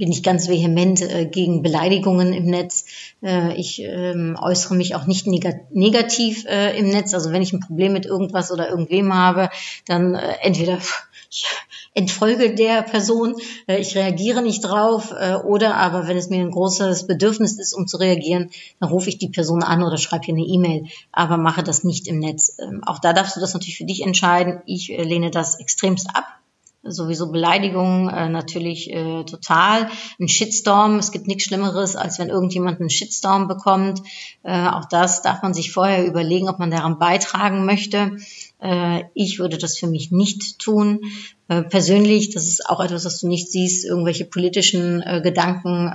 bin 0.00 0.10
ich 0.10 0.22
ganz 0.22 0.48
vehement 0.48 1.02
äh, 1.02 1.26
gegen 1.26 1.62
Beleidigungen 1.62 2.32
im 2.32 2.46
Netz. 2.46 2.86
Äh, 3.22 3.54
ich 3.54 3.82
ähm, 3.82 4.34
äußere 4.40 4.74
mich 4.74 4.94
auch 4.94 5.06
nicht 5.06 5.26
neg 5.26 5.46
negativ 5.72 6.46
äh, 6.46 6.76
im 6.78 6.88
Netz. 6.88 7.12
Also 7.12 7.32
wenn 7.32 7.42
ich 7.42 7.52
ein 7.52 7.60
Problem 7.60 7.92
mit 7.92 8.06
irgendwas 8.06 8.50
oder 8.50 8.70
irgendwem 8.70 9.14
habe, 9.14 9.50
dann 9.84 10.14
äh, 10.14 10.36
entweder 10.40 10.78
ich 11.30 11.44
entfolge 11.92 12.54
der 12.54 12.80
Person, 12.80 13.36
äh, 13.66 13.78
ich 13.78 13.94
reagiere 13.94 14.40
nicht 14.40 14.62
drauf 14.62 15.12
äh, 15.12 15.34
oder 15.34 15.76
aber 15.76 16.08
wenn 16.08 16.16
es 16.16 16.30
mir 16.30 16.40
ein 16.40 16.50
großes 16.50 17.06
Bedürfnis 17.06 17.58
ist, 17.58 17.74
um 17.74 17.86
zu 17.86 17.98
reagieren, 17.98 18.48
dann 18.80 18.88
rufe 18.88 19.10
ich 19.10 19.18
die 19.18 19.28
Person 19.28 19.62
an 19.62 19.82
oder 19.82 19.98
schreibe 19.98 20.24
hier 20.24 20.34
eine 20.34 20.46
E-Mail, 20.46 20.86
aber 21.12 21.36
mache 21.36 21.62
das 21.62 21.84
nicht 21.84 22.08
im 22.08 22.20
Netz. 22.20 22.56
Ähm, 22.58 22.82
auch 22.86 23.00
da 23.00 23.12
darfst 23.12 23.36
du 23.36 23.40
das 23.40 23.52
natürlich 23.52 23.76
für 23.76 23.84
dich 23.84 24.02
entscheiden. 24.02 24.62
Ich 24.64 24.90
äh, 24.90 25.02
lehne 25.02 25.30
das 25.30 25.60
extremst 25.60 26.08
ab 26.14 26.39
sowieso 26.82 27.30
Beleidigungen 27.30 28.08
äh, 28.08 28.28
natürlich 28.28 28.90
äh, 28.90 29.24
total. 29.24 29.88
Ein 30.18 30.28
Shitstorm, 30.28 30.98
es 30.98 31.12
gibt 31.12 31.26
nichts 31.26 31.44
Schlimmeres, 31.44 31.96
als 31.96 32.18
wenn 32.18 32.28
irgendjemand 32.28 32.80
einen 32.80 32.90
Shitstorm 32.90 33.48
bekommt. 33.48 34.02
Äh, 34.42 34.68
auch 34.68 34.86
das 34.86 35.22
darf 35.22 35.42
man 35.42 35.52
sich 35.52 35.72
vorher 35.72 36.06
überlegen, 36.06 36.48
ob 36.48 36.58
man 36.58 36.70
daran 36.70 36.98
beitragen 36.98 37.66
möchte. 37.66 38.16
Äh, 38.62 39.04
ich 39.14 39.38
würde 39.38 39.58
das 39.58 39.78
für 39.78 39.86
mich 39.86 40.10
nicht 40.10 40.58
tun. 40.58 41.00
Äh, 41.48 41.62
persönlich, 41.62 42.30
das 42.30 42.46
ist 42.46 42.68
auch 42.68 42.80
etwas, 42.80 43.04
was 43.04 43.20
du 43.20 43.28
nicht 43.28 43.50
siehst, 43.50 43.84
irgendwelche 43.84 44.24
politischen 44.24 45.02
äh, 45.02 45.20
Gedanken 45.22 45.88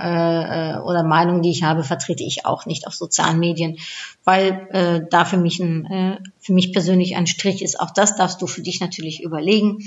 oder 0.86 1.02
Meinungen, 1.02 1.42
die 1.42 1.50
ich 1.50 1.62
habe, 1.62 1.84
vertrete 1.84 2.22
ich 2.22 2.44
auch 2.46 2.66
nicht 2.66 2.86
auf 2.86 2.94
sozialen 2.94 3.38
Medien, 3.38 3.78
weil 4.24 5.06
da 5.10 5.24
für 5.24 5.36
mich, 5.36 5.60
ein, 5.60 6.18
für 6.38 6.52
mich 6.52 6.72
persönlich 6.72 7.16
ein 7.16 7.26
Strich 7.26 7.62
ist. 7.62 7.78
Auch 7.80 7.90
das 7.90 8.16
darfst 8.16 8.42
du 8.42 8.46
für 8.46 8.62
dich 8.62 8.80
natürlich 8.80 9.22
überlegen 9.22 9.78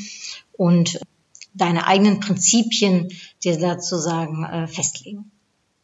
und 0.60 1.00
deine 1.54 1.88
eigenen 1.88 2.20
Prinzipien 2.20 3.08
dir 3.44 3.58
dazu 3.58 3.98
sagen, 3.98 4.68
festlegen. 4.68 5.32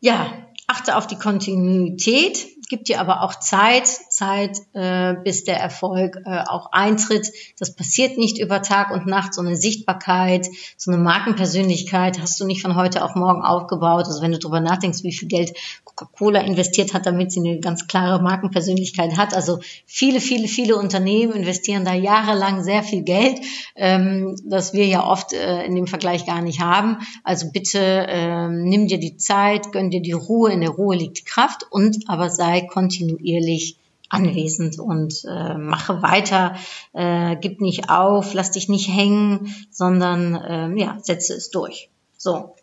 Ja, 0.02 0.48
achte 0.68 0.98
auf 0.98 1.08
die 1.08 1.16
Kontinuität 1.16 2.46
gibt 2.68 2.88
dir 2.88 3.00
aber 3.00 3.22
auch 3.22 3.36
Zeit, 3.36 3.88
Zeit, 3.88 4.58
äh, 4.74 5.16
bis 5.24 5.44
der 5.44 5.60
Erfolg 5.60 6.18
äh, 6.26 6.44
auch 6.48 6.72
eintritt. 6.72 7.32
Das 7.60 7.76
passiert 7.76 8.18
nicht 8.18 8.40
über 8.40 8.62
Tag 8.62 8.92
und 8.92 9.08
Nacht. 9.08 9.34
So 9.34 9.42
eine 9.42 9.56
Sichtbarkeit, 9.56 10.48
so 10.78 10.92
eine 10.92 11.02
Markenpersönlichkeit 11.02 12.22
hast 12.22 12.40
du 12.40 12.46
nicht 12.46 12.62
von 12.62 12.76
heute 12.76 13.04
auf 13.04 13.16
morgen 13.16 13.42
aufgebaut. 13.42 14.06
Also 14.06 14.22
wenn 14.22 14.32
du 14.32 14.40
darüber 14.40 14.60
nachdenkst, 14.60 15.04
wie 15.04 15.14
viel 15.14 15.28
Geld 15.28 15.54
Coca-Cola 15.84 16.42
investiert 16.42 16.94
hat, 16.94 17.06
damit 17.06 17.32
sie 17.32 17.40
eine 17.40 17.60
ganz 17.60 17.88
klare 17.88 18.22
Markenpersönlichkeit 18.22 19.18
hat. 19.18 19.34
Also 19.34 19.60
viele, 19.86 20.20
viele, 20.20 20.48
viele 20.48 20.76
Unternehmen 20.76 21.34
investieren 21.34 21.86
da 21.86 21.94
jahrelang 21.94 22.64
sehr 22.64 22.84
viel 22.84 23.04
Geld, 23.04 23.40
ähm, 23.76 24.36
das 24.46 24.74
wir 24.74 24.86
ja 24.86 25.06
oft 25.06 25.34
äh, 25.34 25.64
in 25.64 25.76
dem 25.76 25.88
Vergleich 25.88 26.26
gar 26.26 26.42
nicht 26.42 26.60
haben. 26.60 26.98
Also 27.24 27.52
bitte 27.52 27.80
ähm, 28.10 28.64
nimm 28.64 28.88
dir 28.88 29.00
die 29.00 29.18
Zeit, 29.18 29.72
gönn 29.72 29.90
dir 29.90 30.02
die 30.02 30.12
Ruhe. 30.12 30.52
In 30.52 30.62
der 30.62 30.72
Ruhe 30.72 30.96
liegt 30.96 31.20
die 31.20 31.24
Kraft 31.24 31.66
und 31.70 31.98
aber 32.08 32.30
sei 32.30 32.55
sei 32.56 32.68
kontinuierlich 32.68 33.78
anwesend 34.10 34.80
und 34.80 35.26
äh, 35.28 35.58
mache 35.58 36.02
weiter, 36.02 36.56
äh, 36.94 37.36
gib 37.42 37.60
nicht 37.60 37.90
auf, 37.90 38.34
lass 38.34 38.52
dich 38.52 38.70
nicht 38.70 38.88
hängen, 38.88 39.54
sondern 39.72 40.36
äh, 40.36 40.80
ja, 40.80 40.98
setze 41.02 41.34
es 41.34 41.50
durch. 41.50 41.90
So. 42.18 42.56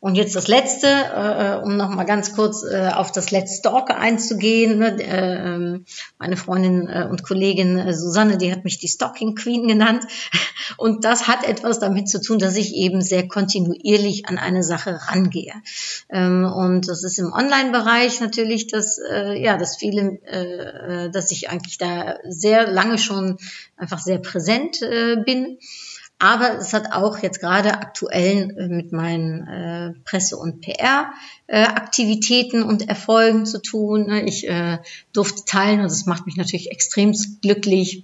Und 0.00 0.14
jetzt 0.14 0.36
das 0.36 0.46
Letzte, 0.46 0.86
äh, 0.86 1.60
um 1.64 1.76
noch 1.76 1.88
mal 1.88 2.04
ganz 2.04 2.34
kurz 2.34 2.62
äh, 2.62 2.88
auf 2.88 3.10
das 3.10 3.32
Let's 3.32 3.58
Stalker 3.58 3.98
einzugehen. 3.98 4.78
Ne? 4.78 5.02
Äh, 5.02 5.54
ähm, 5.54 5.84
meine 6.18 6.36
Freundin 6.36 6.88
äh, 6.88 7.06
und 7.10 7.24
Kollegin 7.24 7.78
äh, 7.78 7.94
Susanne, 7.94 8.38
die 8.38 8.52
hat 8.52 8.64
mich 8.64 8.78
die 8.78 8.86
Stalking 8.88 9.34
Queen 9.34 9.66
genannt. 9.66 10.04
Und 10.76 11.04
das 11.04 11.26
hat 11.26 11.44
etwas 11.44 11.78
damit 11.78 12.10
zu 12.10 12.20
tun, 12.20 12.38
dass 12.38 12.54
ich 12.56 12.74
eben 12.74 13.00
sehr 13.00 13.26
kontinuierlich 13.26 14.26
an 14.28 14.36
eine 14.36 14.62
Sache 14.62 15.00
rangehe. 15.08 15.54
Ähm, 16.10 16.44
und 16.44 16.88
das 16.88 17.04
ist 17.04 17.18
im 17.18 17.32
Online-Bereich 17.32 18.20
natürlich, 18.20 18.66
dass 18.66 18.98
äh, 18.98 19.42
ja, 19.42 19.56
dass 19.56 19.78
viele, 19.78 20.18
äh, 20.26 21.06
äh 21.06 21.10
dass 21.10 21.30
ich 21.30 21.48
eigentlich 21.48 21.78
da 21.78 22.16
sehr 22.28 22.70
lange 22.70 22.98
schon 22.98 23.38
einfach 23.78 23.98
sehr 23.98 24.18
präsent 24.18 24.82
äh, 24.82 25.16
bin. 25.24 25.58
Aber 26.18 26.58
es 26.58 26.72
hat 26.72 26.92
auch 26.92 27.18
jetzt 27.18 27.40
gerade 27.40 27.74
aktuell 27.74 28.56
äh, 28.58 28.66
mit 28.66 28.90
meinen 28.92 29.46
äh, 29.46 29.92
Presse- 30.04 30.36
und 30.36 30.60
PR-Aktivitäten 30.60 32.62
äh, 32.62 32.64
und 32.64 32.88
Erfolgen 32.88 33.46
zu 33.46 33.62
tun. 33.62 34.06
Ne? 34.06 34.24
Ich 34.24 34.48
äh, 34.48 34.78
durfte 35.12 35.44
teilen 35.44 35.78
und 35.80 35.90
das 35.90 36.06
macht 36.06 36.26
mich 36.26 36.36
natürlich 36.36 36.72
extrem 36.72 37.14
glücklich, 37.40 38.02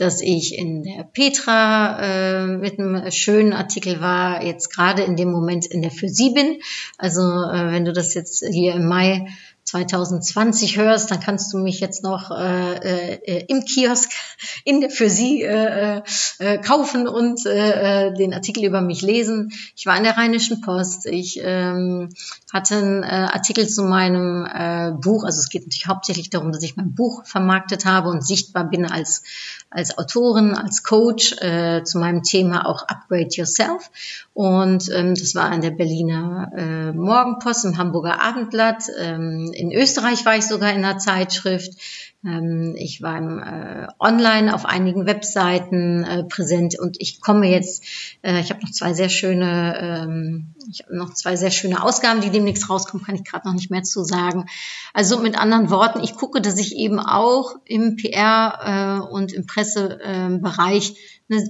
dass 0.00 0.22
ich 0.22 0.56
in 0.56 0.82
der 0.82 1.04
Petra 1.04 1.98
äh, 2.00 2.46
mit 2.46 2.78
einem 2.78 3.10
schönen 3.10 3.52
Artikel 3.52 4.00
war, 4.00 4.42
jetzt 4.42 4.74
gerade 4.74 5.02
in 5.02 5.16
dem 5.16 5.30
Moment 5.30 5.66
in 5.66 5.82
der 5.82 5.90
für 5.90 6.08
sie 6.08 6.30
bin. 6.30 6.58
Also 6.96 7.20
äh, 7.20 7.72
wenn 7.72 7.84
du 7.84 7.92
das 7.92 8.14
jetzt 8.14 8.42
hier 8.50 8.76
im 8.76 8.86
Mai 8.86 9.26
2020 9.70 10.76
hörst, 10.78 11.10
dann 11.10 11.20
kannst 11.20 11.52
du 11.52 11.58
mich 11.58 11.80
jetzt 11.80 12.02
noch 12.02 12.30
äh, 12.30 13.14
äh, 13.14 13.44
im 13.46 13.64
Kiosk 13.64 14.10
in 14.64 14.80
der 14.80 14.90
für 14.90 15.08
sie 15.08 15.42
äh, 15.42 16.02
äh, 16.38 16.58
kaufen 16.58 17.06
und 17.06 17.46
äh, 17.46 18.08
äh, 18.08 18.14
den 18.14 18.34
Artikel 18.34 18.64
über 18.64 18.80
mich 18.80 19.02
lesen. 19.02 19.52
Ich 19.76 19.86
war 19.86 19.96
in 19.96 20.02
der 20.02 20.16
Rheinischen 20.16 20.60
Post. 20.60 21.06
Ich 21.06 21.40
ähm, 21.42 22.08
hatte 22.52 22.76
einen 22.76 23.02
äh, 23.04 23.06
Artikel 23.06 23.68
zu 23.68 23.84
meinem 23.84 24.44
äh, 24.46 24.92
Buch. 24.92 25.24
Also 25.24 25.38
es 25.38 25.48
geht 25.48 25.62
natürlich 25.62 25.86
hauptsächlich 25.86 26.30
darum, 26.30 26.52
dass 26.52 26.62
ich 26.62 26.76
mein 26.76 26.94
Buch 26.94 27.24
vermarktet 27.24 27.84
habe 27.84 28.08
und 28.08 28.26
sichtbar 28.26 28.64
bin 28.64 28.90
als 28.90 29.22
als 29.70 29.96
Autorin, 29.98 30.54
als 30.54 30.82
Coach 30.82 31.36
äh, 31.40 31.84
zu 31.84 31.98
meinem 31.98 32.24
Thema 32.24 32.66
auch 32.66 32.82
Upgrade 32.88 33.28
Yourself. 33.30 33.90
Und 34.34 34.90
ähm, 34.92 35.14
das 35.14 35.34
war 35.36 35.52
in 35.54 35.60
der 35.60 35.70
Berliner 35.70 36.50
äh, 36.56 36.92
Morgenpost, 36.92 37.64
im 37.64 37.78
Hamburger 37.78 38.20
Abendblatt. 38.20 38.84
Ähm, 38.98 39.52
in 39.60 39.72
Österreich 39.72 40.24
war 40.24 40.36
ich 40.36 40.46
sogar 40.46 40.70
in 40.70 40.84
einer 40.84 40.98
Zeitschrift. 40.98 41.78
Ähm, 42.24 42.74
ich 42.76 43.00
war 43.02 43.18
äh, 43.18 43.88
online 43.98 44.54
auf 44.54 44.64
einigen 44.66 45.06
Webseiten 45.06 46.04
äh, 46.04 46.24
präsent 46.24 46.78
und 46.78 46.96
ich 47.00 47.20
komme 47.20 47.48
jetzt, 47.48 47.84
äh, 48.22 48.40
ich 48.40 48.50
habe 48.50 48.62
noch 48.62 48.70
zwei 48.70 48.92
sehr 48.92 49.08
schöne, 49.08 49.78
ähm, 49.80 50.54
ich 50.70 50.82
habe 50.82 50.96
noch 50.96 51.14
zwei 51.14 51.36
sehr 51.36 51.50
schöne 51.50 51.82
Ausgaben, 51.82 52.20
die 52.20 52.30
demnächst 52.30 52.68
rauskommen, 52.68 53.04
kann 53.04 53.14
ich 53.14 53.24
gerade 53.24 53.46
noch 53.46 53.54
nicht 53.54 53.70
mehr 53.70 53.82
zu 53.82 54.04
sagen. 54.04 54.46
Also 54.92 55.18
mit 55.18 55.38
anderen 55.38 55.70
Worten, 55.70 56.02
ich 56.02 56.14
gucke, 56.14 56.40
dass 56.40 56.58
ich 56.58 56.76
eben 56.76 56.98
auch 56.98 57.54
im 57.64 57.96
PR 57.96 59.08
und 59.10 59.32
im 59.32 59.46
Pressebereich 59.46 60.90
äh, 60.90 60.94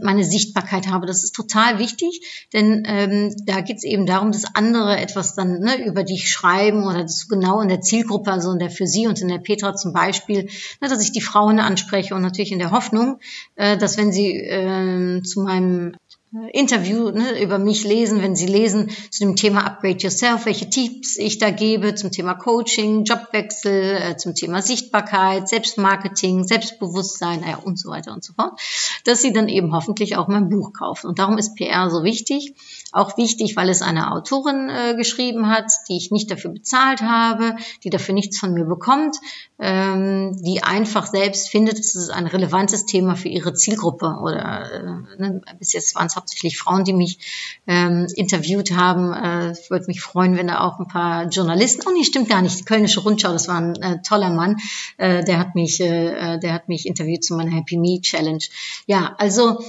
meine 0.02 0.24
Sichtbarkeit 0.24 0.88
habe. 0.88 1.06
Das 1.06 1.24
ist 1.24 1.34
total 1.34 1.78
wichtig, 1.78 2.48
denn 2.52 2.84
ähm, 2.86 3.34
da 3.46 3.60
geht 3.60 3.78
es 3.78 3.84
eben 3.84 4.06
darum, 4.06 4.32
dass 4.32 4.54
andere 4.54 4.98
etwas 4.98 5.34
dann 5.34 5.60
ne, 5.60 5.84
über 5.84 6.04
dich 6.04 6.30
schreiben 6.30 6.84
oder 6.84 7.02
das 7.02 7.28
genau 7.28 7.60
in 7.60 7.68
der 7.68 7.80
Zielgruppe, 7.80 8.30
also 8.30 8.52
in 8.52 8.58
der 8.58 8.70
für 8.70 8.86
Sie 8.86 9.06
und 9.06 9.20
in 9.20 9.28
der 9.28 9.38
Petra 9.38 9.74
zum 9.74 9.92
Beispiel, 9.92 10.48
ne, 10.80 10.88
dass 10.88 11.02
ich 11.02 11.12
die 11.12 11.20
Frauen 11.20 11.60
anspreche 11.60 12.14
und 12.14 12.22
natürlich 12.22 12.52
in 12.52 12.58
der 12.58 12.70
Hoffnung, 12.70 13.18
äh, 13.56 13.76
dass 13.76 13.96
wenn 13.96 14.12
sie 14.12 14.36
äh, 14.36 15.22
zu 15.22 15.40
meinem 15.40 15.96
Interview 16.52 17.10
ne, 17.10 17.42
über 17.42 17.58
mich 17.58 17.82
lesen, 17.82 18.22
wenn 18.22 18.36
Sie 18.36 18.46
lesen 18.46 18.88
zu 19.10 19.24
dem 19.24 19.34
Thema 19.34 19.66
Upgrade 19.66 19.98
Yourself, 19.98 20.46
welche 20.46 20.70
Tipps 20.70 21.16
ich 21.16 21.38
da 21.38 21.50
gebe 21.50 21.96
zum 21.96 22.12
Thema 22.12 22.34
Coaching, 22.34 23.02
Jobwechsel, 23.02 23.96
äh, 23.96 24.16
zum 24.16 24.36
Thema 24.36 24.62
Sichtbarkeit, 24.62 25.48
Selbstmarketing, 25.48 26.46
Selbstbewusstsein 26.46 27.42
ja, 27.44 27.56
und 27.56 27.80
so 27.80 27.90
weiter 27.90 28.12
und 28.12 28.22
so 28.22 28.32
fort, 28.34 28.60
dass 29.04 29.22
Sie 29.22 29.32
dann 29.32 29.48
eben 29.48 29.74
hoffentlich 29.74 30.16
auch 30.16 30.28
mein 30.28 30.48
Buch 30.48 30.72
kaufen. 30.72 31.08
Und 31.08 31.18
darum 31.18 31.36
ist 31.36 31.56
PR 31.56 31.90
so 31.90 32.04
wichtig. 32.04 32.54
Auch 32.92 33.16
wichtig, 33.16 33.56
weil 33.56 33.68
es 33.68 33.82
eine 33.82 34.12
Autorin 34.12 34.68
äh, 34.68 34.94
geschrieben 34.96 35.48
hat, 35.48 35.70
die 35.88 35.96
ich 35.96 36.12
nicht 36.12 36.30
dafür 36.30 36.52
bezahlt 36.52 37.02
habe, 37.02 37.56
die 37.82 37.90
dafür 37.90 38.14
nichts 38.14 38.38
von 38.38 38.54
mir 38.54 38.64
bekommt, 38.64 39.16
ähm, 39.60 40.42
die 40.42 40.62
einfach 40.62 41.06
selbst 41.06 41.50
findet, 41.50 41.78
es 41.78 41.94
ist 41.94 42.10
ein 42.10 42.26
relevantes 42.26 42.86
Thema 42.86 43.14
für 43.14 43.28
ihre 43.28 43.52
Zielgruppe 43.52 44.16
oder 44.22 45.06
äh, 45.18 45.20
ne, 45.20 45.42
bis 45.58 45.74
jetzt 45.74 45.94
waren 45.94 46.06
es 46.06 46.16
hauptsächlich 46.16 46.58
Frauen, 46.58 46.84
die 46.84 46.94
mich 46.94 47.18
ähm, 47.66 48.06
interviewt 48.16 48.72
haben. 48.72 49.12
Äh, 49.12 49.54
würde 49.68 49.86
mich 49.86 50.00
freuen, 50.00 50.36
wenn 50.36 50.48
da 50.48 50.60
auch 50.60 50.78
ein 50.78 50.88
paar 50.88 51.28
Journalisten, 51.28 51.82
oh 51.86 51.92
nee, 51.92 52.04
stimmt 52.04 52.30
gar 52.30 52.40
nicht, 52.40 52.58
die 52.58 52.64
Kölnische 52.64 53.00
Rundschau, 53.00 53.32
das 53.32 53.48
war 53.48 53.58
ein 53.58 53.74
äh, 53.76 54.02
toller 54.02 54.30
Mann, 54.30 54.56
äh, 54.96 55.22
der 55.24 55.38
hat 55.38 55.54
mich, 55.54 55.80
äh, 55.80 56.38
der 56.38 56.54
hat 56.54 56.68
mich 56.68 56.86
interviewt 56.86 57.22
zu 57.22 57.34
meiner 57.34 57.52
Happy 57.52 57.76
Me 57.76 58.00
Challenge. 58.00 58.44
Ja, 58.86 59.14
also 59.18 59.60
äh, 59.60 59.64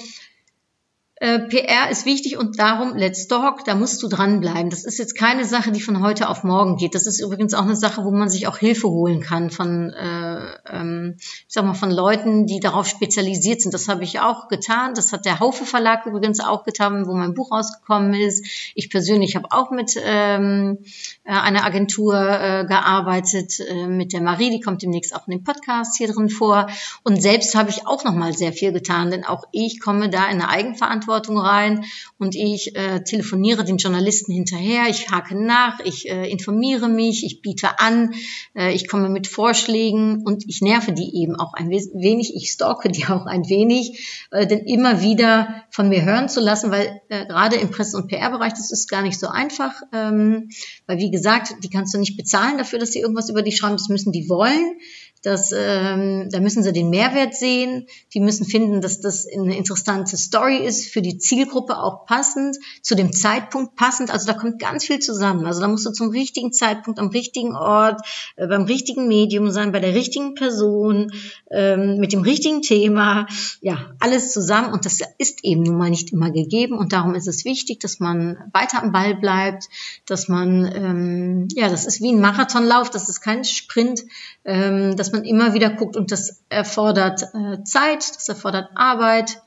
PR 1.21 1.91
ist 1.91 2.07
wichtig 2.07 2.39
und 2.39 2.57
darum, 2.57 2.95
let's 2.95 3.27
talk, 3.27 3.63
da 3.63 3.75
musst 3.75 4.01
du 4.01 4.07
dranbleiben. 4.07 4.71
Das 4.71 4.83
ist 4.85 4.97
jetzt 4.97 5.15
keine 5.15 5.45
Sache, 5.45 5.71
die 5.71 5.79
von 5.79 6.01
heute 6.01 6.27
auf 6.27 6.43
morgen 6.43 6.77
geht. 6.77 6.95
Das 6.95 7.05
ist 7.05 7.19
übrigens 7.19 7.53
auch 7.53 7.61
eine 7.61 7.75
Sache, 7.75 8.03
wo 8.03 8.09
man 8.09 8.27
sich 8.27 8.47
auch 8.47 8.57
Hilfe 8.57 8.89
holen 8.89 9.21
kann 9.21 9.51
von, 9.51 9.91
äh, 9.91 10.39
ähm, 10.67 11.17
ich 11.19 11.45
sag 11.47 11.63
mal, 11.63 11.75
von 11.75 11.91
Leuten, 11.91 12.47
die 12.47 12.59
darauf 12.59 12.87
spezialisiert 12.87 13.61
sind. 13.61 13.71
Das 13.71 13.87
habe 13.87 14.03
ich 14.03 14.19
auch 14.19 14.47
getan. 14.47 14.95
Das 14.95 15.13
hat 15.13 15.25
der 15.25 15.39
Haufe 15.39 15.63
Verlag 15.63 16.07
übrigens 16.07 16.39
auch 16.39 16.63
getan, 16.63 17.05
wo 17.05 17.13
mein 17.13 17.35
Buch 17.35 17.51
rausgekommen 17.51 18.15
ist. 18.15 18.43
Ich 18.73 18.89
persönlich 18.89 19.35
habe 19.35 19.51
auch 19.51 19.69
mit 19.69 19.93
ähm, 20.03 20.79
äh, 21.23 21.33
einer 21.33 21.65
Agentur 21.65 22.15
äh, 22.15 22.65
gearbeitet, 22.65 23.59
äh, 23.59 23.85
mit 23.85 24.13
der 24.13 24.21
Marie, 24.21 24.49
die 24.49 24.59
kommt 24.59 24.81
demnächst 24.81 25.15
auch 25.15 25.27
in 25.27 25.37
dem 25.37 25.43
Podcast 25.43 25.97
hier 25.97 26.11
drin 26.11 26.29
vor. 26.29 26.65
Und 27.03 27.21
selbst 27.21 27.53
habe 27.53 27.69
ich 27.69 27.85
auch 27.85 28.03
noch 28.05 28.15
mal 28.15 28.33
sehr 28.33 28.53
viel 28.53 28.71
getan, 28.71 29.11
denn 29.11 29.23
auch 29.23 29.43
ich 29.51 29.79
komme 29.79 30.09
da 30.09 30.25
in 30.25 30.41
eine 30.41 30.49
Eigenverantwortung 30.49 31.10
Verantwortung 31.11 31.37
rein 31.37 31.85
und 32.17 32.35
ich 32.35 32.75
äh, 32.75 33.03
telefoniere 33.03 33.65
den 33.65 33.77
Journalisten 33.77 34.31
hinterher, 34.31 34.87
ich 34.89 35.09
hake 35.09 35.35
nach, 35.35 35.79
ich 35.83 36.09
äh, 36.09 36.29
informiere 36.29 36.87
mich, 36.87 37.25
ich 37.25 37.41
biete 37.41 37.79
an, 37.79 38.13
äh, 38.55 38.73
ich 38.73 38.87
komme 38.87 39.09
mit 39.09 39.27
Vorschlägen 39.27 40.23
und 40.23 40.45
ich 40.47 40.61
nerve 40.61 40.93
die 40.93 41.21
eben 41.21 41.35
auch 41.35 41.53
ein 41.53 41.69
wenig, 41.69 42.33
ich 42.35 42.51
stalke 42.51 42.89
die 42.89 43.05
auch 43.09 43.25
ein 43.25 43.49
wenig, 43.49 44.27
äh, 44.31 44.47
denn 44.47 44.59
immer 44.59 45.01
wieder 45.01 45.63
von 45.69 45.89
mir 45.89 46.03
hören 46.03 46.29
zu 46.29 46.39
lassen, 46.39 46.71
weil 46.71 47.01
äh, 47.09 47.25
gerade 47.25 47.57
im 47.57 47.69
Presse- 47.69 47.97
und 47.97 48.07
PR-Bereich, 48.07 48.53
das 48.53 48.71
ist 48.71 48.89
gar 48.89 49.01
nicht 49.01 49.19
so 49.19 49.27
einfach, 49.27 49.73
ähm, 49.93 50.49
weil 50.87 50.97
wie 50.97 51.11
gesagt, 51.11 51.55
die 51.63 51.69
kannst 51.69 51.93
du 51.93 51.97
nicht 51.97 52.15
bezahlen 52.15 52.57
dafür, 52.57 52.79
dass 52.79 52.93
sie 52.93 52.99
irgendwas 52.99 53.29
über 53.29 53.41
dich 53.41 53.57
schreiben, 53.57 53.75
das 53.75 53.89
müssen 53.89 54.13
die 54.13 54.29
wollen. 54.29 54.77
Das, 55.23 55.51
ähm, 55.55 56.29
da 56.31 56.39
müssen 56.39 56.63
sie 56.63 56.73
den 56.73 56.89
Mehrwert 56.89 57.35
sehen. 57.35 57.85
Die 58.13 58.19
müssen 58.19 58.45
finden, 58.45 58.81
dass 58.81 59.01
das 59.01 59.27
eine 59.27 59.55
interessante 59.55 60.17
Story 60.17 60.57
ist, 60.57 60.87
für 60.87 61.03
die 61.03 61.19
Zielgruppe 61.19 61.77
auch 61.77 62.05
passend, 62.07 62.57
zu 62.81 62.95
dem 62.95 63.13
Zeitpunkt 63.13 63.75
passend. 63.75 64.09
Also 64.09 64.25
da 64.25 64.33
kommt 64.33 64.59
ganz 64.59 64.85
viel 64.85 64.99
zusammen. 64.99 65.45
Also 65.45 65.61
da 65.61 65.67
musst 65.67 65.85
du 65.85 65.91
zum 65.91 66.09
richtigen 66.09 66.51
Zeitpunkt, 66.51 66.99
am 66.99 67.09
richtigen 67.09 67.55
Ort, 67.55 68.01
äh, 68.35 68.47
beim 68.47 68.63
richtigen 68.63 69.07
Medium 69.07 69.51
sein, 69.51 69.71
bei 69.71 69.79
der 69.79 69.93
richtigen 69.93 70.33
Person, 70.33 71.11
ähm, 71.51 71.97
mit 71.97 72.13
dem 72.13 72.21
richtigen 72.21 72.63
Thema. 72.63 73.27
Ja, 73.61 73.91
alles 73.99 74.31
zusammen. 74.31 74.73
Und 74.73 74.85
das 74.85 75.01
ist 75.19 75.43
eben 75.43 75.61
nun 75.61 75.77
mal 75.77 75.91
nicht 75.91 76.11
immer 76.11 76.31
gegeben. 76.31 76.77
Und 76.77 76.93
darum 76.93 77.13
ist 77.13 77.27
es 77.27 77.45
wichtig, 77.45 77.79
dass 77.79 77.99
man 77.99 78.37
weiter 78.53 78.81
am 78.81 78.91
Ball 78.91 79.15
bleibt, 79.15 79.69
dass 80.07 80.27
man, 80.27 80.65
ähm, 80.73 81.47
ja, 81.55 81.69
das 81.69 81.85
ist 81.85 82.01
wie 82.01 82.11
ein 82.11 82.21
Marathonlauf, 82.21 82.89
das 82.89 83.07
ist 83.07 83.21
kein 83.21 83.43
Sprint, 83.43 84.03
ähm, 84.45 84.95
dass 84.97 85.10
man 85.11 85.23
immer 85.23 85.53
wieder 85.53 85.69
guckt 85.69 85.95
und 85.95 86.11
das 86.11 86.43
erfordert 86.49 87.23
äh, 87.33 87.63
Zeit, 87.63 88.15
das 88.15 88.29
erfordert 88.29 88.69
Arbeit 88.75 89.41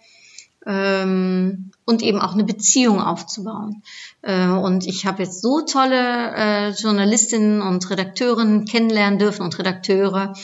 ähm, 0.67 1.71
und 1.85 2.03
eben 2.03 2.21
auch 2.21 2.35
eine 2.35 2.45
Beziehung 2.45 3.01
aufzubauen. 3.01 3.83
Äh, 4.23 4.49
und 4.49 4.87
ich 4.87 5.07
habe 5.07 5.23
jetzt 5.23 5.43
so 5.43 5.61
tolle 5.61 6.35
äh, 6.35 6.71
Journalistinnen 6.71 7.61
und 7.63 7.89
Redakteurinnen 7.91 8.65
kennenlernen 8.65 9.19
dürfen 9.19 9.43
und 9.43 9.59
Redakteure 9.59 10.35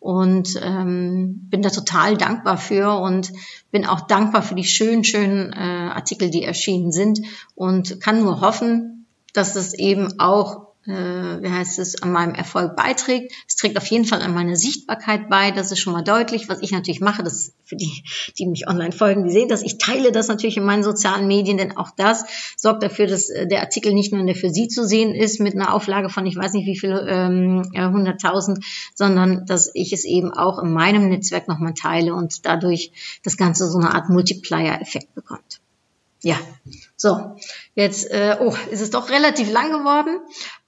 und 0.00 0.60
ähm, 0.62 1.48
bin 1.50 1.62
da 1.62 1.70
total 1.70 2.16
dankbar 2.16 2.56
für 2.56 3.00
und 3.00 3.32
bin 3.70 3.86
auch 3.86 4.02
dankbar 4.02 4.42
für 4.42 4.54
die 4.54 4.64
schönen, 4.64 5.04
schönen 5.04 5.52
äh, 5.52 5.56
Artikel, 5.56 6.30
die 6.30 6.44
erschienen 6.44 6.92
sind 6.92 7.20
und 7.54 8.00
kann 8.00 8.20
nur 8.20 8.40
hoffen, 8.40 9.06
dass 9.32 9.56
es 9.56 9.74
eben 9.74 10.20
auch 10.20 10.67
äh, 10.88 11.42
wie 11.42 11.50
heißt 11.50 11.78
es, 11.78 12.02
an 12.02 12.12
meinem 12.12 12.34
Erfolg 12.34 12.74
beiträgt. 12.74 13.32
Es 13.46 13.56
trägt 13.56 13.76
auf 13.76 13.86
jeden 13.86 14.06
Fall 14.06 14.22
an 14.22 14.34
meiner 14.34 14.56
Sichtbarkeit 14.56 15.28
bei. 15.28 15.50
Das 15.50 15.70
ist 15.70 15.80
schon 15.80 15.92
mal 15.92 16.02
deutlich. 16.02 16.48
Was 16.48 16.62
ich 16.62 16.72
natürlich 16.72 17.00
mache, 17.00 17.22
das 17.22 17.52
für 17.64 17.76
die, 17.76 18.02
die 18.38 18.46
mich 18.46 18.66
online 18.66 18.92
folgen, 18.92 19.24
die 19.24 19.30
sehen 19.30 19.48
das. 19.48 19.62
Ich 19.62 19.76
teile 19.78 20.12
das 20.12 20.28
natürlich 20.28 20.56
in 20.56 20.64
meinen 20.64 20.82
sozialen 20.82 21.28
Medien, 21.28 21.58
denn 21.58 21.76
auch 21.76 21.90
das 21.96 22.24
sorgt 22.56 22.82
dafür, 22.82 23.06
dass 23.06 23.28
äh, 23.28 23.46
der 23.46 23.60
Artikel 23.60 23.92
nicht 23.92 24.12
nur 24.12 24.20
in 24.20 24.26
der 24.26 24.36
für 24.36 24.50
Sie 24.50 24.68
zu 24.68 24.86
sehen 24.86 25.14
ist 25.14 25.40
mit 25.40 25.54
einer 25.54 25.74
Auflage 25.74 26.08
von 26.08 26.24
ich 26.26 26.36
weiß 26.36 26.54
nicht 26.54 26.66
wie 26.66 26.78
viel 26.78 27.06
ähm, 27.08 27.62
100.000, 27.74 28.64
sondern 28.94 29.44
dass 29.46 29.70
ich 29.74 29.92
es 29.92 30.04
eben 30.04 30.32
auch 30.32 30.58
in 30.62 30.72
meinem 30.72 31.08
Netzwerk 31.08 31.48
nochmal 31.48 31.74
teile 31.74 32.14
und 32.14 32.46
dadurch 32.46 32.92
das 33.22 33.36
Ganze 33.36 33.70
so 33.70 33.78
eine 33.78 33.94
Art 33.94 34.08
Multiplier-Effekt 34.08 35.14
bekommt. 35.14 35.60
Ja, 36.20 36.36
so, 36.96 37.36
jetzt 37.74 38.10
äh, 38.10 38.36
oh, 38.40 38.52
ist 38.70 38.80
es 38.80 38.90
doch 38.90 39.08
relativ 39.08 39.52
lang 39.52 39.70
geworden, 39.70 40.18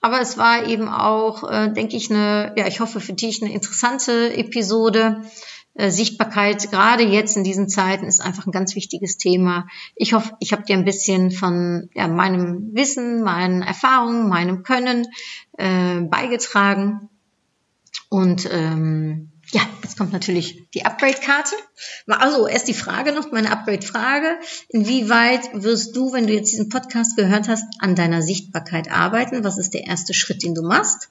aber 0.00 0.20
es 0.20 0.38
war 0.38 0.66
eben 0.66 0.88
auch, 0.88 1.42
äh, 1.50 1.72
denke 1.72 1.96
ich, 1.96 2.08
eine, 2.08 2.54
ja, 2.56 2.68
ich 2.68 2.78
hoffe 2.78 3.00
für 3.00 3.14
dich 3.14 3.42
eine 3.42 3.52
interessante 3.52 4.32
Episode. 4.36 5.22
Äh, 5.74 5.90
Sichtbarkeit, 5.90 6.70
gerade 6.70 7.04
jetzt 7.04 7.36
in 7.36 7.44
diesen 7.44 7.68
Zeiten, 7.68 8.06
ist 8.06 8.20
einfach 8.20 8.46
ein 8.46 8.52
ganz 8.52 8.74
wichtiges 8.74 9.18
Thema. 9.18 9.66
Ich 9.94 10.12
hoffe, 10.12 10.34
ich 10.40 10.52
habe 10.52 10.62
dir 10.64 10.76
ein 10.76 10.84
bisschen 10.84 11.30
von 11.30 11.90
ja, 11.94 12.08
meinem 12.08 12.74
Wissen, 12.74 13.22
meinen 13.22 13.62
Erfahrungen, 13.62 14.28
meinem 14.28 14.62
Können 14.62 15.06
äh, 15.58 16.00
beigetragen. 16.00 17.08
Und 18.08 18.48
ähm, 18.52 19.29
ja, 19.52 19.62
jetzt 19.82 19.96
kommt 19.96 20.12
natürlich 20.12 20.68
die 20.74 20.84
Upgrade-Karte. 20.84 21.54
Also 22.06 22.46
erst 22.46 22.68
die 22.68 22.74
Frage 22.74 23.12
noch, 23.12 23.32
meine 23.32 23.50
Upgrade-Frage. 23.50 24.38
Inwieweit 24.68 25.42
wirst 25.52 25.96
du, 25.96 26.12
wenn 26.12 26.26
du 26.26 26.32
jetzt 26.32 26.52
diesen 26.52 26.68
Podcast 26.68 27.16
gehört 27.16 27.48
hast, 27.48 27.64
an 27.78 27.94
deiner 27.94 28.22
Sichtbarkeit 28.22 28.90
arbeiten? 28.90 29.44
Was 29.44 29.58
ist 29.58 29.74
der 29.74 29.86
erste 29.86 30.14
Schritt, 30.14 30.42
den 30.42 30.54
du 30.54 30.62
machst? 30.62 31.08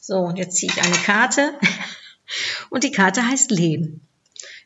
So, 0.00 0.16
und 0.16 0.36
jetzt 0.36 0.56
ziehe 0.56 0.72
ich 0.72 0.82
eine 0.82 0.96
Karte. 0.96 1.54
Und 2.70 2.84
die 2.84 2.92
Karte 2.92 3.26
heißt 3.26 3.50
Leben. 3.50 4.02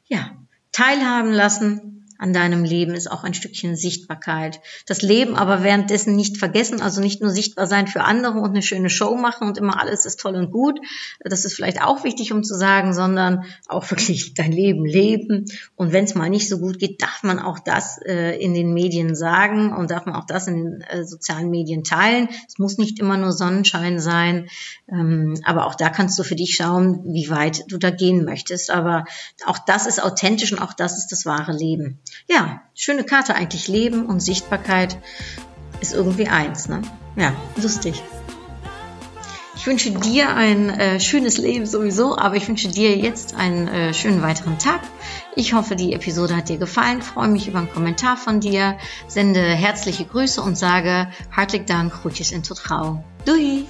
Ja, 0.08 0.36
teilhaben 0.72 1.32
lassen, 1.32 2.01
an 2.22 2.32
deinem 2.32 2.62
Leben 2.62 2.94
ist 2.94 3.10
auch 3.10 3.24
ein 3.24 3.34
Stückchen 3.34 3.74
Sichtbarkeit. 3.74 4.60
Das 4.86 5.02
Leben 5.02 5.34
aber 5.34 5.64
währenddessen 5.64 6.14
nicht 6.14 6.36
vergessen, 6.36 6.80
also 6.80 7.00
nicht 7.00 7.20
nur 7.20 7.30
sichtbar 7.30 7.66
sein 7.66 7.88
für 7.88 8.04
andere 8.04 8.38
und 8.38 8.50
eine 8.50 8.62
schöne 8.62 8.90
Show 8.90 9.16
machen 9.16 9.48
und 9.48 9.58
immer 9.58 9.80
alles 9.80 10.06
ist 10.06 10.20
toll 10.20 10.36
und 10.36 10.52
gut. 10.52 10.78
Das 11.18 11.44
ist 11.44 11.54
vielleicht 11.54 11.82
auch 11.82 12.04
wichtig, 12.04 12.32
um 12.32 12.44
zu 12.44 12.54
sagen, 12.54 12.94
sondern 12.94 13.44
auch 13.66 13.82
wirklich 13.90 14.34
dein 14.34 14.52
Leben 14.52 14.84
leben. 14.84 15.46
Und 15.74 15.92
wenn 15.92 16.04
es 16.04 16.14
mal 16.14 16.30
nicht 16.30 16.48
so 16.48 16.60
gut 16.60 16.78
geht, 16.78 17.02
darf 17.02 17.24
man 17.24 17.40
auch 17.40 17.58
das 17.58 17.98
äh, 18.06 18.36
in 18.38 18.54
den 18.54 18.72
Medien 18.72 19.16
sagen 19.16 19.74
und 19.74 19.90
darf 19.90 20.06
man 20.06 20.14
auch 20.14 20.26
das 20.26 20.46
in 20.46 20.54
den 20.62 20.80
äh, 20.82 21.04
sozialen 21.04 21.50
Medien 21.50 21.82
teilen. 21.82 22.28
Es 22.46 22.56
muss 22.56 22.78
nicht 22.78 23.00
immer 23.00 23.16
nur 23.16 23.32
Sonnenschein 23.32 23.98
sein, 23.98 24.48
ähm, 24.88 25.34
aber 25.44 25.66
auch 25.66 25.74
da 25.74 25.88
kannst 25.88 26.20
du 26.20 26.22
für 26.22 26.36
dich 26.36 26.54
schauen, 26.54 27.02
wie 27.04 27.30
weit 27.30 27.64
du 27.66 27.78
da 27.78 27.90
gehen 27.90 28.24
möchtest. 28.24 28.70
Aber 28.70 29.06
auch 29.44 29.58
das 29.58 29.86
ist 29.88 30.00
authentisch 30.00 30.52
und 30.52 30.60
auch 30.60 30.72
das 30.72 30.98
ist 30.98 31.08
das 31.08 31.26
wahre 31.26 31.50
Leben 31.50 31.98
ja, 32.28 32.62
schöne 32.74 33.04
Karte 33.04 33.34
eigentlich. 33.34 33.68
Leben 33.68 34.06
und 34.06 34.20
Sichtbarkeit 34.20 34.98
ist 35.80 35.92
irgendwie 35.92 36.28
eins, 36.28 36.68
ne? 36.68 36.82
Ja, 37.16 37.34
lustig. 37.56 38.02
Ich 39.54 39.66
wünsche 39.66 39.92
dir 39.92 40.34
ein 40.34 40.70
äh, 40.70 40.98
schönes 40.98 41.38
Leben 41.38 41.66
sowieso, 41.66 42.18
aber 42.18 42.34
ich 42.34 42.48
wünsche 42.48 42.68
dir 42.68 42.96
jetzt 42.96 43.36
einen 43.36 43.68
äh, 43.68 43.94
schönen 43.94 44.20
weiteren 44.20 44.58
Tag. 44.58 44.80
Ich 45.36 45.52
hoffe, 45.52 45.76
die 45.76 45.92
Episode 45.92 46.34
hat 46.34 46.48
dir 46.48 46.58
gefallen. 46.58 47.00
Freue 47.00 47.28
mich 47.28 47.46
über 47.46 47.58
einen 47.58 47.72
Kommentar 47.72 48.16
von 48.16 48.40
dir. 48.40 48.76
Sende 49.06 49.40
herzliche 49.40 50.04
Grüße 50.04 50.42
und 50.42 50.58
sage 50.58 51.08
hartelijk 51.30 51.68
dank, 51.68 51.92
groetjes 51.92 52.32
en 52.32 52.42
tot 52.42 52.64
gauw. 52.64 53.04
Doei! 53.24 53.64